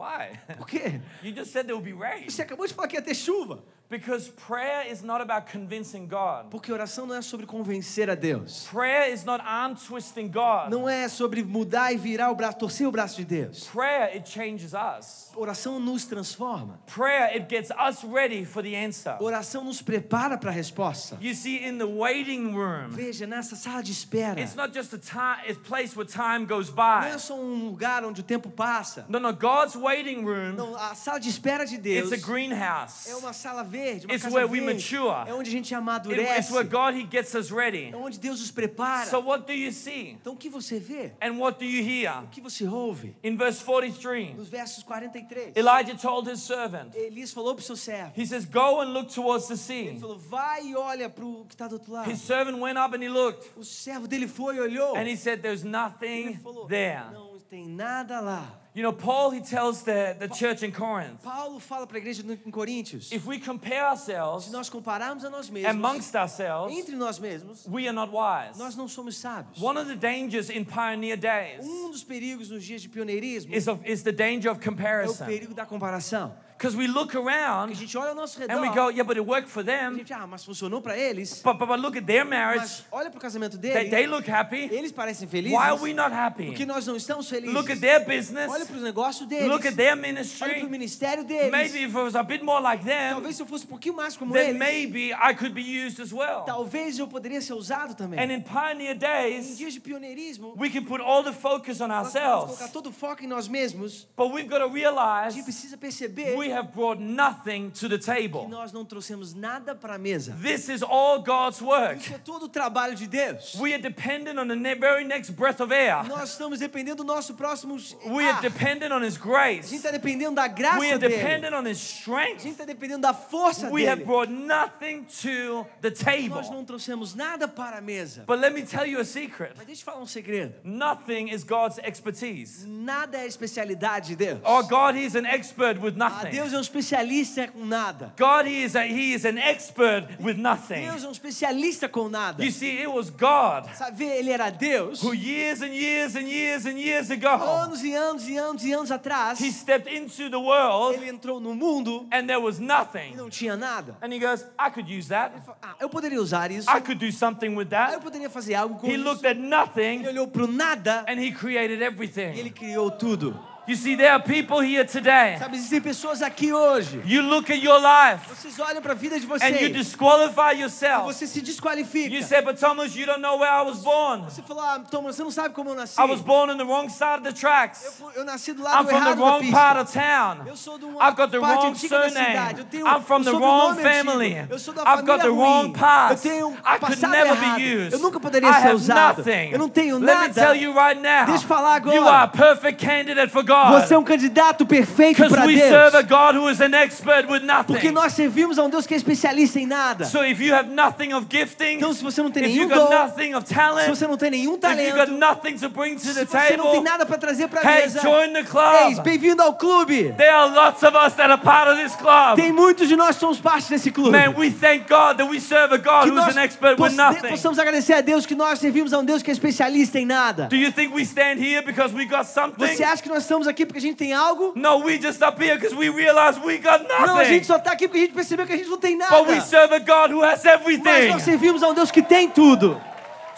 Why? 0.00 0.40
Por 0.56 0.66
quê? 0.66 0.98
You 1.22 1.32
just 1.32 1.52
said 1.52 1.66
there 1.66 1.76
will 1.76 1.84
be 1.84 1.92
rain. 1.92 2.24
Você 2.30 2.40
acabou 2.40 2.66
de 2.66 2.72
falar 2.72 2.88
que 2.88 2.96
ia 2.96 3.02
ter 3.02 3.14
chuva. 3.14 3.62
Because 3.90 4.28
prayer 4.46 4.86
is 4.88 5.02
not 5.02 5.20
about 5.20 5.50
convincing 5.50 6.06
God. 6.06 6.46
Porque 6.48 6.72
oração 6.72 7.06
não 7.06 7.16
é 7.16 7.20
sobre 7.22 7.44
convencer 7.44 8.08
a 8.08 8.14
Deus. 8.14 8.68
Prayer 8.70 9.12
is 9.12 9.24
not 9.24 9.42
arm 9.44 9.74
twisting 9.74 10.28
God. 10.28 10.70
Não 10.70 10.88
é 10.88 11.08
sobre 11.08 11.42
mudar 11.42 11.92
e 11.92 11.96
virar 11.96 12.30
o 12.30 12.36
braço, 12.36 12.56
torcer 12.58 12.86
o 12.86 12.92
braço 12.92 13.16
de 13.16 13.24
Deus. 13.24 13.66
Prayer, 13.66 14.12
it 14.14 14.30
changes 14.30 14.74
us. 14.74 15.32
Oração 15.34 15.80
nos 15.80 16.04
transforma. 16.04 16.78
Prayer, 16.86 17.32
it 17.34 17.46
gets 17.52 17.72
us 17.72 18.04
ready 18.04 18.44
for 18.44 18.62
the 18.62 18.76
answer. 18.76 19.16
Oração 19.20 19.64
nos 19.64 19.82
prepara 19.82 20.38
para 20.38 20.50
a 20.50 20.54
resposta. 20.54 21.18
You 21.20 21.34
see, 21.34 21.56
in 21.66 21.78
the 21.78 21.84
waiting 21.84 22.54
room, 22.54 22.90
Veja, 22.90 23.26
nessa 23.26 23.56
sala 23.56 23.82
de 23.82 23.90
espera, 23.90 24.40
it's 24.40 24.54
not 24.54 24.72
just 24.72 24.92
a 24.94 24.98
time, 24.98 25.42
it's 25.48 25.58
a 25.58 25.68
place 25.68 25.96
where 25.96 26.06
time 26.08 26.46
goes 26.46 26.68
não 26.68 26.76
by. 26.76 27.08
é 27.08 27.18
só 27.18 27.34
um 27.34 27.64
lugar 27.66 28.04
onde 28.04 28.20
o 28.20 28.24
tempo 28.24 28.50
passa. 28.50 29.04
No, 29.08 29.18
no, 29.18 29.32
God's 29.32 29.74
waiting 29.74 30.22
room, 30.24 30.52
Não, 30.52 30.76
a 30.76 30.94
sala 30.94 31.18
de 31.18 31.28
espera 31.28 31.66
de 31.66 31.74
it's 31.74 31.82
Deus 31.82 32.12
a 32.12 32.16
greenhouse. 32.16 33.10
é 33.10 33.16
uma 33.16 33.32
sala 33.32 33.64
verde 33.64 33.79
verde, 33.80 34.06
uma 34.06 34.14
It's 34.14 34.24
casa 34.24 34.34
where 34.36 34.46
we 34.50 34.60
verde. 34.60 34.74
mature. 34.94 35.28
É 35.28 35.34
onde 35.34 35.48
a 35.48 35.52
gente 35.52 35.74
amadurece. 35.74 36.38
It's 36.40 36.50
where 36.50 36.68
God 36.68 36.94
He 36.94 37.06
gets 37.10 37.34
us 37.34 37.50
ready. 37.50 37.90
É 37.92 37.96
onde 37.96 38.18
Deus 38.18 38.40
os 38.42 38.50
prepara. 38.50 39.06
So 39.10 39.18
what 39.20 39.46
do 39.46 39.52
you 39.52 39.72
see? 39.72 40.10
Então 40.20 40.34
o 40.34 40.36
que 40.36 40.48
você 40.48 40.78
vê? 40.78 41.12
And 41.22 41.38
what 41.38 41.58
do 41.58 41.64
you 41.64 41.82
hear? 41.82 42.24
O 42.24 42.28
que 42.28 42.40
você 42.40 42.66
ouve? 42.66 43.14
In 43.22 43.36
verse 43.36 43.62
43, 43.64 44.36
Nos 44.36 44.48
versos 44.48 44.82
43. 44.84 45.56
Elijah 45.56 45.94
told 45.96 46.28
his 46.30 46.40
servant, 46.40 46.94
Elias 46.94 47.32
falou 47.32 47.54
para 47.54 47.62
o 47.62 47.64
seu 47.64 47.76
servo. 47.76 48.12
he 48.16 48.26
says, 48.26 48.44
Go 48.44 48.80
and 48.80 48.92
look 48.92 49.12
towards 49.14 49.46
the 49.46 49.54
Ele 49.54 49.92
sea. 49.92 50.00
falou, 50.00 50.18
vai 50.18 50.66
e 50.66 50.76
olha 50.76 51.08
para 51.08 51.24
o 51.24 51.44
que 51.46 51.54
está 51.54 51.66
do 51.68 51.74
outro 51.74 51.92
lado. 51.92 52.10
His 52.10 52.20
servant 52.20 52.58
went 52.58 52.76
up 52.78 52.94
and 52.94 53.02
he 53.02 53.08
looked, 53.08 53.50
O 53.56 53.64
servo 53.64 54.06
dele 54.06 54.26
foi 54.28 54.56
e 54.56 54.60
olhou. 54.60 54.96
and 54.96 55.06
he 55.08 55.16
said, 55.16 55.40
There's 55.42 55.62
Ele 55.62 55.70
nothing 55.70 56.34
falou, 56.42 56.66
there. 56.66 57.04
não 57.12 57.38
tem 57.48 57.66
nada 57.66 58.20
lá. 58.20 58.59
You 58.72 58.84
know, 58.84 58.92
Paul, 58.92 59.30
he 59.32 59.40
tells 59.40 59.82
the, 59.82 60.14
the 60.16 60.28
church 60.28 60.62
in 60.62 60.70
Corinth, 60.70 61.22
Paulo 61.24 61.58
fala 61.58 61.88
para 61.88 61.98
a 61.98 62.00
igreja 62.00 62.22
em 62.22 62.52
Coríntios. 62.52 63.10
if 63.10 63.26
we 63.26 63.40
compare 63.40 63.84
ourselves, 63.84 64.44
Se 64.44 64.52
nós 64.52 64.70
compararmos 64.70 65.24
a 65.24 65.30
nós 65.30 65.50
mesmos, 65.50 65.70
amongst 65.74 66.14
ourselves, 66.14 66.76
entre 66.78 66.94
nós 66.94 67.18
mesmos, 67.18 67.66
we 67.66 67.88
are 67.88 67.92
not 67.92 68.12
wise. 68.12 68.56
nós 68.60 68.76
não 68.76 68.86
somos 68.86 69.16
sábios. 69.16 69.60
One 69.60 69.76
of 69.76 69.88
the 69.88 69.96
dangers 69.96 70.50
in 70.50 70.64
pioneer 70.64 71.16
days 71.16 71.64
Um 71.66 71.90
dos 71.90 72.04
perigos 72.04 72.48
nos 72.48 72.64
dias 72.64 72.80
de 72.82 72.88
pioneirismo 72.88 73.52
is, 73.52 73.66
of, 73.66 73.82
is 73.84 74.04
the 74.04 74.12
danger 74.12 74.50
of 74.52 74.60
comparison. 74.60 75.24
é 75.24 75.26
o 75.26 75.28
perigo 75.28 75.52
da 75.52 75.66
comparação. 75.66 76.32
Because 76.60 76.76
we 76.76 76.86
look 76.86 77.14
around 77.14 77.70
a 77.70 77.74
gente 77.74 77.96
olha 77.96 78.10
ao 78.10 78.14
nosso 78.14 78.38
redor 78.38 78.54
and 78.54 78.60
we 78.60 78.68
go, 78.68 78.90
yeah, 78.90 79.02
but 79.02 79.16
it 79.16 79.26
worked 79.26 79.48
for 79.48 79.64
them. 79.64 79.96
gente, 79.96 80.12
ah, 80.12 80.26
mas 80.26 80.44
funcionou 80.44 80.82
para 80.82 80.94
eles. 80.94 81.40
But, 81.42 81.58
but, 81.58 81.66
but 81.66 81.80
look 81.80 81.96
at 81.96 82.04
their 82.04 82.22
marriage. 82.22 82.60
Mas 82.60 82.84
olha 82.92 83.08
para 83.08 83.16
o 83.16 83.20
casamento 83.20 83.56
They, 83.56 83.72
deles. 83.72 83.90
they 83.90 84.06
look 84.06 84.28
happy. 84.30 84.68
Eles 84.70 84.92
parecem 84.92 85.26
felizes. 85.26 85.56
Why 85.56 85.70
are 85.70 85.80
we 85.80 85.94
not 85.94 86.10
Porque 86.10 86.64
happy? 86.64 86.66
nós 86.66 86.86
não 86.86 86.96
estamos 86.96 87.30
felizes. 87.30 87.54
Look 87.54 87.72
at 87.72 87.80
their 87.80 88.04
business. 88.04 88.50
Olha 88.50 88.66
para 88.66 88.76
negócios 88.76 89.26
deles. 89.26 89.48
Look 89.48 89.66
at 89.66 89.74
their 89.74 89.92
Olha 89.94 90.02
para 90.02 90.10
o 90.10 90.14
ministry. 90.14 90.62
ministério 90.68 91.24
deles. 91.24 91.50
Maybe 91.50 91.78
if 91.82 91.94
it 91.94 91.96
was 91.96 92.14
a 92.14 92.22
bit 92.22 92.44
more 92.44 92.60
like 92.62 92.84
them, 92.84 93.12
Talvez 93.14 93.36
se 93.36 93.42
eu 93.42 93.46
fosse 93.46 93.64
um 93.64 93.68
pouquinho 93.68 93.96
mais 93.96 94.14
como 94.18 94.34
then 94.34 94.48
eles, 94.50 94.58
maybe 94.58 95.14
I 95.14 95.32
could 95.34 95.54
be 95.54 95.62
used 95.62 95.98
as 95.98 96.12
well. 96.12 96.42
talvez 96.44 96.98
eu 96.98 97.08
poderia 97.08 97.40
ser 97.40 97.54
usado 97.54 97.94
também. 97.94 98.20
And 98.20 98.30
in 98.30 98.42
pioneer 98.42 98.96
Em 98.96 98.98
days, 98.98 99.56
dias 99.56 99.72
de 99.72 99.80
pioneirismo, 99.80 100.54
we 100.58 100.68
can 100.68 100.84
put 100.84 101.00
all 101.00 101.24
the 101.24 101.32
focus 101.32 101.80
on 101.80 101.90
ourselves. 101.90 102.58
colocar 102.58 102.68
todo 102.68 102.90
o 102.90 102.92
foco 102.92 103.24
em 103.24 103.26
nós 103.26 103.48
mesmos. 103.48 104.06
But 104.14 104.30
we've 104.30 104.46
got 104.46 104.58
to 104.58 104.64
A 104.64 104.70
realize 104.70 105.34
gente 105.34 105.44
precisa 105.44 105.78
perceber 105.78 106.36
we 106.36 106.49
have 106.52 106.72
brought 106.72 107.00
nothing 107.00 107.70
to 107.70 107.88
the 107.88 107.98
que 107.98 108.04
table. 108.04 108.48
nós 108.48 108.72
não 108.72 108.84
trouxemos 108.84 109.34
nada 109.34 109.74
para 109.74 109.94
a 109.94 109.98
mesa. 109.98 110.36
This 110.42 110.68
is 110.68 110.82
all 110.82 111.22
God's 111.22 111.60
work. 111.60 112.00
Isso 112.00 112.14
é 112.14 112.18
todo 112.18 112.44
o 112.44 112.48
trabalho 112.48 112.94
de 112.94 113.06
Deus. 113.06 113.54
We 113.56 113.72
are 113.74 113.82
dependent 113.82 114.38
on 114.38 114.46
the 114.48 114.56
very 114.76 115.04
next 115.04 115.32
breath 115.32 115.60
of 115.60 115.72
air. 115.72 116.04
Nós 116.08 116.30
estamos 116.32 116.58
dependendo 116.58 117.02
do 117.02 117.04
nosso 117.04 117.34
próximo 117.34 117.76
We 118.06 118.24
are 118.26 118.36
ar. 118.36 118.40
dependent 118.42 118.92
on 118.92 119.02
His 119.04 119.16
A 119.16 119.18
gente 119.18 119.28
grace. 119.28 119.74
está 119.76 119.90
dependendo 119.90 120.34
da 120.36 120.48
graça 120.48 120.78
We 120.78 120.90
are 120.90 120.98
dele. 120.98 121.16
dependent 121.16 121.54
on 121.54 121.66
His 121.66 121.78
A 121.78 122.00
strength. 122.00 122.42
gente 122.42 122.52
está 122.52 122.64
dependendo 122.64 123.02
da 123.02 123.14
força 123.14 123.70
We 123.70 123.86
have 123.86 123.96
dele. 124.02 124.04
brought 124.06 124.32
nothing 124.32 125.04
to 125.22 125.66
the 125.80 125.90
Nós 125.90 125.98
table. 125.98 126.50
não 126.50 126.64
trouxemos 126.64 127.14
nada 127.14 127.46
para 127.48 127.78
a 127.78 127.80
mesa. 127.80 128.24
But 128.26 128.40
let 128.40 128.52
me 128.52 128.62
tell 128.62 128.86
you 128.86 128.98
a 129.00 129.04
secret 129.04 129.52
Mas 129.56 129.66
deixa 129.66 129.82
eu 129.82 129.84
falar 129.84 130.00
um 130.00 130.06
segredo. 130.06 130.54
nothing 130.64 131.30
is 131.30 131.44
God's 131.44 131.78
expertise. 131.78 132.66
Nada 132.66 133.18
é 133.18 133.26
especialidade 133.26 134.08
de 134.08 134.16
Deus. 134.16 134.40
Oh, 134.44 134.62
God, 134.62 134.96
He's 134.96 135.14
an 135.14 135.26
expert 135.26 135.78
with 135.80 135.94
Ah, 136.00 136.08
nothing. 136.10 136.30
Deus 136.40 136.52
é 136.52 136.56
um 136.58 136.60
especialista 136.60 137.48
com 137.48 137.64
nada. 137.64 138.12
God, 138.18 138.46
He 138.46 138.64
is, 138.64 138.74
a, 138.74 138.84
he 138.86 139.12
is 139.14 139.24
an 139.24 139.38
expert 139.38 140.06
with 140.20 140.34
nothing. 140.34 140.86
Deus 140.86 141.04
é 141.04 141.08
um 141.08 141.12
especialista 141.12 141.88
com 141.88 142.08
nada. 142.08 142.44
You 142.44 142.50
see, 142.50 142.78
it 142.78 142.86
was 142.88 143.10
God 143.10 143.66
Sabe, 143.74 144.04
ele 144.04 144.30
era 144.30 144.50
Deus. 144.50 145.02
who 145.02 145.12
years 145.14 145.60
and 145.62 145.74
years 145.74 146.16
and 146.16 146.22
years 146.28 146.66
and 146.66 146.78
years 146.78 147.10
ago, 147.10 147.28
Anos 147.28 147.82
e 147.84 147.94
anos 147.94 148.28
e 148.28 148.36
anos 148.36 148.64
e 148.64 148.72
anos 148.72 148.90
atrás, 148.90 149.40
He 149.40 149.50
stepped 149.52 149.88
into 149.94 150.30
the 150.30 150.36
world 150.38 150.94
ele 150.96 151.08
entrou 151.10 151.40
no 151.40 151.54
mundo 151.54 152.06
and 152.12 152.26
there 152.26 152.40
was 152.40 152.58
e 152.58 152.62
nothing. 152.62 153.14
não 153.16 153.28
tinha 153.28 153.56
nada. 153.56 153.96
And 154.02 154.12
He 154.12 154.18
goes, 154.18 154.42
I 154.58 154.70
could 154.70 154.88
use 154.90 155.08
that. 155.08 155.32
Ah, 155.62 155.74
eu 155.80 155.88
poderia 155.88 156.20
usar 156.20 156.50
isso. 156.50 156.68
I 156.70 156.80
could 156.80 156.94
do 157.04 157.12
something 157.12 157.54
with 157.54 157.68
Ah, 157.72 157.88
eu 157.88 157.98
that. 157.98 158.02
poderia 158.02 158.30
fazer 158.30 158.54
algo 158.54 158.76
com 158.78 158.86
He 158.86 158.94
isso. 158.94 159.04
looked 159.04 159.26
at 159.26 159.36
Ele 159.36 159.46
nothing 159.48 160.06
olhou 160.06 160.26
para 160.28 160.46
nada 160.46 161.04
and 161.08 161.20
He 161.20 161.32
created 161.32 161.72
e 161.72 161.74
ele 161.74 161.84
everything. 161.84 162.50
criou 162.50 162.90
tudo. 162.90 163.38
You 163.70 163.76
see, 163.76 163.94
there 163.94 164.10
are 164.10 164.18
people 164.20 164.58
here 164.58 164.84
today. 164.84 165.36
Sabe, 165.38 165.56
existem 165.56 165.80
pessoas 165.80 166.20
aqui 166.22 166.52
hoje. 166.52 167.00
You 167.06 167.22
look 167.22 167.48
at 167.52 167.62
your 167.62 167.78
life 167.80 168.26
Vocês 168.28 168.58
olham 168.58 168.82
para 168.82 168.94
a 168.94 168.96
vida 168.96 169.16
de 169.20 169.26
and 169.26 169.28
you 169.28 169.38
vocês. 169.38 169.72
disqualify 169.72 170.54
E 170.56 170.62
yourself. 170.62 171.04
você 171.04 171.24
se 171.24 171.40
desqualifica. 171.40 172.12
You 172.12 172.24
say, 172.24 172.42
but 172.42 172.58
Thomas, 172.58 172.96
you 172.96 173.06
don't 173.06 173.20
know 173.20 173.38
where 173.38 173.48
I 173.52 173.62
was 173.62 173.78
born. 173.78 174.22
Você 174.24 174.42
falou, 174.42 174.64
ah, 174.64 174.80
Thomas, 174.90 175.14
você 175.14 175.22
não 175.22 175.30
sabe 175.30 175.54
como 175.54 175.70
eu 175.70 175.76
nasci. 175.76 176.00
I 176.00 176.04
was 176.04 176.20
born 176.20 176.50
on 176.50 176.56
the 176.58 176.64
wrong 176.64 176.88
side 176.88 177.18
of 177.18 177.22
the 177.22 177.28
Eu, 177.28 177.34
tracks. 177.34 177.94
fui- 177.96 178.12
eu 178.16 178.24
nasci 178.24 178.52
do 178.52 178.60
lado 178.64 178.82
I'm 178.82 178.88
from 178.88 179.04
the 179.04 179.14
wrong 179.14 179.50
part 179.52 179.78
of 179.78 179.92
town. 179.92 180.38
Eu 180.48 180.56
sou 180.56 180.76
de 180.76 180.84
uma 180.86 181.06
I've 181.06 181.14
got 181.16 181.30
the 181.30 181.38
parte 181.38 181.62
wrong 181.62 181.72
da 181.72 182.08
surname. 182.08 182.58
Eu 182.58 182.64
tenho 182.64 182.86
I'm 182.88 183.02
from 183.02 183.22
the 183.22 183.30
wrong 183.30 183.70
antigo. 183.78 183.88
family. 183.88 184.46
Eu 184.50 184.58
sou 184.58 184.74
da 184.74 184.82
I've 184.82 185.06
got 185.06 185.20
the 185.20 185.28
wrong 185.28 185.66
ruim. 185.68 185.72
past. 185.74 186.26
Eu 186.26 186.32
tenho 186.32 186.48
um 186.48 186.54
I 186.54 186.78
could 186.80 187.00
never 187.06 187.36
errado. 187.36 187.56
be 187.56 187.62
used. 187.62 187.92
Eu 187.92 188.00
nunca 188.00 188.18
poderia 188.18 188.50
I 188.50 188.62
ser 188.62 188.74
usado. 188.74 189.18
nothing. 189.18 189.50
Eu 189.52 189.58
não 189.60 189.68
tenho 189.68 189.96
Let 190.00 190.18
me 190.28 190.34
tell 190.34 190.56
you 190.56 190.72
right 190.72 191.00
now. 191.00 191.26
Deixa 191.26 191.44
eu 191.44 191.48
falar 191.48 191.76
agora. 191.76 191.94
You 191.94 192.08
are 192.08 192.24
a 192.24 192.28
perfect 192.28 192.84
candidate 192.84 193.30
for 193.30 193.44
God. 193.44 193.59
Você 193.70 193.94
é 193.94 193.98
um 193.98 194.04
candidato 194.04 194.64
perfeito 194.66 195.16
Because 195.16 195.34
para 195.34 195.46
we 195.46 195.56
Deus. 195.56 195.68
serve 195.68 195.96
a 195.96 196.02
God 196.02 196.36
who 196.36 196.50
is 196.50 196.60
an 196.60 196.74
expert 196.74 197.28
with 197.30 197.40
Porque 197.66 197.88
nothing. 197.88 197.92
nós 197.92 198.12
servimos 198.12 198.58
a 198.58 198.64
um 198.64 198.70
Deus 198.70 198.86
que 198.86 198.94
é 198.94 198.96
especialista 198.96 199.58
em 199.58 199.66
nada. 199.66 200.04
So 200.06 200.24
if 200.24 200.40
you 200.40 200.54
have 200.54 200.68
nothing 200.70 201.12
of 201.12 201.26
gifting, 201.30 201.76
Então, 201.76 201.92
se 201.92 202.02
você 202.02 202.22
não 202.22 202.30
tem 202.30 202.44
nenhum 202.44 202.68
dom, 202.68 202.90
nothing 202.90 203.34
of 203.34 203.46
se 203.46 203.54
talent, 203.54 203.88
você 203.88 204.06
não 204.06 204.16
tem 204.16 204.30
nenhum 204.30 204.54
if 204.54 204.64
you 204.64 204.94
got 204.94 205.06
talento, 205.06 205.12
nothing 205.18 205.56
to 205.58 205.68
bring 205.68 205.94
to 205.94 206.00
se 206.00 206.14
the 206.14 206.24
você 206.24 206.56
não 206.56 206.64
tem 206.66 206.72
table, 206.74 206.80
nada 206.82 207.06
para 207.06 207.18
trazer 207.18 207.48
para 207.48 207.60
a 207.60 207.72
hey, 207.76 207.82
mesa, 207.82 208.00
join 208.00 208.32
the 208.32 208.40
Ei, 208.40 208.44
club. 208.44 209.04
bem-vindo 209.04 209.42
ao 209.42 209.54
clube. 209.54 210.12
There 210.16 210.30
are 210.30 210.50
lots 210.50 210.82
of 210.82 210.96
us 210.96 211.14
that 211.14 211.30
are 211.30 211.40
part 211.40 211.68
of 211.70 211.76
this 211.82 211.94
club. 211.96 212.36
Tem 212.36 212.52
muitos 212.52 212.88
de 212.88 212.96
nós 212.96 213.16
que 213.16 213.20
somos 213.20 213.40
parte 213.40 213.68
desse 213.68 213.90
clube. 213.90 214.10
Man, 214.12 214.34
we 214.36 214.50
thank 214.50 214.88
God 214.88 215.16
that 215.18 215.28
we 215.28 215.40
serve 215.40 215.74
a 215.74 215.78
God 215.78 216.04
que 216.04 216.10
who's 216.10 216.36
an 216.36 216.38
expert 216.38 216.78
with 216.80 216.94
nothing. 216.94 217.28
possamos 217.28 217.58
agradecer 217.58 217.94
a 217.94 218.00
Deus 218.00 218.26
que 218.26 218.34
nós 218.34 218.58
servimos 218.58 218.92
a 218.92 218.98
um 218.98 219.04
Deus 219.04 219.22
que 219.22 219.30
é 219.30 219.32
especialista 219.34 219.98
em 219.98 220.06
nada. 220.06 220.46
Do 220.48 220.56
you 220.56 220.72
think 220.72 220.94
we 220.94 221.02
stand 221.02 221.38
here 221.38 221.62
because 221.62 221.94
we 221.94 222.04
got 222.06 222.24
something? 222.24 222.66
Você 222.66 222.82
acha 222.82 223.02
que 223.02 223.08
nós 223.08 223.22
estamos 223.22 223.46
aqui 223.50 223.66
porque 223.66 223.78
a 223.78 223.82
gente 223.82 223.96
tem 223.96 224.12
algo? 224.12 224.52
No, 224.54 224.78
we 224.84 224.98
just 225.00 225.20
up 225.22 225.42
here 225.42 225.56
because 225.58 225.74
we 225.76 225.88
realize 225.90 226.38
we 226.44 226.58
got 226.58 226.82
Não, 226.88 226.96
a 226.96 227.06
nothing. 227.06 227.24
gente 227.26 227.46
só 227.46 227.56
está 227.56 227.72
aqui 227.72 227.86
porque 227.88 227.98
a 227.98 228.02
gente 228.02 228.14
percebeu 228.14 228.46
que 228.46 228.52
a 228.52 228.56
gente 228.56 228.68
não 228.70 228.78
tem 228.78 228.96
nada. 228.96 229.16
But 229.18 229.28
we 229.28 229.40
serve 229.40 229.74
a 229.74 229.78
God 229.78 230.12
who 230.12 230.22
has 230.22 230.42
Mas 230.42 230.46
everything. 230.46 231.08
nós 231.08 231.22
servimos 231.22 231.62
a 231.62 231.68
um 231.68 231.74
Deus 231.74 231.90
que 231.90 232.02
tem 232.02 232.28
tudo. 232.28 232.80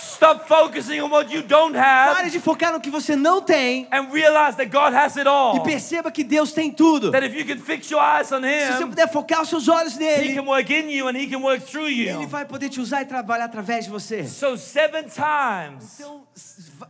Stop 0.02 0.46
focusing 0.48 1.00
on 1.00 1.10
what 1.10 1.32
you 1.32 1.42
don't 1.42 1.72
Pare 1.74 2.18
have 2.24 2.30
de 2.30 2.40
focar 2.40 2.72
no 2.72 2.80
que 2.80 2.90
você 2.90 3.14
não 3.16 3.40
tem 3.40 3.86
and 3.92 4.10
realize 4.12 4.56
that 4.56 4.66
God 4.70 4.92
has 4.94 5.16
it 5.16 5.26
e 5.26 5.28
all. 5.28 5.60
perceba 5.62 6.10
que 6.10 6.24
Deus 6.24 6.52
tem 6.52 6.70
tudo. 6.72 7.10
That 7.10 7.24
if 7.24 7.34
you 7.34 7.44
can 7.46 7.58
fix 7.62 7.90
your 7.90 8.00
eyes 8.02 8.30
on 8.32 8.42
Se 8.42 8.72
você 8.72 8.82
Him, 8.84 8.88
puder 8.88 9.08
focar 9.10 9.42
os 9.42 9.48
seus 9.48 9.68
olhos 9.68 9.94
He 9.96 9.98
nele, 10.00 10.34
can 10.34 10.44
work 10.46 10.72
in 10.72 10.90
you 10.90 11.08
and 11.08 11.16
He 11.16 11.26
can 11.28 11.40
work 11.42 11.64
through 11.64 11.88
ele 11.88 12.10
you. 12.22 12.28
vai 12.28 12.44
poder 12.44 12.68
te 12.68 12.80
usar 12.80 13.02
e 13.02 13.04
trabalhar 13.06 13.44
através 13.46 13.84
de 13.84 13.90
você. 13.90 14.24
So, 14.24 14.56
seven 14.56 15.04
times, 15.04 15.98
Então, 16.00 16.22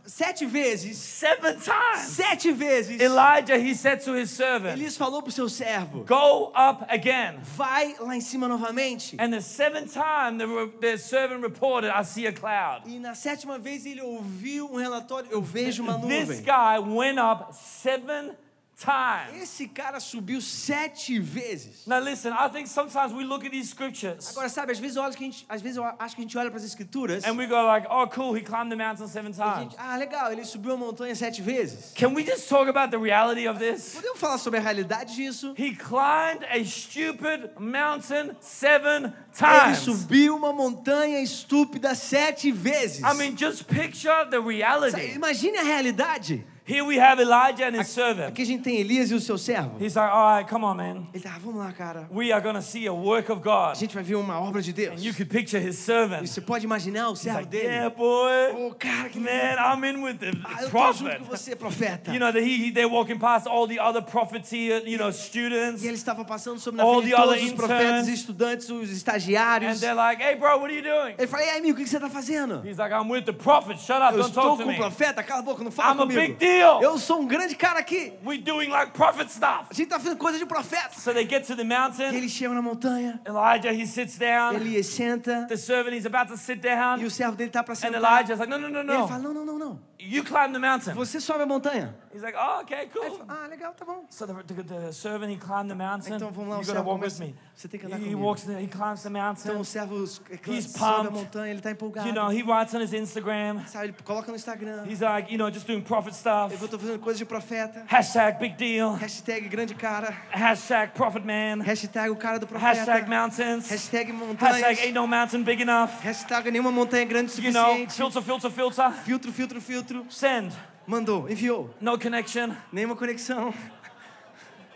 sete 0.05 0.45
vezes, 0.45 0.97
seven 0.97 1.55
times, 1.57 2.01
sete 2.07 2.51
vezes, 2.51 2.99
Elijah, 2.99 3.57
he 3.57 3.73
said 3.75 3.99
to 4.03 4.13
his 4.15 4.29
servant, 4.31 4.73
Elias 4.77 4.97
falou 4.97 5.21
pro 5.21 5.31
seu 5.31 5.47
servo: 5.49 6.03
Go 6.05 6.51
up 6.55 6.83
again. 6.89 7.35
vai 7.55 7.95
lá 7.99 8.15
em 8.15 8.21
cima 8.21 8.47
novamente. 8.47 9.15
And 9.19 9.31
the 9.31 9.41
seventh 9.41 9.93
time, 9.93 10.37
the, 10.37 10.47
the 10.81 10.97
servant 10.97 11.41
reported, 11.41 11.89
I 11.91 12.03
see 12.03 12.27
a 12.27 12.33
cloud. 12.33 12.83
E 12.87 12.99
na 13.03 13.13
sétima 13.15 13.59
vez 13.59 13.85
ele 13.85 14.01
ouviu 14.01 14.71
um 14.71 14.77
relatório: 14.77 15.29
eu 15.29 15.41
vejo 15.41 15.83
uma 15.83 15.99
This 15.99 16.27
nuvem. 16.29 16.41
guy 16.41 16.79
went 16.79 17.19
up 17.19 17.53
seven 17.53 18.31
times. 18.75 19.41
Esse 19.41 19.67
cara 19.67 19.99
subiu 19.99 20.41
sete 20.41 21.19
vezes. 21.19 21.85
Now 21.85 21.99
listen, 21.99 22.33
I 22.33 22.49
think 22.49 22.67
sometimes 22.67 23.13
we 23.13 23.23
look 23.23 23.45
at 23.45 23.51
these 23.51 23.69
scriptures 23.69 24.29
Agora, 24.31 24.49
sabe, 24.49 24.71
às 24.71 24.79
vezes, 24.79 24.97
eu 24.97 25.03
olho 25.03 25.13
que 25.15 25.23
a 25.23 25.27
gente, 25.27 25.45
às 25.47 25.61
vezes 25.61 25.77
eu 25.77 25.83
acho 25.83 26.15
que 26.15 26.21
a 26.21 26.23
gente 26.23 26.37
olha 26.37 26.49
para 26.49 26.57
as 26.59 26.65
escrituras 26.65 27.23
and 27.23 27.37
we 27.37 27.45
go 27.47 27.61
like, 27.65 27.87
oh 27.89 28.07
cool, 28.07 28.35
he 28.35 28.41
climbed 28.41 28.69
the 28.69 28.75
mountain 28.75 29.07
seven 29.07 29.31
times. 29.31 29.59
gente, 29.59 29.75
ah, 29.77 29.95
legal, 29.97 30.31
ele 30.31 30.43
subiu 30.45 30.73
a 30.73 30.77
montanha 30.77 31.15
sete 31.15 31.41
vezes. 31.41 31.93
Can 31.95 32.13
we 32.13 32.23
just 32.23 32.49
talk 32.49 32.67
about 32.67 32.89
the 32.91 32.97
reality 32.97 33.47
of 33.47 33.59
this? 33.59 33.93
Podemos 33.95 34.19
falar 34.19 34.37
sobre 34.37 34.59
a 34.59 34.61
realidade 34.61 35.15
disso? 35.15 35.53
He 35.57 35.75
climbed 35.75 36.43
a 36.49 36.63
stupid 36.65 37.51
mountain 37.59 38.35
seven 38.41 39.05
Ele 39.05 39.13
times. 39.33 39.79
subiu 39.79 40.35
uma 40.35 40.51
montanha 40.51 41.21
estúpida 41.21 41.95
sete 41.95 42.51
vezes. 42.51 43.01
I 43.03 43.13
mean, 43.15 43.35
just 43.37 43.65
picture 43.67 44.25
the 44.29 44.39
reality. 44.39 45.13
Imagine 45.15 45.57
a 45.57 45.63
realidade. 45.63 46.45
Here 46.65 46.81
we 46.85 46.97
have 46.97 47.19
Elijah 47.21 47.65
and 47.67 47.75
his 47.75 47.89
servant. 47.89 48.29
Aqui 48.29 48.41
a 48.41 48.45
gente 48.45 48.63
tem 48.63 48.77
Elias 48.79 49.11
e 49.11 49.13
o 49.13 49.19
seu 49.19 49.37
servo. 49.37 49.75
He's 49.83 49.95
like, 49.95 50.09
all 50.09 50.37
right, 50.37 50.49
come 50.49 50.63
on, 50.63 50.75
man. 50.75 51.05
Ele 51.13 51.21
tá, 51.21 51.37
vamos 51.43 51.59
lá, 51.59 51.73
cara. 51.73 52.07
We 52.09 52.31
are 52.31 52.41
to 52.41 52.61
see 52.61 52.87
a 52.87 52.93
work 52.93 53.29
of 53.29 53.41
A 53.41 53.43
God. 53.71 53.75
gente 53.77 53.93
vai 53.93 54.01
ver 54.01 54.15
uma 54.15 54.39
obra 54.39 54.61
de 54.61 54.71
Deus. 54.71 54.93
And 54.97 55.03
you 55.03 55.13
could 55.13 55.29
picture 55.29 55.59
his 55.59 55.75
E 55.77 55.81
servant. 55.81 56.25
você 56.25 56.39
pode 56.39 56.63
imaginar 56.63 57.09
o 57.09 57.17
servo 57.17 57.39
like, 57.39 57.49
dele. 57.51 57.65
yeah, 57.67 57.89
boy. 57.89 58.53
Oh, 58.55 58.73
cara, 58.79 59.09
que 59.09 59.19
Man. 59.19 59.29
I'm 59.59 59.83
in 59.83 60.01
with 60.01 60.19
the 60.19 60.31
Ah, 60.45 60.61
eu 60.61 60.65
tô 60.65 60.69
prophet. 60.69 60.99
junto 61.03 61.17
com 61.19 61.25
você, 61.25 61.53
profeta. 61.53 62.13
You 62.13 62.19
know, 62.19 62.31
that 62.31 62.41
he, 62.41 62.67
he, 62.67 62.71
they're 62.71 62.87
walking 62.87 63.19
past 63.19 63.45
all 63.45 63.67
the 63.67 63.79
other 63.81 64.01
prophets 64.01 64.49
here, 64.49 64.81
you 64.85 64.97
know, 64.97 65.11
students. 65.11 65.83
E 65.83 65.87
ele 65.87 65.97
estava 65.97 66.23
passando 66.23 66.59
sobre 66.61 66.77
na 66.81 66.85
frente 66.85 67.03
de 67.07 67.11
the 67.11 67.17
todos 67.17 67.43
os 67.43 67.51
profetas 67.51 68.07
e 68.07 68.13
estudantes, 68.13 68.69
os 68.69 68.89
And 68.89 68.93
estagiários. 68.93 69.81
they're 69.81 69.93
like, 69.93 70.23
hey, 70.23 70.35
bro, 70.35 70.59
what 70.59 70.71
are 70.71 70.75
you 70.77 70.81
doing? 70.81 71.15
Ele 71.17 71.27
falou, 71.27 71.45
e 71.45 71.49
aí, 71.49 71.57
amigo, 71.59 71.77
o 71.77 71.83
que 71.83 71.89
você 71.89 71.97
está 71.97 72.09
fazendo? 72.09 72.61
He's 72.65 72.77
like, 72.77 72.93
I'm 72.95 73.09
with 73.11 73.25
the 73.25 73.33
prophet. 73.33 73.77
Shut 73.81 73.97
up, 74.01 74.13
Eu 74.13 74.19
don't 74.19 74.29
estou 74.29 74.43
talk 74.43 74.57
to 74.59 74.63
com 74.63 74.69
o 74.69 74.71
me. 74.71 74.77
profeta, 74.77 75.21
cala 75.23 75.41
a 75.41 75.43
boca, 75.43 75.61
não 75.61 75.69
fala 75.71 75.89
I'm 75.93 75.99
a 75.99 76.07
comigo. 76.07 76.21
big 76.21 76.33
deal. 76.35 76.52
Deal. 76.57 76.81
Eu 76.81 76.97
sou 76.97 77.21
um 77.21 77.27
grande 77.27 77.55
cara 77.55 77.79
aqui. 77.79 78.13
We're 78.25 78.41
doing 78.41 78.69
like 78.69 78.91
prophet 78.93 79.29
stuff. 79.31 79.65
A 79.69 79.73
gente 79.73 79.89
tá 79.89 79.99
fazendo 79.99 80.17
coisa 80.17 80.37
de 80.37 80.45
profeta. 80.45 80.99
So 80.99 81.13
they 81.13 81.27
get 81.27 81.45
to 81.47 81.55
the 81.55 81.63
E 81.63 81.65
mountain. 81.65 82.15
eles 82.15 82.31
chegam 82.31 82.53
na 82.55 82.61
montanha, 82.61 83.19
Elijah, 83.25 83.71
he 83.71 83.85
sits 83.85 84.17
down. 84.17 84.55
Elias 84.55 84.87
senta, 84.87 85.45
The 85.47 85.57
servant, 85.57 85.95
he's 85.95 86.05
about 86.05 86.31
to 86.31 86.37
sit 86.37 86.57
e 86.59 86.61
down. 86.61 87.03
o 87.03 87.09
servo 87.09 87.35
dele 87.35 87.49
tá 87.51 87.63
And 87.67 87.75
sentar. 87.75 87.95
Elijah's 88.01 88.39
like, 88.39 88.49
no, 88.49 88.57
no, 88.57 88.69
no, 88.69 88.77
E 88.79 88.81
ele 88.81 88.97
no. 88.97 89.07
fala, 89.07 89.19
não, 89.19 89.33
não, 89.33 89.45
não, 89.45 89.59
não. 89.59 89.79
You 90.05 90.21
climb 90.25 90.51
the 90.51 90.59
mountain. 90.59 90.93
Você 90.95 91.21
sobe 91.21 91.43
a 91.43 91.45
montanha. 91.45 91.95
He's 92.13 92.21
like, 92.21 92.37
oh, 92.37 92.59
okay, 92.61 92.87
cool. 92.93 93.17
fala, 93.25 93.43
ah, 93.45 93.47
legal, 93.47 93.73
tá 93.73 93.85
bom. 93.85 94.05
So 94.09 94.27
the, 94.27 94.33
the, 94.53 94.61
the 94.63 94.91
servant, 94.91 95.31
he 95.31 95.37
climbed 95.37 95.69
the 95.69 95.75
mountain. 95.75 96.15
Então 96.15 96.29
vamos 96.29 96.49
lá, 96.49 96.55
You 96.57 96.65
gotta 96.65 96.73
servo 96.73 96.89
walk 96.89 97.01
with 97.05 97.11
começa. 97.13 97.23
me. 97.23 97.35
Você 97.55 97.67
tem 97.69 97.79
que 97.79 97.85
andar 97.85 97.97
He 97.99 98.03
comigo. 98.03 98.21
walks, 98.21 98.43
the, 98.43 98.59
he 98.61 98.67
climbs 98.67 99.01
the 99.03 99.09
Então 99.09 99.21
mountain. 99.23 99.55
o 99.57 99.63
servo 99.63 100.03
He's 100.03 100.65
sobe 100.73 101.07
a 101.07 101.11
montanha, 101.11 101.51
ele 101.53 101.61
tá 101.61 101.71
empolgado. 101.71 102.05
You 102.09 102.13
know, 102.13 102.29
he 102.29 102.43
writes 102.43 102.73
on 102.75 102.81
his 102.81 102.91
Instagram. 102.91 103.65
Sabe, 103.67 103.85
ele 103.85 103.95
coloca 104.03 104.29
no 104.29 104.35
Instagram. 104.35 104.85
He's 104.89 104.99
like, 104.99 105.31
you 105.31 105.37
know, 105.37 105.49
just 105.49 105.65
doing 105.65 105.81
prophet 105.81 106.13
stuff. 106.13 106.42
Eu 106.51 106.67
tô 106.67 106.77
fazendo 106.79 106.99
coisa 106.99 107.17
de 107.17 107.25
profeta. 107.25 107.83
Hashtag 107.87 108.39
big 108.39 108.55
deal. 108.55 108.93
Hashtag 108.95 109.47
grande 109.49 109.73
cara. 109.75 110.11
Hashtag 110.31 110.93
prophet 110.93 111.23
man. 111.25 111.63
Hashtag 111.63 112.09
o 112.09 112.15
cara 112.15 112.39
do 112.39 112.47
profeta. 112.47 112.73
Hashtag 112.73 113.09
mountains. 113.09 113.69
Hashtag 113.69 114.11
Hashtag 114.11 114.13
montanhas. 114.13 114.79
ain't 114.79 114.93
no 114.93 115.07
mountain 115.07 115.43
big 115.43 115.61
enough. 115.61 115.91
Hashtag 116.03 116.51
nenhuma 116.51 116.71
montanha 116.71 117.05
grande 117.05 117.31
o 117.31 117.43
You 117.43 117.51
know, 117.51 117.65
suficiente. 117.87 117.93
filter, 117.95 118.21
filter, 118.21 118.49
filter. 118.51 118.91
Filtro, 119.05 119.31
filtro, 119.31 119.61
filtro. 119.61 120.05
Send. 120.09 120.51
Mandou, 120.85 121.29
enviou. 121.29 121.69
No 121.79 121.97
connection. 121.97 122.55
Nenhuma 122.71 122.95
conexão. 122.95 123.53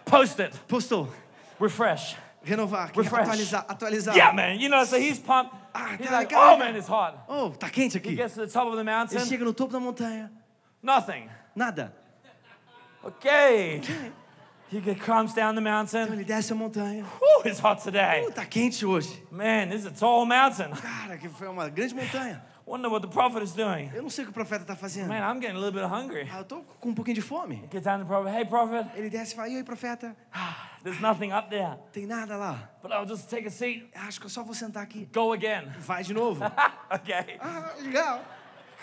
Post 0.06 0.40
it. 0.42 0.58
Postou. 0.68 1.12
Refresh. 1.60 2.16
Renovar. 2.44 2.92
Refresh. 2.96 3.28
Atualizar. 3.28 3.66
Atualizar. 3.68 4.16
Yeah, 4.16 4.32
man. 4.34 4.58
You 4.60 4.70
know, 4.70 4.86
so 4.86 4.98
he's 4.98 5.20
pumped. 5.20 5.54
Ah, 5.74 5.96
He's 6.00 6.08
tá 6.08 6.12
like, 6.12 6.34
oh 6.34 6.58
man, 6.58 6.76
it's 6.78 6.88
hot. 6.88 7.18
Oh, 7.28 7.50
tá 7.52 7.70
quente 7.70 7.96
He 7.96 7.98
aqui. 8.00 8.16
gets 8.16 8.36
to 8.36 8.46
the 8.46 8.52
top 8.52 8.68
of 8.68 8.74
the 8.76 8.80
Ele 8.80 8.86
mountain. 8.86 9.20
chega 9.26 9.44
no 9.44 9.54
topo 9.54 9.74
da 9.74 9.80
montanha. 9.80 10.32
Nothing. 10.82 11.28
Nada. 11.58 11.92
Okay. 13.04 13.82
He 14.70 14.80
comes 14.96 15.34
down 15.34 15.56
the 15.56 15.62
Então 15.62 15.72
mountain. 15.74 16.14
ele 16.14 16.24
desce 16.24 16.52
a 16.52 16.56
montanha. 16.56 17.04
Whew, 17.04 17.50
it's 17.50 17.60
hot 17.60 17.82
today. 17.82 18.26
Uh, 18.28 18.32
tá 18.32 18.46
quente 18.46 18.86
hoje. 18.86 19.24
Man, 19.32 19.70
this 19.70 19.80
is 19.82 19.88
a 19.88 19.92
tall 19.92 20.26
mountain. 20.28 20.70
Cara, 20.76 21.18
que 21.18 21.28
foi 21.30 21.48
uma 21.48 21.68
grande 21.68 21.96
montanha. 21.96 22.44
Wonder 22.64 22.90
what 22.90 23.02
the 23.02 23.12
prophet 23.12 23.42
is 23.42 23.54
doing. 23.54 23.90
Eu 23.96 24.04
não 24.04 24.10
sei 24.10 24.24
o 24.24 24.28
que 24.28 24.32
o 24.32 24.34
profeta 24.34 24.66
tá 24.66 24.76
fazendo. 24.76 25.08
Man, 25.08 25.20
I'm 25.22 25.40
getting 25.42 25.56
a 25.56 25.60
little 25.60 25.72
bit 25.72 25.86
hungry. 25.86 26.30
Ah, 26.32 26.40
eu 26.40 26.44
tô 26.46 26.58
com 26.62 26.90
um 26.90 26.94
pouquinho 26.94 27.16
de 27.16 27.22
fome. 27.22 27.64
Get 27.72 27.82
down 27.82 28.00
the 28.02 28.06
prophet. 28.06 28.36
Hey, 28.36 28.46
prophet, 28.46 28.86
Ele 28.96 29.10
desce 29.10 29.34
e 29.34 29.36
fala, 29.36 29.48
e 29.48 29.56
aí, 29.56 29.64
profeta? 29.64 30.16
there's 30.84 31.00
nothing 31.00 31.32
up 31.32 31.50
there, 31.50 31.80
Tem 31.92 32.06
nada 32.06 32.36
lá. 32.38 32.70
but 32.84 32.92
I'll 32.92 33.08
just 33.08 33.30
take 33.30 33.48
a 33.48 33.52
seat. 33.52 33.90
Acho 33.96 34.20
que 34.20 34.26
eu 34.28 34.30
só 34.30 34.44
vou 34.44 34.54
sentar 34.54 34.84
aqui. 34.84 35.10
Go 35.12 35.32
again. 35.34 35.72
Vai 35.80 36.04
de 36.04 36.14
novo. 36.14 36.44
okay. 36.94 37.38
ah, 37.40 37.74
legal. 37.82 38.22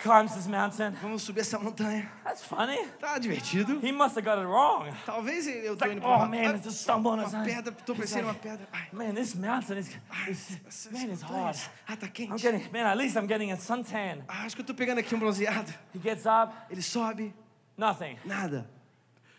Climbs 0.02 0.34
this 0.34 0.46
mountain. 0.46 0.92
Vamos 1.00 1.22
subir 1.22 1.40
essa 1.40 1.58
montanha. 1.58 2.10
That's 2.24 2.42
funny. 2.44 2.76
Tá 3.00 3.16
divertido. 3.18 3.80
He 3.82 3.90
must 3.92 4.16
have 4.16 4.24
got 4.24 4.38
it 4.38 4.46
wrong. 4.46 4.92
Talvez 5.06 5.46
eu 5.46 5.76
tô 5.76 5.86
indo 5.86 6.02
oh 6.04 6.18
pra 6.18 6.26
man, 6.28 6.56
it's 6.56 6.64
just 6.64 6.82
stumble 6.82 7.12
on 7.12 7.20
uma 7.20 7.44
pedra, 7.44 7.72
tô 7.72 7.94
parecendo 7.94 8.26
uma 8.26 8.34
pedra. 8.34 8.66
Ai, 8.72 8.88
Man, 8.92 9.14
this 9.14 9.34
mountain 9.34 9.78
is, 9.78 9.88
is 10.28 10.88
man, 10.90 11.10
it's 11.10 11.22
hot. 11.22 11.56
Ah, 11.88 11.96
tá 11.96 12.06
I'm 12.06 12.12
quente. 12.12 12.42
getting, 12.42 12.70
man, 12.72 12.86
at 12.86 12.98
least 12.98 13.16
I'm 13.16 13.26
getting 13.26 13.52
a 13.52 13.56
suntan. 13.56 14.22
Ah, 14.28 14.44
acho 14.44 14.56
que 14.56 14.62
eu 14.62 14.66
tô 14.66 14.74
pegando 14.74 15.00
aqui 15.00 15.14
um 15.14 15.18
bronzeado. 15.18 15.72
He 15.94 15.98
gets 15.98 16.26
up, 16.26 16.52
Ele 16.70 16.82
sobe, 16.82 17.32
nothing. 17.78 18.18
nada. 18.26 18.68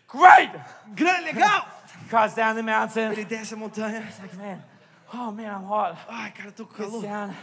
Great! 0.08 0.50
Grande, 0.94 1.26
legal! 1.32 1.66
Comes 2.10 2.34
down 2.34 2.54
the 2.56 2.62
mountain. 2.62 3.12
Ele 3.12 3.24
desce 3.24 3.54
a 3.54 3.56
montanha. 3.56 4.00
It's 4.08 4.18
like, 4.20 4.36
man, 4.36 4.64
oh 5.12 5.30
man, 5.30 5.46
I'm 5.54 5.64
hot. 5.64 5.96
Ai, 6.08 6.30
cara, 6.30 6.50
tô 6.50 6.64
com 6.66 6.76
Gets 6.82 7.02
calor. 7.04 7.34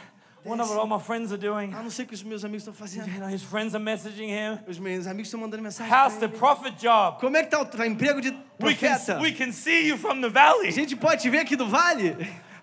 Wonder 0.46 0.66
what 0.66 0.78
all 0.78 0.88
my 0.88 1.00
friends 1.00 1.32
are 1.32 1.38
doing. 1.38 1.72
Ah, 1.74 1.82
não 1.82 1.90
sei 1.90 2.06
o 2.06 2.08
que 2.08 2.14
os 2.14 2.24
meus 2.24 2.44
amigos 2.44 2.64
estão 2.64 2.74
fazendo. 2.74 3.08
You 3.10 3.20
know, 3.20 3.30
his 3.30 3.44
friends 3.44 3.74
are 3.74 3.84
messaging 3.84 4.30
him. 4.30 4.60
Os 4.68 4.78
meus 4.78 5.08
amigos 5.08 5.28
estão 5.28 5.40
mandando 5.40 5.64
mensagem. 5.64 5.92
How's 5.92 6.18
the 6.18 6.28
prophet 6.28 6.76
job? 6.78 7.20
Como 7.20 7.38
é 7.38 7.44
que 7.44 7.50
tá 7.50 7.62
o 7.62 7.86
emprego 7.86 8.20
de 8.22 8.30
We 8.60 8.76
can, 8.76 8.88
profeta? 8.90 9.20
we 9.22 9.32
can 9.32 9.52
see 9.52 9.88
you 9.88 9.98
from 9.98 10.20
the 10.22 10.28
A 10.28 10.30
valley. 10.30 10.72
gente 10.72 10.96
pode 10.96 11.22
te 11.22 11.30
ver 11.30 11.40
aqui 11.40 11.56
do 11.56 11.68
vale? 11.68 12.16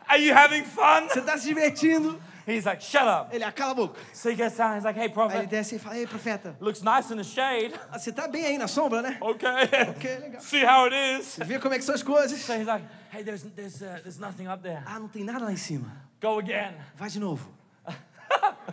Are 0.07 0.21
you 0.23 0.35
having 0.37 0.65
fun? 0.65 1.09
Você 1.09 1.21
tá 1.23 1.39
se 1.39 1.47
divertindo? 1.47 2.21
He's 2.47 2.65
like, 2.65 2.83
shut 2.83 3.05
up. 3.07 3.33
Ele, 3.35 3.45
ah, 3.45 3.53
cala 3.53 3.73
a 3.73 3.75
boca. 3.75 4.01
So 4.13 4.29
he 4.29 4.35
gets 4.35 4.57
down. 4.57 4.75
He's 4.75 4.83
like, 4.85 4.97
hey, 4.99 5.03
Aí 5.03 5.09
ele 5.09 5.15
prophet, 5.15 5.47
desce 5.47 5.77
e 5.77 5.79
fala, 5.79 5.97
ei, 5.97 6.07
profeta, 6.07 6.57
looks 6.61 6.83
nice 6.83 7.13
in 7.13 7.17
the 7.17 7.23
shade. 7.23 7.73
ah, 7.93 7.99
você 7.99 8.11
tá 8.11 8.27
bem 8.27 8.45
aí 8.45 8.59
na 8.59 8.67
sombra, 8.67 9.01
né? 9.03 9.17
Okay. 9.21 9.49
Ok, 9.91 10.19
legal. 10.19 10.41
See 10.41 10.65
how 10.65 10.87
it 10.87 10.95
is. 11.21 11.39
Vê 11.47 11.59
como 11.61 11.75
é 11.75 11.79
que 11.79 11.85
são 11.85 11.95
as 11.95 12.03
coisas. 12.03 12.41
So 12.41 12.55
he's 12.55 12.67
like, 12.67 12.85
hey, 13.13 13.23
there's, 13.23 13.45
there's, 13.55 13.81
uh, 13.83 14.01
there's 14.03 14.19
nothing 14.19 14.49
up 14.49 14.63
there. 14.63 14.83
Ah, 14.85 14.99
não 14.99 15.07
tem 15.07 15.23
nada 15.23 15.45
lá 15.45 15.53
em 15.53 15.57
cima. 15.57 15.93
Go 16.21 16.39
again. 16.41 16.75
Vai 16.97 17.09
de 17.09 17.21
novo. 17.21 17.60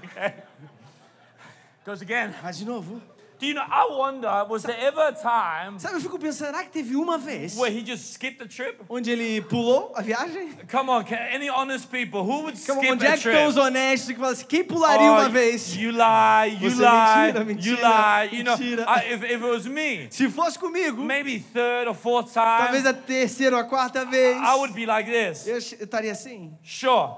Okay. 0.04 0.34
Goes 1.86 2.02
again. 2.02 2.34
Vai 2.42 2.52
de 2.54 2.66
novo. 2.66 3.02
Do 3.40 3.46
you 3.46 3.54
know, 3.54 3.62
I 3.62 3.86
wonder, 3.92 4.46
was 4.50 4.64
there 4.64 4.76
ever 4.80 5.00
a 5.00 5.12
time 5.12 5.78
Sabe, 5.80 5.94
eu 5.98 6.02
fico 6.02 6.18
pensando, 6.18 6.48
será 6.48 6.64
que 6.64 6.72
teve 6.72 6.96
uma 6.96 7.20
vez 7.20 7.56
where 7.56 7.72
he 7.72 7.86
just 7.86 8.14
skipped 8.14 8.42
a 8.42 8.48
trip? 8.48 8.80
onde 8.90 9.12
ele 9.12 9.42
pulou 9.42 9.94
a 9.96 10.02
viagem? 10.02 10.54
Come 10.72 10.90
on, 10.90 11.04
can, 11.04 11.18
any 11.32 11.48
honest 11.48 11.88
people, 11.92 12.22
who 12.24 12.42
would 12.46 12.58
skip 12.58 12.76
onde 12.80 13.06
é 13.06 13.10
a 13.10 13.12
que 13.12 13.18
estão 13.20 13.32
trip? 13.34 13.48
os 13.50 13.58
honestos 13.58 14.08
que 14.08 14.16
falam 14.16 14.32
assim, 14.32 14.46
quem 14.48 14.64
pularia 14.64 15.12
uma 15.12 15.28
Oh, 15.28 15.30
vez? 15.30 15.76
You 15.76 15.92
lie, 15.92 16.58
you 16.60 16.72
Você 16.72 16.82
lie, 16.82 17.34
mentira, 17.34 17.40
you 17.40 17.46
mentira, 17.46 17.78
lie. 17.88 18.38
You 18.40 18.44
know, 18.44 18.58
mentira. 18.58 18.86
I, 18.88 19.14
if, 19.14 19.24
if 19.24 19.32
it 19.44 19.46
was 19.46 19.68
me, 19.68 20.08
Se 20.10 20.28
fosse 20.32 20.58
comigo, 20.58 21.04
maybe 21.04 21.38
third 21.40 21.88
or 21.88 21.94
fourth 21.94 22.34
talvez 22.34 22.82
time, 22.82 22.88
a 22.90 22.94
terceira 22.94 23.56
ou 23.56 23.62
a 23.62 23.66
quarta 23.66 24.04
vez, 24.04 24.36
I 24.36 24.56
would 24.56 24.74
be 24.74 24.88
like 24.88 25.12
this. 25.12 25.46
eu 25.46 25.60
estaria 25.60 26.12
assim. 26.12 26.58
Sure, 26.64 27.12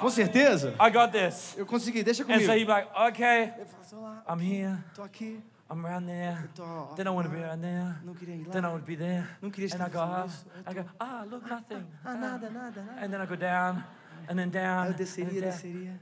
Com 0.00 0.10
certeza. 0.10 0.74
I 0.80 0.90
got 0.90 1.12
this. 1.12 1.54
Eu 1.56 1.66
consegui, 1.66 2.02
deixa 2.02 2.22
And 2.22 2.26
comigo. 2.26 2.44
so 2.46 2.52
he'd 2.52 2.64
be 2.64 2.72
like, 2.72 2.88
okay, 3.08 3.52
assim, 3.80 3.96
"Olá, 3.96 4.22
I'm 4.28 4.40
here, 4.40 4.78
tô 4.94 5.02
aqui, 5.02 5.42
I'm 5.70 5.84
around 5.86 6.06
there. 6.06 6.48
tô 6.54 6.64
Then 6.96 7.06
I 7.06 7.10
want 7.10 7.28
to 7.28 7.34
be 7.34 7.42
around 7.42 7.60
there. 7.62 7.94
não 8.04 8.14
queria 8.14 8.34
ir 8.36 8.44
Then 8.50 8.64
I 8.64 8.68
lá. 8.72 8.78
be 8.78 8.96
there. 8.96 9.26
Não 9.40 9.50
queria 9.50 9.66
And 9.68 9.74
estar 9.74 9.86
I 9.86 9.90
go 9.90 10.00
up. 10.02 10.28
isso. 10.28 10.46
I 10.66 10.74
go, 10.74 10.84
ah, 10.98 11.24
look, 11.30 11.48
nothing. 11.48 11.86
Ah, 12.04 12.14
nada, 12.14 12.50
nada, 12.50 12.82
nada. 12.82 13.04
And 13.04 13.10
then 13.10 13.20
I 13.20 13.26
go 13.26 13.36
down, 13.36 13.84
and 14.28 14.36
then 14.36 14.50
down. 14.50 14.86
Eu 14.86 14.90
and 14.92 14.96
desceria, 14.98 15.40
desceria. 15.42 16.00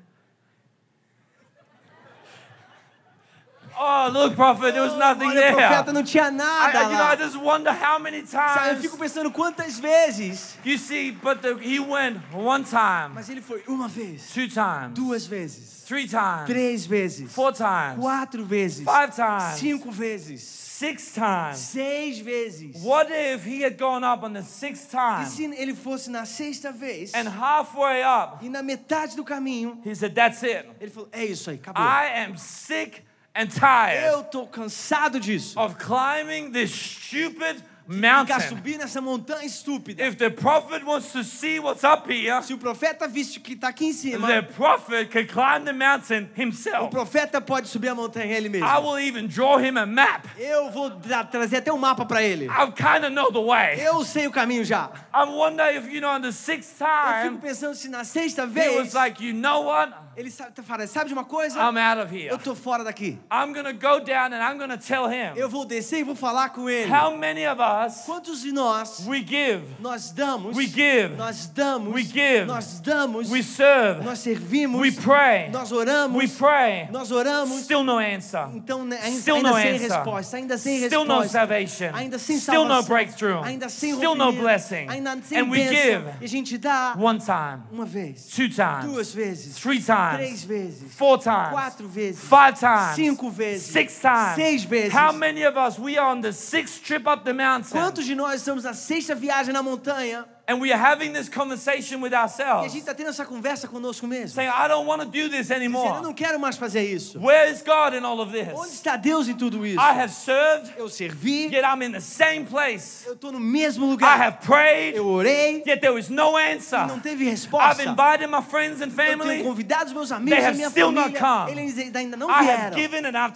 Oh, 3.80 4.10
look, 4.12 4.34
prophet, 4.34 4.72
there 4.74 4.82
was 4.82 4.96
nothing 4.96 5.28
Olha, 5.28 5.40
there. 5.40 5.52
profeta, 5.54 5.92
não 5.92 6.02
tinha 6.02 6.28
I, 6.28 6.30
nada 6.32 6.78
I- 6.78 6.82
you 6.82 6.88
know, 6.90 7.04
I 7.04 7.14
lá. 7.14 7.16
just 7.16 7.36
wonder 7.36 7.70
how 7.72 7.98
many 7.98 8.26
Sabe, 8.26 8.58
eu 8.70 8.74
times. 8.74 8.82
fico 8.82 8.96
pensando 8.98 9.30
quantas 9.30 9.78
vezes. 9.78 10.56
You 10.64 10.76
see, 10.78 11.12
but 11.12 11.40
the, 11.42 11.54
he 11.60 11.78
went 11.78 12.18
one 12.32 12.64
time, 12.64 13.14
Mas 13.14 13.28
ele 13.28 13.40
foi 13.40 13.62
uma 13.68 13.86
vez, 13.88 14.32
two 14.32 14.48
times, 14.48 14.94
duas 14.94 15.26
vezes, 15.26 15.84
three 15.86 16.08
times, 16.08 16.46
três 16.46 16.86
vezes, 16.86 17.32
four 17.32 17.52
times, 17.52 18.00
quatro 18.00 18.44
vezes, 18.44 18.84
five 18.84 19.14
times, 19.14 19.58
cinco 19.60 19.90
vezes, 19.92 20.42
six 20.42 21.12
times. 21.14 21.58
seis 21.58 22.18
vezes. 22.18 22.82
What 22.82 23.10
if 23.12 23.44
he 23.46 23.62
had 23.62 23.76
gone 23.78 24.04
up 24.04 24.24
on 24.24 24.32
the 24.32 24.42
sixth 24.42 24.88
E 24.92 24.96
time 24.96 25.26
se 25.26 25.44
ele 25.44 25.74
fosse 25.74 26.10
na 26.10 26.24
sexta 26.24 26.72
vez 26.72 27.12
and 27.14 27.28
halfway 27.28 28.02
up, 28.02 28.44
e 28.44 28.48
na 28.48 28.62
metade 28.62 29.14
do 29.16 29.24
caminho, 29.24 29.78
he 29.84 29.94
said, 29.94 30.14
That's 30.14 30.42
it. 30.42 30.68
ele 30.80 30.90
falou: 30.90 31.08
É 31.12 31.24
isso 31.24 31.48
aí, 31.50 31.56
acabou. 31.56 31.80
I 31.82 32.24
am 32.26 32.36
sick 32.36 33.02
and 33.38 33.46
tired 33.48 34.05
Eu 34.12 34.24
tô 34.24 34.46
cansado 34.46 35.20
disso. 35.20 35.59
of 35.59 35.77
climbing 35.77 36.51
this 36.53 36.70
stupid 36.70 37.62
mountain. 37.90 38.38
subir 38.40 38.77
nessa 38.77 39.01
montanha 39.01 39.46
estúpida. 39.46 40.03
If 40.07 40.16
the 40.18 40.29
prophet 40.29 40.85
wants 40.85 41.11
to 41.12 41.24
see 41.24 41.59
what's 41.59 41.85
up 41.85 42.07
here, 42.12 42.42
Se 42.42 42.53
o 42.53 42.59
profeta 42.59 43.09
visse 43.09 43.38
o 43.38 43.40
que 43.40 43.55
está 43.55 43.68
aqui 43.68 43.87
em 43.87 43.92
cima, 43.94 44.27
the 44.29 44.42
prophet 44.42 45.11
could 45.11 45.29
climb 45.33 45.64
the 45.64 45.72
mountain 45.72 46.29
o 46.37 46.40
himself. 46.42 46.90
profeta 46.90 47.40
pode 47.40 47.66
subir 47.68 47.88
a 47.88 47.94
montanha 47.94 48.37
ele 48.37 48.51
mesmo. 48.51 48.66
I 48.66 48.79
will 48.79 48.98
even 48.98 49.27
draw 49.27 49.57
him 49.59 49.79
a 49.79 49.87
map. 49.87 50.27
Eu 50.38 50.70
vou 50.70 50.90
tra- 50.90 51.24
trazer 51.24 51.57
até 51.59 51.72
um 51.72 51.79
mapa 51.79 52.05
para 52.05 52.22
ele. 52.22 52.44
I 52.46 52.66
kind 52.72 53.05
of 53.07 53.11
know 53.14 53.33
the 53.33 53.40
way. 53.40 53.81
Eu 53.81 54.05
sei 54.05 54.27
o 54.27 54.31
caminho 54.31 54.66
já. 54.66 54.90
I 55.14 55.24
wonder 55.24 55.74
if, 55.74 55.90
you 55.90 56.03
know, 56.03 56.11
on 56.14 56.20
the 56.20 56.31
sixth 56.33 56.79
Eu 56.83 56.87
fico 56.87 57.22
time, 57.22 57.38
pensando 57.38 57.74
se 57.74 57.88
na 57.88 58.05
sexta 58.05 58.46
vez 58.46 58.77
was 58.77 58.92
like, 58.92 59.24
you 59.24 59.33
know 59.33 59.62
what? 59.64 59.94
Ele 60.18 60.31
sabe, 60.33 60.50
fala, 60.62 60.85
sabe 60.88 61.07
de 61.07 61.12
uma 61.12 61.24
coisa? 61.24 61.59
I'm 61.61 61.78
out 61.78 62.00
of 62.02 62.12
here. 62.12 62.26
Eu 62.28 62.38
tô 62.38 62.54
fora 62.54 62.83
daqui. 62.83 63.18
I'm 63.31 63.52
to 63.54 63.72
go 63.72 64.00
down 64.04 64.33
and 64.35 64.42
I'm 64.42 64.59
to 64.59 64.76
tell 64.76 65.07
him. 65.07 65.37
Eu 65.37 65.48
vou 65.48 65.64
descer 65.64 66.00
e 66.00 66.02
vou 66.02 66.16
falar 66.16 66.48
com 66.50 66.68
ele. 66.68 66.92
How 66.92 67.16
many 67.16 67.46
of 67.46 67.61
us 67.61 68.04
Quantos 68.04 68.42
de 68.42 68.50
nós 68.52 69.07
we 69.07 69.18
give, 69.24 69.62
nós 69.81 70.11
damos? 70.11 70.57
we 70.57 70.66
give, 70.66 71.14
Nós 71.16 71.46
damos. 71.46 71.94
We 71.94 72.02
give. 72.02 72.44
Nós 72.46 72.81
damos. 72.81 73.31
we 73.31 73.42
serve, 73.42 74.04
Nós 74.04 74.18
servimos. 74.18 74.81
we 74.81 74.90
pray, 74.90 75.50
Nós 75.50 75.70
oramos. 75.70 76.16
we 76.20 76.26
pray, 76.28 76.88
Nós 76.90 77.11
oramos. 77.12 77.61
still 77.62 77.85
no 77.85 77.98
answer, 77.98 78.48
Então, 78.54 78.85
né, 78.85 78.98
ainda, 79.00 79.20
Still 79.20 79.37
ainda 79.37 79.48
no 79.50 79.54
sem 79.57 79.70
answer. 79.74 79.88
resposta, 79.92 80.37
ainda 80.37 80.59
sem 80.59 80.85
still 80.85 81.04
no 81.04 81.14
resposta, 81.20 81.38
salvation, 81.38 81.90
ainda 81.94 82.18
sem 82.18 82.38
still 82.38 82.64
no 82.64 82.68
salvação, 82.83 82.88
breakthrough, 82.88 83.42
ainda 83.44 83.68
sem 83.68 83.94
still 83.94 84.14
no 84.16 84.33
blessing. 84.33 84.87
ainda 84.88 85.16
sem 85.22 85.38
And 85.38 85.44
we 85.50 85.59
bênção. 85.59 85.74
give 85.74 86.11
E 86.20 86.24
a 86.24 86.28
gente 86.28 86.59
dá 86.59 86.94
one 86.98 87.20
time, 87.20 87.62
uma 87.70 87.85
vez, 87.87 88.26
two 88.26 88.48
times, 88.48 88.85
duas 88.85 89.14
vezes, 89.14 89.54
three 89.57 89.78
três 89.78 89.87
times, 90.16 90.44
vezes, 90.44 90.94
four 90.94 91.18
times, 91.18 91.51
quatro 91.53 91.87
vezes, 91.87 92.21
five 92.21 92.59
times, 92.59 92.97
cinco 92.97 93.31
vezes, 93.31 93.66
six 93.66 94.01
times. 94.01 94.37
seis 94.37 94.64
vezes. 94.64 94.92
How 94.92 95.12
many 95.12 95.42
of 95.42 95.57
us 95.57 95.79
we 95.79 95.99
are 95.99 96.11
on 96.11 96.21
the 96.21 96.33
sixth 96.33 96.83
trip 96.83 97.07
up 97.07 97.25
the 97.25 97.35
mountain? 97.35 97.71
Quantos 97.71 98.05
de 98.05 98.14
nós 98.14 98.40
estamos 98.40 98.64
na 98.64 98.75
sexta 98.75 99.14
viagem 99.14 99.53
na 99.53 99.62
montanha 99.62 100.25
And 100.50 100.62
we 100.62 100.72
are 100.72 100.78
having 100.82 101.12
this 101.12 101.28
conversation 101.28 102.00
with 102.00 102.12
E 102.12 102.14
a 102.14 102.22
ourselves, 102.22 102.72
gente 102.72 102.80
está 102.80 102.94
tendo 102.94 103.11
essa 103.11 103.22
conversa 103.26 103.68
conosco 103.68 104.06
mesmo. 104.06 104.30
saying, 104.34 104.48
I 104.48 104.66
don't 104.66 104.87
want 104.88 105.00
to 105.02 105.04
do 105.06 105.28
this 105.28 105.48
Dizendo, 105.48 105.61
eu 105.64 105.66
anymore. 105.78 106.02
não 106.02 106.14
quero 106.14 106.40
mais 106.40 106.56
fazer 106.56 106.82
isso. 106.84 107.20
Where 107.20 107.50
is 107.50 107.61
God 107.62 107.92
in 107.92 108.02
all 108.02 108.18
of 108.18 108.34
Onde 108.34 108.50
this? 108.70 108.72
está 108.72 108.96
Deus 108.96 109.28
em 109.28 109.34
tudo 109.34 109.66
isso? 109.66 109.78
I 109.78 109.92
have 110.00 110.08
served, 110.11 110.72
Eu 110.78 110.88
servi, 110.88 111.48
yet 111.52 111.62
I'm 111.66 111.82
in 111.84 111.92
the 111.92 112.00
same 112.00 112.46
place. 112.46 113.04
eu 113.06 113.12
estou 113.12 113.30
no 113.30 113.38
mesmo 113.38 113.84
I 113.84 113.90
lugar. 113.90 114.18
have 114.18 114.38
prayed, 114.46 114.96
Eu 114.96 115.06
orei 115.06 115.62
yet 115.66 115.80
there 115.82 115.92
was 115.92 116.08
no 116.08 116.14
e 116.14 116.16
não 116.16 116.37
answer. 116.38 116.78
teve 117.02 117.24
I've 117.24 117.30
resposta. 117.30 117.82
invited 117.82 118.26
my 118.28 118.40
friends 118.40 118.80
and 118.80 118.87
Eu 118.88 118.96
tenho 118.96 119.18
family. 119.18 119.42
convidado 119.44 119.84
os 119.88 119.92
meus 119.92 120.08
They 120.08 120.16
amigos 120.16 120.38
e 120.38 120.46
have 120.46 120.56
minha 120.56 120.70
still 120.70 120.90
not 120.92 121.12
família. 121.12 121.46
come. 121.46 121.61
Eles 121.61 121.94
ainda 121.94 122.16
não 122.16 122.30
I 122.30 122.32
have 122.32 122.46
vieram. 122.46 122.76
given 122.78 123.04
and 123.04 123.16
I've 123.18 123.34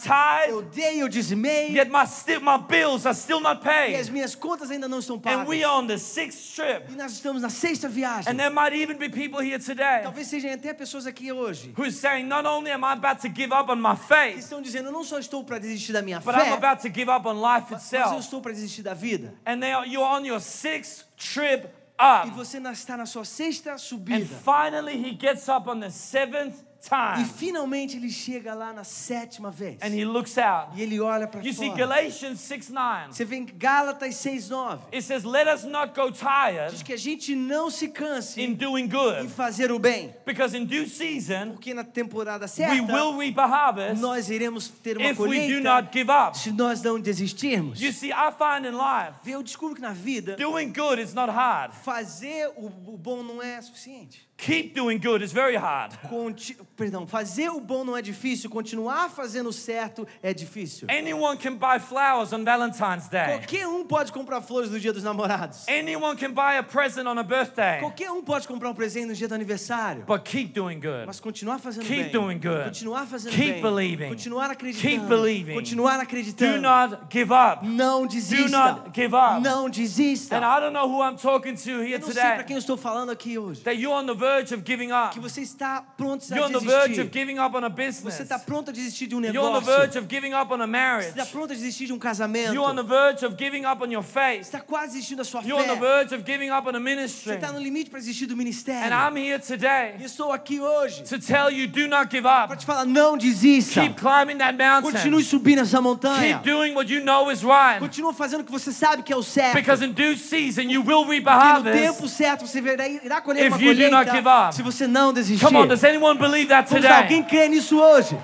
Eu 0.49 0.63
tithed, 0.63 0.75
dei, 0.75 1.03
eu 1.03 1.09
dizimei. 1.11 1.73
yet 1.77 1.91
my, 1.91 2.05
my 2.41 2.57
bills 2.67 3.05
are 3.07 3.15
still 3.15 3.41
not 3.41 3.61
E 3.67 3.69
as 3.97 4.07
paid. 4.09 4.11
minhas 4.13 4.35
contas 4.35 4.71
ainda 4.71 4.89
não 4.89 4.99
estão 5.01 5.17
And 5.17 5.21
pagas. 5.21 5.47
we 5.47 5.63
are 5.63 5.75
on 5.77 5.87
the 5.87 5.99
sixth 5.99 6.55
trip. 6.55 7.02
Nós 7.03 7.13
estamos 7.13 7.43
na 7.43 7.49
sexta 7.51 7.89
viagem. 7.89 8.33
And 8.33 8.37
there 8.37 8.51
might 8.51 8.73
even 8.75 8.97
be 8.97 9.09
people 9.09 9.41
here 9.41 9.59
today 9.59 10.03
Talvez 10.03 10.29
sejam 10.29 10.53
até 10.53 10.73
pessoas 10.73 11.07
aqui 11.07 11.33
hoje 11.33 11.73
who's 11.77 11.97
saying, 11.97 12.25
not 12.29 12.47
only 12.47 12.71
am 12.71 12.85
I 12.85 12.93
about 12.93 13.21
to 13.23 13.29
give 13.29 13.53
up 13.53 13.71
on 13.71 13.77
my 13.77 13.97
que 13.97 14.07
faith, 14.07 14.39
estão 14.39 14.63
dizendo: 14.63 14.89
Eu 14.89 14.93
não 14.93 15.03
só 15.03 15.19
estou 15.19 15.43
para 15.43 15.59
desistir 15.59 15.93
da 15.93 16.01
minha 16.03 16.21
but 16.21 16.35
I'm 16.35 16.41
fé, 16.45 16.53
about 16.53 16.81
to 16.83 16.89
give 16.95 17.11
up 17.11 17.27
on 17.27 17.41
life 17.41 17.67
mas 17.73 17.93
eu 17.93 18.01
itself. 18.01 18.21
estou 18.21 18.41
para 18.41 18.53
desistir 18.53 18.83
da 18.83 18.95
vida. 18.95 19.35
And 19.45 19.59
they 19.61 19.73
are, 19.73 19.87
you're 19.87 20.07
on 20.09 20.25
your 20.25 20.41
sixth 20.41 21.05
trip 21.17 21.69
E 22.01 22.29
up. 22.29 22.31
você 22.37 22.59
na- 22.61 22.73
está 22.73 22.97
na 22.97 23.07
sua 23.07 23.25
sexta 23.25 23.73
And 23.75 23.79
subida. 23.79 24.25
finally, 24.45 24.97
he 24.97 25.13
gets 25.15 25.49
up 25.49 25.69
on 25.69 25.81
the 25.81 25.91
seventh 25.91 26.55
E 26.83 26.89
time 26.89 27.25
finalmente 27.37 27.97
ele 27.97 28.11
chega 28.11 28.55
lá 28.55 28.73
na 28.73 28.83
sétima 28.85 29.51
vez. 29.51 29.79
and 29.83 29.95
he 29.95 30.05
looks 30.05 30.37
out. 30.37 30.77
E 30.77 30.83
ele 30.83 30.99
olha 31.01 31.29
para 31.29 31.41
You 31.43 31.53
see, 31.55 31.67
fora. 31.69 31.79
Galatians 31.79 32.41
6 32.41 32.71
9. 32.71 33.13
Você 33.13 33.25
vê 33.25 33.37
em 33.37 33.47
Gálatas 33.47 34.15
6:9. 34.17 34.81
It 34.93 35.03
says, 35.03 35.23
Let 35.25 35.47
us 35.47 35.65
not 35.65 35.93
go 35.95 36.11
tired 36.11 36.71
Diz 36.73 36.83
que 36.83 36.93
a 36.93 36.97
gente 36.99 37.35
não 37.37 37.71
se 37.71 37.89
canse 37.89 38.43
in 38.43 38.55
doing 38.55 38.85
em 38.85 38.89
good, 38.89 39.29
fazer 39.29 39.71
o 39.71 39.79
bem, 39.79 40.13
because 40.27 40.57
in 40.57 40.65
due 40.65 40.89
season, 40.89 41.53
porque 41.53 41.73
na 41.73 41.85
temporada 41.85 42.47
we 42.47 42.49
certa 42.49 42.93
will 42.93 43.17
reap 43.17 43.39
a 43.39 43.47
harvest 43.47 44.01
nós 44.01 44.29
iremos 44.29 44.69
ter 44.69 44.99
uma 44.99 45.07
if 45.11 45.19
we 45.21 45.25
do 45.29 45.35
colheita 45.35 45.61
not 45.75 45.89
give 45.93 46.11
up. 46.11 46.37
se 46.37 46.51
nós 46.51 46.83
não 46.83 46.99
desistirmos. 46.99 47.81
You 47.81 47.93
see, 47.93 48.11
I 48.11 48.33
find 48.33 48.67
in 48.67 48.73
life, 48.77 49.31
Eu 49.31 49.43
descubro 49.43 49.77
que 49.77 49.81
na 49.81 49.93
vida 49.93 50.37
doing 50.37 50.73
good 50.73 51.01
is 51.01 51.15
not 51.15 51.31
hard. 51.33 51.73
fazer 51.75 52.51
o 52.57 52.69
bom 52.69 53.23
não 53.23 53.41
é 53.43 53.61
suficiente. 53.63 54.27
Keep 54.45 54.75
doing 54.75 54.99
good 54.99 55.23
is 55.23 55.31
very 55.33 55.55
hard. 55.57 55.97
Conti- 56.09 56.57
Perdão, 56.77 57.07
fazer 57.07 57.49
o 57.49 57.61
bom 57.61 57.85
não 57.85 57.97
é 57.97 58.03
difícil, 58.03 58.51
continuar 58.51 59.09
fazendo 59.09 59.51
o 59.51 59.53
certo 59.53 60.05
é 60.21 60.35
difícil. 60.35 60.89
Anyone 60.91 61.39
can 61.39 61.55
buy 61.55 61.79
flowers 61.79 62.33
on 62.33 62.43
Valentine's 62.43 63.07
Day. 63.09 63.27
Qualquer 63.39 63.69
um 63.69 63.85
pode 63.87 64.11
comprar 64.11 64.41
flores 64.41 64.69
no 64.69 64.81
dia 64.81 64.93
dos 64.93 65.05
namorados. 65.05 65.65
Anyone 65.69 66.17
can 66.19 66.33
buy 66.33 66.57
a 66.59 66.63
present 66.65 67.07
on 67.07 67.17
a 67.19 67.23
birthday. 67.23 67.79
Qualquer 67.79 68.11
um 68.11 68.21
pode 68.21 68.49
comprar 68.49 68.71
um 68.71 68.75
presente 68.75 69.07
no 69.07 69.15
dia 69.15 69.29
do 69.29 69.35
aniversário. 69.35 70.03
But 70.09 70.25
keep 70.25 70.53
doing 70.53 70.81
good. 70.81 71.07
Mas 71.07 71.21
continuar 71.21 71.61
fazendo 71.61 71.85
Keep 71.87 72.03
bem. 72.03 72.11
doing 72.11 72.39
good. 72.41 72.65
Continuar 72.65 73.07
fazendo 73.07 73.35
Keep 73.35 73.53
bem. 73.53 73.61
believing. 73.63 74.09
Continuar 74.09 74.51
acreditando. 74.51 74.89
Keep 74.89 75.07
believing. 75.09 75.55
Continuar 75.55 75.97
Do 75.99 76.03
acreditando. 76.03 76.61
not 76.63 76.99
give 77.13 77.33
up. 77.33 77.65
Não 77.65 78.09
desista. 78.09 78.49
not 78.49 78.91
give 78.93 79.15
up. 79.15 79.41
Não 79.41 79.71
desista. 79.71 80.37
And 80.37 80.45
I 80.45 80.59
don't 80.59 80.73
know 80.73 80.89
who 80.89 81.01
I'm 81.01 81.17
talking 81.17 81.55
to 81.55 81.81
here 81.81 81.93
Eu 81.93 82.01
não 82.01 82.07
sei 82.09 82.15
para 82.21 82.31
today. 82.33 82.45
quem 82.47 82.57
eu 82.57 82.59
estou 82.61 82.77
falando 82.77 83.11
aqui 83.13 83.39
hoje. 83.39 83.61
That 83.63 83.79
you're 83.81 83.95
on 83.97 84.07
the 84.07 84.15
verge 84.15 84.32
of 84.41 84.63
giving 84.65 84.91
up. 84.93 85.13
Que 85.13 85.21
você 85.21 85.43
está 85.43 85.83
pronto 85.97 86.25
a 86.33 86.35
You're 86.37 86.47
on 86.49 86.53
the 86.53 86.59
verge 86.65 87.01
of 87.01 87.11
desistir. 87.11 87.13
giving 87.19 87.39
up 87.39 87.55
on 87.57 87.65
a 87.65 87.69
Você 87.69 87.75
business. 87.87 88.21
está 88.21 88.39
pronto 88.39 88.71
a 88.71 88.73
desistir 88.73 89.07
de 89.07 89.15
um 89.15 89.21
You're 89.21 89.39
on 89.39 89.53
the 89.55 89.61
negócio. 89.61 89.77
verge 89.81 89.99
of 89.99 90.07
giving 90.09 90.33
up 90.35 90.53
on 90.53 90.57
a 90.63 90.67
Você 90.67 90.67
marriage. 90.71 91.09
está 91.11 91.27
pronto 91.27 91.53
a 91.53 91.55
desistir 91.55 91.87
de 91.87 91.93
um 91.93 91.99
casamento. 91.99 92.55
You're 92.55 92.71
on 92.71 92.77
the 92.77 92.83
verge 92.83 93.25
of 93.27 93.37
giving 93.39 93.65
up 93.67 93.83
on 93.85 93.91
your 93.93 94.03
Você 94.03 94.13
faith. 94.13 94.41
está 94.43 94.61
quase 94.61 94.95
desistindo 94.95 95.19
da 95.19 95.25
sua 95.25 95.43
You're 95.43 95.63
on 95.63 95.67
the 95.67 95.75
fé. 95.75 95.81
verge 95.81 96.15
of 96.15 96.25
giving 96.25 96.51
up 96.51 96.67
on 96.67 96.71
a 96.71 96.73
Você 96.73 96.79
ministry. 96.81 97.35
está 97.35 97.53
no 97.53 97.59
limite 97.61 97.91
para 97.91 97.99
desistir 98.01 98.27
do 98.27 98.37
ministério. 98.37 98.83
And 98.93 98.95
I'm 98.95 99.17
here 99.17 99.37
E 99.37 99.39
today 99.39 99.95
estou 100.01 100.33
aqui 100.33 100.61
hoje 100.61 101.03
to 101.05 101.19
tell 101.19 101.51
you 101.51 101.67
do 101.69 101.87
not 101.89 102.11
give 102.11 102.23
para 102.23 102.45
up. 102.45 102.57
te 102.57 102.65
falar, 102.67 102.85
não 102.85 103.17
desista. 103.19 103.81
Keep 103.83 103.97
climbing 104.01 104.39
that 104.39 104.57
mountain. 104.57 104.93
Continue 104.93 105.23
subindo 105.23 105.61
essa 105.61 105.81
montanha. 105.81 106.39
Keep 106.39 106.45
doing 106.51 106.75
what 106.75 106.91
you 106.93 107.03
know 107.05 107.31
is 107.31 107.43
right. 107.43 107.79
Continua 107.81 108.13
fazendo 108.13 108.41
o 108.41 108.45
que 108.45 108.53
você 108.53 108.73
sabe 108.73 109.03
que 109.03 109.13
é 109.13 109.17
o 109.17 109.23
certo. 109.23 109.55
Because 109.57 109.85
in 109.85 109.93
due 109.93 110.17
season 110.17 110.63
you 110.71 110.83
will 110.83 111.05
reap 111.07 111.27
a 111.29 111.33
Porque 111.33 111.47
no 111.47 111.55
harvest. 111.69 111.79
tempo 111.97 112.09
certo 112.09 112.47
você 112.47 112.61
verá, 112.61 112.87
irá 112.89 113.21
colher 113.21 113.49
uma 113.49 113.59
colheita 113.59 114.22
up. 114.29 114.55
se 114.55 114.63
você 114.63 114.87
não 114.87 115.13
desistir. 115.13 115.45
Come 115.45 115.59
on, 115.59 115.67
does 115.67 115.85
anyone 115.85 116.19
believe 116.19 116.49
that 116.49 116.69
today? 116.69 116.91
alguém 116.91 117.23
crê 117.25 117.49
nisso 117.49 117.79
hoje? 117.81 118.17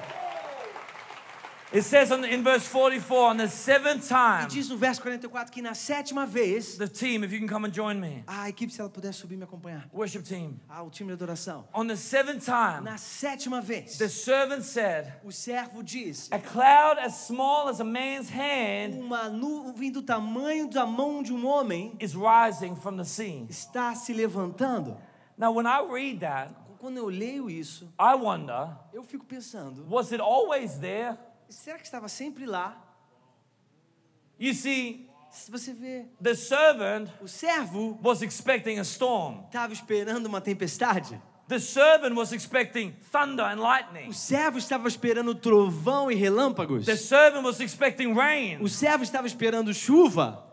It 1.71 1.83
says 1.85 2.11
on, 2.11 2.25
in 2.25 2.43
verse 2.43 2.67
44, 2.67 3.33
on 3.33 3.37
the 3.37 3.47
seventh 3.47 4.07
E 4.07 4.09
time, 4.09 4.49
diz 4.49 4.71
no 4.71 4.79
verso 4.79 5.03
44 5.03 5.53
que 5.53 5.61
na 5.61 5.75
sétima 5.75 6.25
vez, 6.25 6.79
the 6.79 6.89
team, 6.89 7.23
if 7.23 7.31
you 7.31 7.39
can 7.41 7.47
come 7.47 7.67
and 7.69 7.73
join 7.75 8.01
me, 8.01 8.25
a 8.27 8.49
equipe, 8.49 8.73
se 8.73 8.81
ela 8.81 8.89
puder 8.89 9.13
subir 9.13 9.35
e 9.35 9.37
me 9.37 9.45
acompanhar. 9.45 9.87
worship 9.93 10.23
team, 10.23 10.59
Ah, 10.67 10.83
o 10.83 10.89
time 10.89 11.09
de 11.09 11.13
adoração. 11.13 11.69
on 11.75 11.87
the 11.87 11.95
seventh 11.95 12.43
time, 12.47 12.81
Na 12.85 12.97
sétima 12.97 13.61
vez, 13.61 13.99
the 13.99 14.09
servant 14.09 14.63
said, 14.63 15.13
o 15.23 15.31
servo 15.31 15.83
diz: 15.83 16.31
A 16.33 16.39
cloud 16.39 16.99
as 17.01 17.27
small 17.27 17.69
as 17.69 17.83
a 17.83 17.85
man's 17.85 18.31
hand 18.31 18.95
Uma 18.99 19.29
nuvem 19.29 19.93
do 19.93 20.01
tamanho 20.01 20.71
da 20.71 20.87
mão 20.87 21.23
de 21.23 21.35
um 21.35 21.47
homem 21.47 21.95
is 22.01 22.15
rising 22.15 22.77
from 22.77 22.97
the 22.97 23.05
sea. 23.05 23.45
está 23.51 23.95
se 23.95 24.15
levantando. 24.15 24.97
Now, 25.38 25.53
when 25.53 25.66
I 25.66 25.81
read 25.88 26.20
that, 26.20 26.53
Quando 26.81 26.96
eu 26.98 27.09
leio 27.09 27.48
isso, 27.51 27.92
I 27.98 28.14
wonder, 28.14 28.68
eu 28.92 29.03
fico 29.03 29.24
pensando: 29.24 29.87
was 29.88 30.12
it 30.12 30.20
always 30.20 30.79
there? 30.79 31.16
será 31.48 31.77
que 31.79 31.85
estava 31.85 32.09
sempre 32.09 32.44
lá? 32.46 32.77
You 34.38 34.55
see, 34.55 35.09
Se 35.31 35.51
você 35.51 35.72
vê, 35.74 36.07
the 36.22 36.35
servant 36.35 37.09
o 37.20 37.27
servo 37.29 37.98
was 38.03 38.22
expecting 38.22 38.79
a 38.79 38.83
storm. 38.85 39.44
estava 39.46 39.72
esperando 39.72 40.27
uma 40.27 40.40
tempestade. 40.40 41.20
The 41.48 41.59
servant 41.59 42.14
was 42.14 42.33
expecting 42.33 42.92
thunder 43.11 43.44
and 43.44 43.59
O 43.59 43.62
lightning. 43.62 44.12
servo 44.12 44.59
estava 44.59 44.87
esperando 44.87 45.35
trovão 45.35 46.11
e 46.11 46.14
relâmpagos. 46.14 46.85
The 46.87 46.96
servant 46.96 47.44
was 47.44 47.59
expecting 47.61 48.14
rain. 48.14 48.59
O 48.62 48.68
servo 48.68 49.03
estava 49.03 49.27
esperando 49.27 49.72
chuva. 49.74 50.44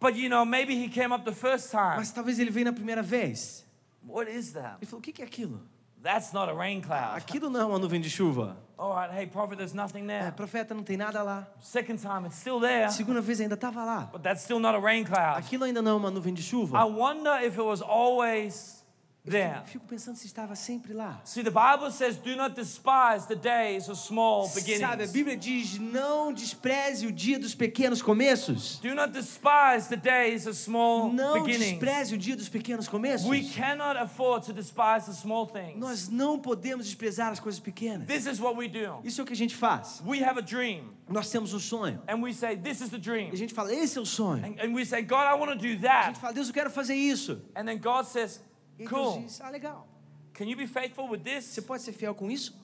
But 0.00 0.14
you 0.16 0.28
know, 0.28 0.44
maybe 0.44 0.74
he 0.74 0.88
came 0.88 1.12
up 1.14 1.24
the 1.24 1.34
first 1.34 1.70
time. 1.70 1.96
Mas 1.96 2.10
talvez 2.12 2.38
ele 2.38 2.50
veio 2.50 2.66
na 2.66 2.72
primeira 2.72 3.02
vez. 3.02 3.66
What 4.06 4.30
is 4.30 4.52
that? 4.52 4.76
Ele 4.80 4.86
falou: 4.86 4.98
o 5.00 5.02
que 5.02 5.12
que 5.12 5.22
é 5.22 5.24
aquilo? 5.24 5.60
That's 6.02 6.32
not 6.32 6.50
a 6.50 6.54
rain 6.54 6.80
cloud. 6.80 7.16
Aquilo 7.16 7.48
não 7.48 7.60
é 7.60 7.64
uma 7.64 7.78
nuvem 7.78 8.00
de 8.00 8.10
chuva. 8.10 8.56
All 8.76 8.92
right, 8.92 9.14
hey, 9.16 9.26
prophet, 9.28 9.56
there's 9.56 9.72
nothing 9.72 10.02
É, 10.10 10.18
there. 10.22 10.32
profeta, 10.32 10.74
não 10.74 10.82
tem 10.82 10.96
nada 10.96 11.22
lá. 11.22 11.46
Second 11.60 12.00
time, 12.02 12.26
it's 12.26 12.38
still 12.38 12.58
there, 12.58 12.90
Segunda 12.90 13.20
vez 13.20 13.40
ainda 13.40 13.54
estava 13.54 13.84
lá. 13.84 14.08
but 14.12 14.20
that's 14.22 14.42
still 14.42 14.58
not 14.58 14.74
a 14.76 14.80
rain 14.80 15.04
cloud. 15.04 15.38
Aquilo 15.38 15.62
ainda 15.64 15.80
não 15.80 15.92
é 15.92 15.94
uma 15.94 16.10
nuvem 16.10 16.34
de 16.34 16.40
I 16.40 16.44
chuva. 16.44 16.84
wonder 16.84 17.44
if 17.44 17.52
it 17.56 17.62
was 17.62 17.80
always 17.80 18.81
there. 19.24 19.62
Fico 19.66 19.84
pensando 19.86 20.16
se 20.16 20.26
estava 20.26 20.54
sempre 20.56 20.92
lá. 20.92 21.20
See, 21.24 21.42
the 21.44 21.50
Bible 21.50 21.90
says, 21.92 22.16
do 22.16 22.34
not 22.36 22.54
despise 22.54 23.26
the 23.28 23.36
days 23.36 23.88
of 23.88 23.98
small 23.98 24.46
Sabe, 24.48 24.72
a 24.74 24.96
beginnings. 24.96 25.12
Bíblia 25.12 25.36
diz: 25.36 25.78
não 25.78 26.32
despreze 26.32 27.06
o 27.06 27.12
dia 27.12 27.38
dos 27.38 27.54
pequenos 27.54 28.02
começos. 28.02 28.78
Do 28.80 28.94
not 28.94 29.12
despise 29.12 29.88
the 29.88 29.96
days 29.96 30.46
of 30.46 30.56
small 30.56 31.12
Não 31.12 31.44
beginnings. 31.44 31.70
despreze 31.78 32.14
o 32.14 32.18
dia 32.18 32.36
dos 32.36 32.48
pequenos 32.48 32.88
começos. 32.88 33.28
We 33.28 33.42
cannot 33.44 33.96
afford 33.98 34.44
to 34.46 34.52
despise 34.52 35.06
the 35.06 35.12
small 35.12 35.46
things. 35.46 35.78
Nós 35.78 36.08
não 36.08 36.38
podemos 36.38 36.86
desprezar 36.86 37.30
as 37.30 37.38
coisas 37.40 37.60
pequenas. 37.60 38.06
This 38.08 38.26
is 38.26 38.40
what 38.40 38.56
we 38.56 38.68
do. 38.68 39.00
Isso 39.04 39.20
é 39.20 39.24
o 39.24 39.26
que 39.26 39.32
a 39.32 39.36
gente 39.36 39.54
faz. 39.54 40.02
We 40.04 40.22
have 40.24 40.38
a 40.38 40.42
dream, 40.42 40.92
Nós 41.08 41.30
temos 41.30 41.52
um 41.54 41.60
sonho. 41.60 42.02
and 42.08 42.22
we 42.22 42.32
say, 42.32 42.56
This 42.56 42.80
is 42.80 42.88
the 42.90 42.96
E 42.96 43.00
dream. 43.00 43.30
a 43.32 43.36
gente 43.36 43.54
fala: 43.54 43.72
esse 43.72 43.98
é 43.98 44.00
o 44.00 44.06
sonho. 44.06 44.44
And, 44.44 44.56
and 44.60 44.74
we 44.74 44.84
say, 44.84 45.02
God, 45.02 45.26
I 45.30 45.34
want 45.38 45.52
to 45.52 45.56
do 45.58 45.72
A 45.86 45.88
that. 45.88 46.06
gente 46.08 46.20
fala: 46.20 46.32
Deus, 46.32 46.48
eu 46.48 46.54
quero 46.54 46.70
fazer 46.70 46.94
isso. 46.94 47.40
And 47.54 47.64
then 47.66 47.78
God 47.78 48.04
says, 48.06 48.40
E 48.82 48.88
Deus 48.88 49.00
Cool. 49.14 49.22
diz: 49.22 49.40
ah, 49.40 49.50
legal. 49.50 49.86
Can 50.34 50.44
you 50.46 50.56
be 50.56 50.66
faithful 50.66 51.08
with 51.08 51.20
this? 51.22 51.44
Você 51.44 51.62
pode 51.62 51.82
ser 51.82 51.92
fiel 51.92 52.14
com 52.14 52.30
isso? 52.30 52.54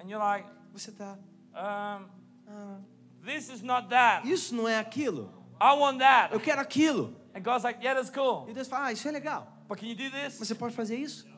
And 0.00 0.08
you're 0.08 0.18
like, 0.24 0.48
Você 0.72 0.90
tá. 0.92 1.18
um, 1.54 2.06
ah, 2.48 2.78
This 3.24 3.50
is 3.50 3.62
not 3.62 3.88
that. 3.90 4.26
isso 4.26 4.54
não 4.54 4.66
é 4.68 4.78
aquilo. 4.78 5.30
I 5.60 5.74
want 5.78 5.98
that. 5.98 6.32
Eu 6.32 6.40
quero 6.40 6.60
aquilo. 6.60 7.14
And 7.34 7.42
God's 7.42 7.64
like, 7.64 7.80
Yeah, 7.82 7.94
that's 8.00 8.10
cool. 8.14 8.46
E 8.48 8.54
Deus 8.54 8.68
fala: 8.68 8.86
ah, 8.86 8.92
isso 8.92 9.06
é 9.06 9.12
legal. 9.12 9.46
But 9.68 9.78
can 9.78 9.86
you 9.86 9.94
do 9.94 10.10
this? 10.10 10.38
Você 10.38 10.54
pode 10.54 10.74
fazer 10.74 10.96
isso? 10.96 11.28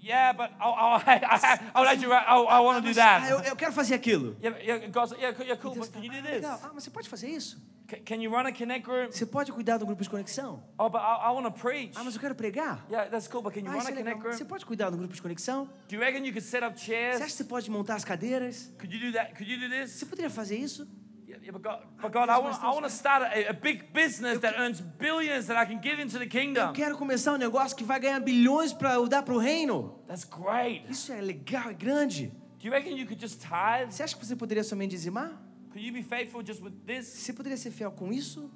Yeah, 0.00 0.32
but, 0.32 0.50
I, 0.60 0.64
I, 1.06 1.20
I, 1.24 1.70
I 1.74 1.80
would 1.80 1.88
actually, 1.88 2.12
I, 2.14 2.36
I 2.36 2.60
want 2.60 2.84
to 2.84 2.92
do 2.94 3.00
Ah, 3.00 3.28
eu, 3.28 3.38
that. 3.38 3.48
eu 3.48 3.56
quero 3.56 3.72
fazer 3.72 3.94
aquilo. 3.94 4.36
Yeah, 4.40 4.56
yeah, 4.58 4.86
God's 4.86 5.10
like, 5.10 5.20
yeah, 5.20 5.34
yeah, 5.44 5.56
cool, 5.56 5.74
Deus 5.74 5.88
but 5.88 5.92
can 5.94 6.02
you 6.04 6.10
do 6.10 6.18
ah, 6.18 6.22
this? 6.22 6.44
Ah, 6.44 6.70
mas 6.72 6.84
você 6.84 6.90
pode 6.90 7.08
fazer 7.08 7.28
isso? 7.28 7.60
Can, 8.04 8.20
you 8.20 8.30
run 8.30 8.46
a 8.46 8.52
connect 8.52 8.84
group? 8.84 9.12
Você 9.12 9.24
pode 9.24 9.50
cuidar 9.50 9.78
do 9.78 9.86
grupo 9.86 10.02
de 10.02 10.10
conexão? 10.10 10.62
Oh, 10.78 10.90
but 10.90 11.00
I, 11.00 11.28
I 11.28 11.32
want 11.32 11.44
to 11.46 11.50
preach. 11.50 11.92
Ah, 11.96 12.04
mas 12.04 12.14
eu 12.14 12.20
quero 12.20 12.34
pregar. 12.34 12.84
Yeah, 12.90 13.08
that's 13.10 13.26
cool, 13.28 13.40
but 13.42 13.54
can 13.54 13.60
you 13.60 13.68
Ah, 13.70 13.78
run 13.78 13.78
a 13.78 13.90
é 13.90 13.94
legal. 13.94 14.02
connect 14.14 14.22
Você 14.24 14.38
group? 14.44 14.48
pode 14.50 14.66
cuidar 14.66 14.90
do 14.90 14.98
grupo 14.98 15.14
de 15.14 15.22
conexão? 15.22 15.64
Do 15.88 15.94
you 15.94 16.00
reckon 16.00 16.18
you 16.18 16.32
could 16.32 16.42
set 16.42 16.62
up 16.62 16.78
Você 16.78 16.92
acha 16.94 17.18
chairs? 17.18 17.24
que 17.24 17.32
você 17.32 17.44
pode 17.44 17.70
montar 17.70 17.94
as 17.94 18.04
cadeiras? 18.04 18.70
Could 18.78 18.94
you 18.94 19.10
do 19.10 19.16
that? 19.16 19.32
Could 19.34 19.50
you 19.50 19.58
do 19.58 19.70
this? 19.70 19.92
Você 19.92 20.04
poderia 20.04 20.28
fazer 20.28 20.58
isso? 20.58 20.86
Yeah, 21.26 21.42
yeah, 21.42 21.52
but 21.52 21.62
God, 21.62 21.80
but 22.02 22.12
God 22.12 22.28
I, 22.28 22.38
want, 22.38 22.62
I 22.62 22.66
want 22.66 22.82
to 22.82 22.90
start 22.90 23.22
a, 23.22 23.50
a 23.50 23.52
big 23.54 23.84
business 23.94 24.38
that 24.40 24.58
earns 24.58 24.80
billions 24.82 25.46
that 25.46 25.56
I 25.58 25.64
can 25.66 25.80
give 25.82 25.98
into 26.00 26.18
the 26.18 26.24
Eu 26.26 26.28
kingdom. 26.28 26.72
quero 26.74 26.94
começar 26.98 27.32
um 27.32 27.38
negócio 27.38 27.74
que 27.74 27.84
vai 27.84 27.98
ganhar 28.00 28.20
bilhões 28.20 28.74
para 28.74 28.98
dar 29.08 29.22
para 29.22 29.32
o 29.34 29.38
reino. 29.38 29.98
That's 30.06 30.24
great. 30.24 30.84
Isso 30.90 31.10
é 31.10 31.22
legal, 31.22 31.70
é 31.70 31.74
grande. 31.74 32.26
Do 32.60 32.66
you 32.66 32.70
reckon 32.72 32.90
you 32.90 33.06
could 33.06 33.18
just 33.20 33.40
tithe? 33.40 33.90
Você 33.92 34.02
acha 34.02 34.14
que 34.16 34.26
você 34.26 34.36
poderia 34.36 34.62
somente 34.64 34.90
dizimar? 34.90 35.47
Could 35.78 35.86
you 35.86 35.92
be 35.92 36.02
faithful 36.02 36.42
just 36.42 36.60
with 36.60 36.72
this? 36.84 37.06
Você 37.06 37.32
poderia 37.32 37.56
ser 37.56 37.70
fiel 37.70 37.92
com 37.92 38.12
isso? 38.12 38.50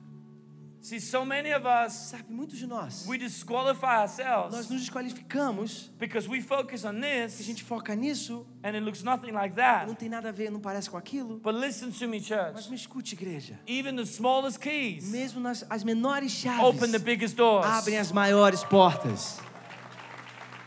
See, 0.81 0.99
so 1.01 1.25
many 1.25 1.55
of 1.55 1.65
us, 1.65 1.93
Sabe, 1.93 2.25
muitos 2.29 2.59
de 2.59 2.67
nós, 2.67 3.07
we 3.07 3.17
disqualify 3.17 3.99
nós 4.01 4.11
ourselves 4.19 4.69
nos 4.69 4.81
desqualificamos 4.81 5.89
because 6.01 6.29
we 6.29 6.41
focus 6.43 6.85
on 6.85 6.95
que 6.95 7.07
a 7.07 7.29
this 7.29 7.47
gente 7.47 7.63
foca 7.63 7.95
nisso, 7.95 8.45
and 8.65 8.71
it 8.75 8.81
looks 8.81 9.05
nothing 9.05 9.31
like 9.31 9.51
não 9.51 9.63
that. 9.63 9.95
tem 9.97 10.09
nada 10.09 10.31
a 10.31 10.33
ver, 10.33 10.51
não 10.51 10.59
parece 10.59 10.91
com 10.91 10.97
aquilo. 10.97 11.39
But 11.39 11.55
listen 11.55 11.93
to 11.93 12.09
me, 12.09 12.21
church. 12.21 12.51
Mas 12.55 12.67
me 12.67 12.75
escute, 12.75 13.15
igreja. 13.15 13.61
Even 13.69 13.95
the 13.95 14.05
smallest 14.05 14.59
keys 14.59 15.09
Mesmo 15.09 15.39
nas 15.41 15.65
as 15.71 15.85
menores 15.85 16.33
chaves 16.33 16.65
open 16.65 16.91
the 16.91 16.99
biggest 16.99 17.37
doors. 17.37 17.65
abrem 17.65 17.99
as 17.99 18.11
maiores 18.11 18.65
portas. 18.65 19.39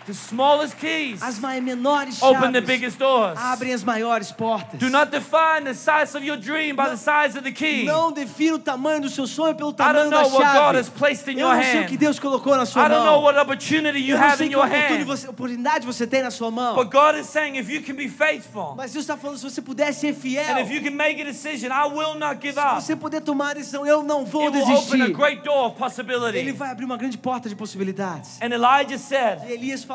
The 0.06 0.13
smallest 0.13 0.78
keys 0.78 1.22
As 1.24 1.39
menores 1.39 2.22
open 2.22 2.52
the 2.52 2.60
chaves 2.62 2.68
biggest 2.68 3.00
doors. 3.00 3.38
abrem 3.39 3.74
as 3.74 3.84
maiores 3.84 4.32
portas. 4.32 4.80
Do 4.80 4.89
not 4.89 5.10
define 5.12 5.63
the 5.63 5.74
size 5.74 6.15
of 6.15 6.24
your 6.24 6.38
dream 6.38 6.76
by 6.76 6.89
the 6.89 6.96
size 6.98 7.36
of 7.36 7.41
the 7.44 7.52
key. 7.52 7.86
Não 7.86 8.12
defina 8.12 8.56
o 8.56 8.60
tamanho 8.60 9.02
do 9.02 9.10
seu 9.10 9.26
sonho 9.26 9.56
pelo 9.56 9.72
I 9.72 9.74
tamanho 9.74 9.96
don't 9.96 10.10
da 10.12 10.22
know 10.22 10.30
what 10.30 10.46
God 10.54 10.76
chave. 10.76 10.78
has 10.78 10.89
placed 10.89 11.28
in 11.28 11.39
Eu 11.39 11.48
your 11.48 11.56
não 11.56 11.63
sei 11.63 11.82
o 11.82 11.88
que. 11.88 11.98
Deus 11.98 12.20
colocou 12.20 12.56
na 12.56 12.65
sua 12.68 12.86
I 12.86 12.89
don't 12.89 13.04
know 13.04 13.13
mão. 13.15 13.24
what 13.24 13.39
opportunity 13.39 13.98
you 14.00 14.15
Eu 14.15 14.20
não 14.20 14.28
have 14.28 14.38
sei 14.38 14.46
in 14.46 14.50
que 14.50 14.56
your 14.56 14.68
hand. 14.68 15.04
você- 15.06 15.28
oportunidade 15.28 15.86
você 15.88 16.06
tem 16.06 16.22
na 16.22 16.30
sua 16.30 16.52
mão. 16.52 16.76
But 16.76 16.91
God 16.91 17.15
is 17.20 17.26
saying 17.26 17.56
if 17.58 17.68
you 17.68 17.82
can 17.82 17.96
be 17.96 18.08
faithful 18.08 18.76
Mas 18.78 18.91
Deus 18.94 19.06
está 19.06 19.18
falando, 19.18 19.38
se 19.39 19.44
você 19.44 19.62
puder 19.62 19.91
ser 19.91 20.13
fiel, 20.13 20.44
and 20.56 20.60
if 20.62 20.70
you 20.70 20.84
can 20.84 20.91
make 20.96 21.20
a 21.20 21.26
decision, 21.26 21.72
I 21.72 21.88
will 21.88 22.13
not 22.13 22.39
give 22.39 22.54
se 22.54 22.60
up. 22.60 22.76
você 22.82 22.96
puder 22.96 23.22
tomar 23.22 23.52
a 23.52 23.54
decisão, 23.56 23.86
eu 23.88 24.04
não 24.04 24.24
vou 24.24 24.44
It 24.48 24.56
will 24.56 24.63
open 24.65 24.74
a 24.74 25.06
desistir. 25.06 25.13
great 25.13 25.41
door 25.44 25.65
of 25.70 25.76
Ele 25.76 25.80
possibility. 25.80 26.52
vai 26.52 26.70
abrir 26.70 26.86
uma 26.86 26.98
grande 26.98 27.18
porta 27.18 27.50
de 27.50 27.56
possibilidades. 27.56 28.39
And 28.39 28.54
Elijah 28.54 29.00
said, 29.00 29.39
E 29.48 29.54
Elias 29.54 29.84
falou, 29.84 29.94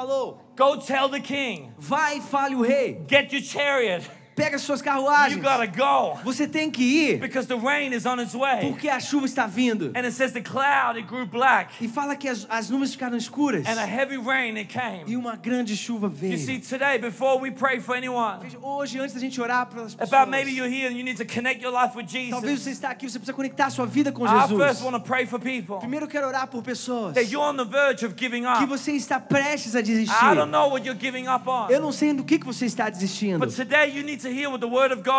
Go 0.57 0.77
tell 0.77 1.09
the 1.09 1.21
king, 1.21 1.73
vai 1.79 2.19
e 2.19 2.21
fale 2.21 2.55
o 2.55 2.63
rei, 2.63 3.01
get 3.07 3.33
your 3.33 3.43
chariot. 3.43 4.03
Pega 4.43 4.59
suas 4.59 4.81
You 4.81 4.85
carruagens. 4.85 5.43
gotta 5.43 5.67
go 5.67 6.19
Você 6.25 6.47
tem 6.47 6.71
que 6.71 6.83
ir, 6.83 7.19
because 7.21 7.47
the 7.47 7.57
rain 7.57 7.93
is 7.93 8.07
on 8.07 8.21
its 8.21 8.35
way. 8.35 8.61
porque 8.69 8.89
a 8.89 8.99
chuva 9.01 9.27
está 9.27 9.47
vindo. 9.47 9.93
And 9.95 10.05
it 10.07 10.13
says 10.13 10.33
the 10.33 10.41
cloud, 10.43 10.99
it 10.99 11.07
grew 11.07 11.27
black. 11.27 11.73
E 11.81 11.89
fala 11.89 12.17
que 12.17 12.29
as, 12.29 12.47
as 12.49 12.71
nuvens 12.71 12.93
ficaram 12.93 13.17
escuras. 13.17 13.67
And 13.67 13.79
a 13.79 13.87
heavy 13.87 14.17
rain, 14.17 14.57
it 14.59 14.71
E 15.07 15.17
uma 15.17 15.37
grande 15.37 15.77
chuva 15.77 16.07
You 16.23 16.37
see, 16.39 16.59
veio. 16.59 16.61
today, 16.69 16.99
before 16.99 17.41
we 17.41 17.51
pray 17.51 17.81
for 17.81 17.95
anyone, 17.97 18.39
Veja, 18.41 18.59
Hoje, 18.63 18.99
antes 18.99 19.15
da 19.15 19.21
gente 19.21 19.41
orar 19.41 19.67
para 19.67 19.83
as 19.83 19.95
pessoas, 19.95 20.13
about 20.13 20.31
maybe 20.31 20.51
you're 20.53 20.69
here 20.73 20.89
and 20.89 20.97
you 20.97 21.05
need 21.05 21.17
to 21.17 21.25
connect 21.25 21.63
your 21.63 21.73
life 21.73 21.97
with 21.97 22.07
talvez 22.31 22.31
você 22.41 22.49
Jesus. 22.51 22.67
está 22.69 22.91
aqui, 22.91 23.09
você 23.11 23.19
precisa 23.19 23.35
conectar 23.35 23.67
a 23.67 23.71
sua 23.71 23.87
vida 23.87 24.13
com 24.13 24.25
I 24.25 24.29
first 24.49 24.51
Jesus. 24.59 24.83
want 24.83 24.95
to 24.95 25.01
pray 25.01 25.27
for 25.27 25.39
people 25.41 25.79
Primeiro 25.79 26.07
eu 26.07 26.09
quero 26.09 26.27
orar 26.27 26.47
por 26.47 26.63
pessoas 26.63 27.15
that 27.15 27.31
you're 27.31 27.45
on 27.47 27.57
the 27.57 27.65
verge 27.65 28.05
of 28.07 28.15
giving 28.17 28.45
que 28.59 28.67
você 28.67 28.93
está 28.93 29.21
prestes 29.21 29.75
a 29.75 29.81
desistir. 29.83 30.15
I 30.25 30.35
don't 30.35 30.51
know 30.51 30.71
what 30.71 30.87
you're 30.87 30.99
giving 30.99 31.27
up 31.29 31.45
Eu 31.69 31.79
on. 31.79 31.83
não 31.83 31.93
sei 31.93 32.13
do 32.13 32.25
que, 32.25 32.39
que 32.39 32.47
você 32.47 32.67
está 32.67 32.89
desistindo. 32.89 33.39
But 33.39 33.55
today 33.55 33.91
you 33.97 34.03
need 34.05 34.23
to 34.23 34.29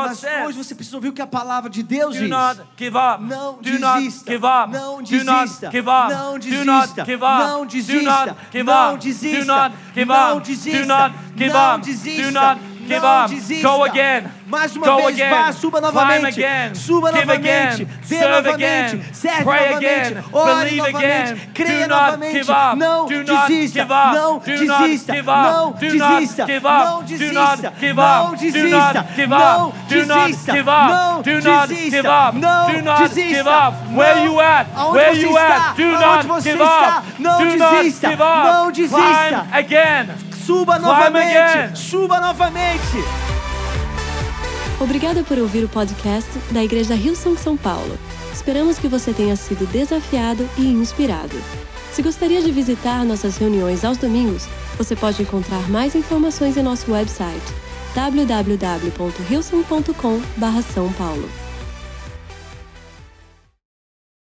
Mas 0.08 0.19
hoje 0.47 0.58
você 0.58 0.74
precisa 0.76 0.97
ouvir 0.97 1.10
o 1.10 1.13
que 1.13 1.21
a 1.21 1.28
palavra 1.28 1.69
de 1.69 1.84
Deus 1.84 2.15
diz. 2.21 2.30
Não 3.21 3.58
desista. 3.97 4.32
Não 4.67 5.02
desista. 5.04 5.69
Não 6.10 6.38
desista. 6.39 6.71
Não 7.36 7.65
desista. 7.65 8.36
Não 8.65 8.95
desista. 8.95 9.65
Não 10.34 10.39
desista. 10.39 10.78
Não 11.47 11.80
desista. 11.80 12.71
Give 12.88 13.00
Não 13.00 13.24
up. 13.26 13.34
desista. 13.36 13.67
Go 13.67 13.84
again. 13.84 14.24
Mais 14.48 14.76
uma 14.76 14.86
Go 14.86 14.96
vez, 14.98 15.08
again. 15.10 15.30
vá, 15.30 15.52
suba 15.54 15.80
Climb 15.82 16.26
again. 16.26 16.76
Suba 16.76 17.12
Give 17.12 17.26
novamente. 17.26 17.84
again. 17.84 17.88
Serve 18.04 18.26
novamente. 18.28 18.96
again. 18.96 19.13
Serve 19.13 19.44
Pray 19.44 19.70
novamente. 19.70 19.86
again. 19.86 20.24
Ore 20.34 20.54
Believe 20.56 20.78
novamente. 20.78 21.06
again. 21.32 21.50
Creia 21.54 21.84
Do 21.84 21.88
not 21.88 22.02
novamente. 22.02 22.34
give 22.34 22.52
up. 22.52 22.76
Não 22.78 23.06
Do 23.06 23.24
not 23.24 23.48
desista. 23.48 23.80
give 23.80 23.94
up. 23.94 24.15
Não 24.15 24.39
Do 24.39 24.65
not 24.65 24.84
desista. 24.84 25.13
give 25.13 25.30
up. 25.30 25.52
Não 25.52 25.72
Do 25.72 25.96
not 25.96 26.20
desista. 26.20 26.46
give 26.46 26.67
up. 26.67 26.86
Não 26.86 27.02
Do 27.02 27.08
desista. 27.08 27.34
not 27.39 27.80
give 27.80 27.94
Não 27.96 28.22
up. 28.22 28.32
Do 28.32 28.38
desista. 28.38 28.94
not 28.94 29.15
give 29.15 29.28
Não 29.30 29.67
up. 29.70 29.78
Do 29.82 30.06
not 30.06 30.28
desista. 30.28 30.52
give 30.52 30.70
up. 30.70 30.91
Não 30.91 31.22
Do 31.22 31.41
not 31.41 31.67
give 31.70 32.08
up. 32.08 32.38
Não 32.38 32.67
Do 32.67 32.82
not 32.82 33.13
give 33.15 33.48
up. 33.48 33.78
Where 33.96 34.26
you 34.26 34.41
at? 34.41 34.67
Aonde 34.76 34.98
Where 34.98 35.15
você 35.15 35.22
you 35.22 35.30
está? 35.38 35.56
at? 35.56 35.76
Do 35.76 35.84
Aonde 35.84 36.06
not 36.06 36.28
você 36.28 36.52
give 36.52 36.63
está? 36.63 36.98
up. 36.98 37.08
Não 37.20 37.38
Do 37.38 37.58
not 37.58 37.76
desista. 37.84 38.10
give 38.10 38.22
up. 38.22 38.48
Não 38.52 38.72
desista. 38.72 38.98
Climb 38.98 39.54
again. 39.54 40.31
Suba 40.52 40.78
novamente. 40.78 41.38
again. 41.38 41.76
Suba 41.76 42.20
novamente. 42.20 42.98
Obrigada 44.82 45.24
por 45.24 45.38
ouvir 45.38 45.64
o 45.64 45.70
podcast 45.70 46.30
da 46.52 46.62
Igreja 46.62 46.94
Rio 46.94 47.16
São 47.16 47.38
São 47.38 47.56
Paulo. 47.56 47.98
Esperamos 48.34 48.78
que 48.78 48.90
você 48.90 49.14
tenha 49.14 49.38
sido 49.38 49.66
desafiado 49.68 50.46
e 50.58 50.68
inspirado. 50.68 51.42
Se 51.94 52.02
gostaria 52.02 52.42
de 52.42 52.52
visitar 52.52 53.06
nossas 53.06 53.38
reuniões 53.38 53.86
aos 53.86 53.98
domingos, 53.98 54.46
você 54.78 54.94
pode 54.94 55.22
encontrar 55.22 55.70
mais 55.70 55.96
informações 55.96 56.58
em 56.58 56.64
nosso 56.64 56.92
website 56.92 57.42
www.hilson.com/são 57.96 60.94
paulo. 60.94 61.30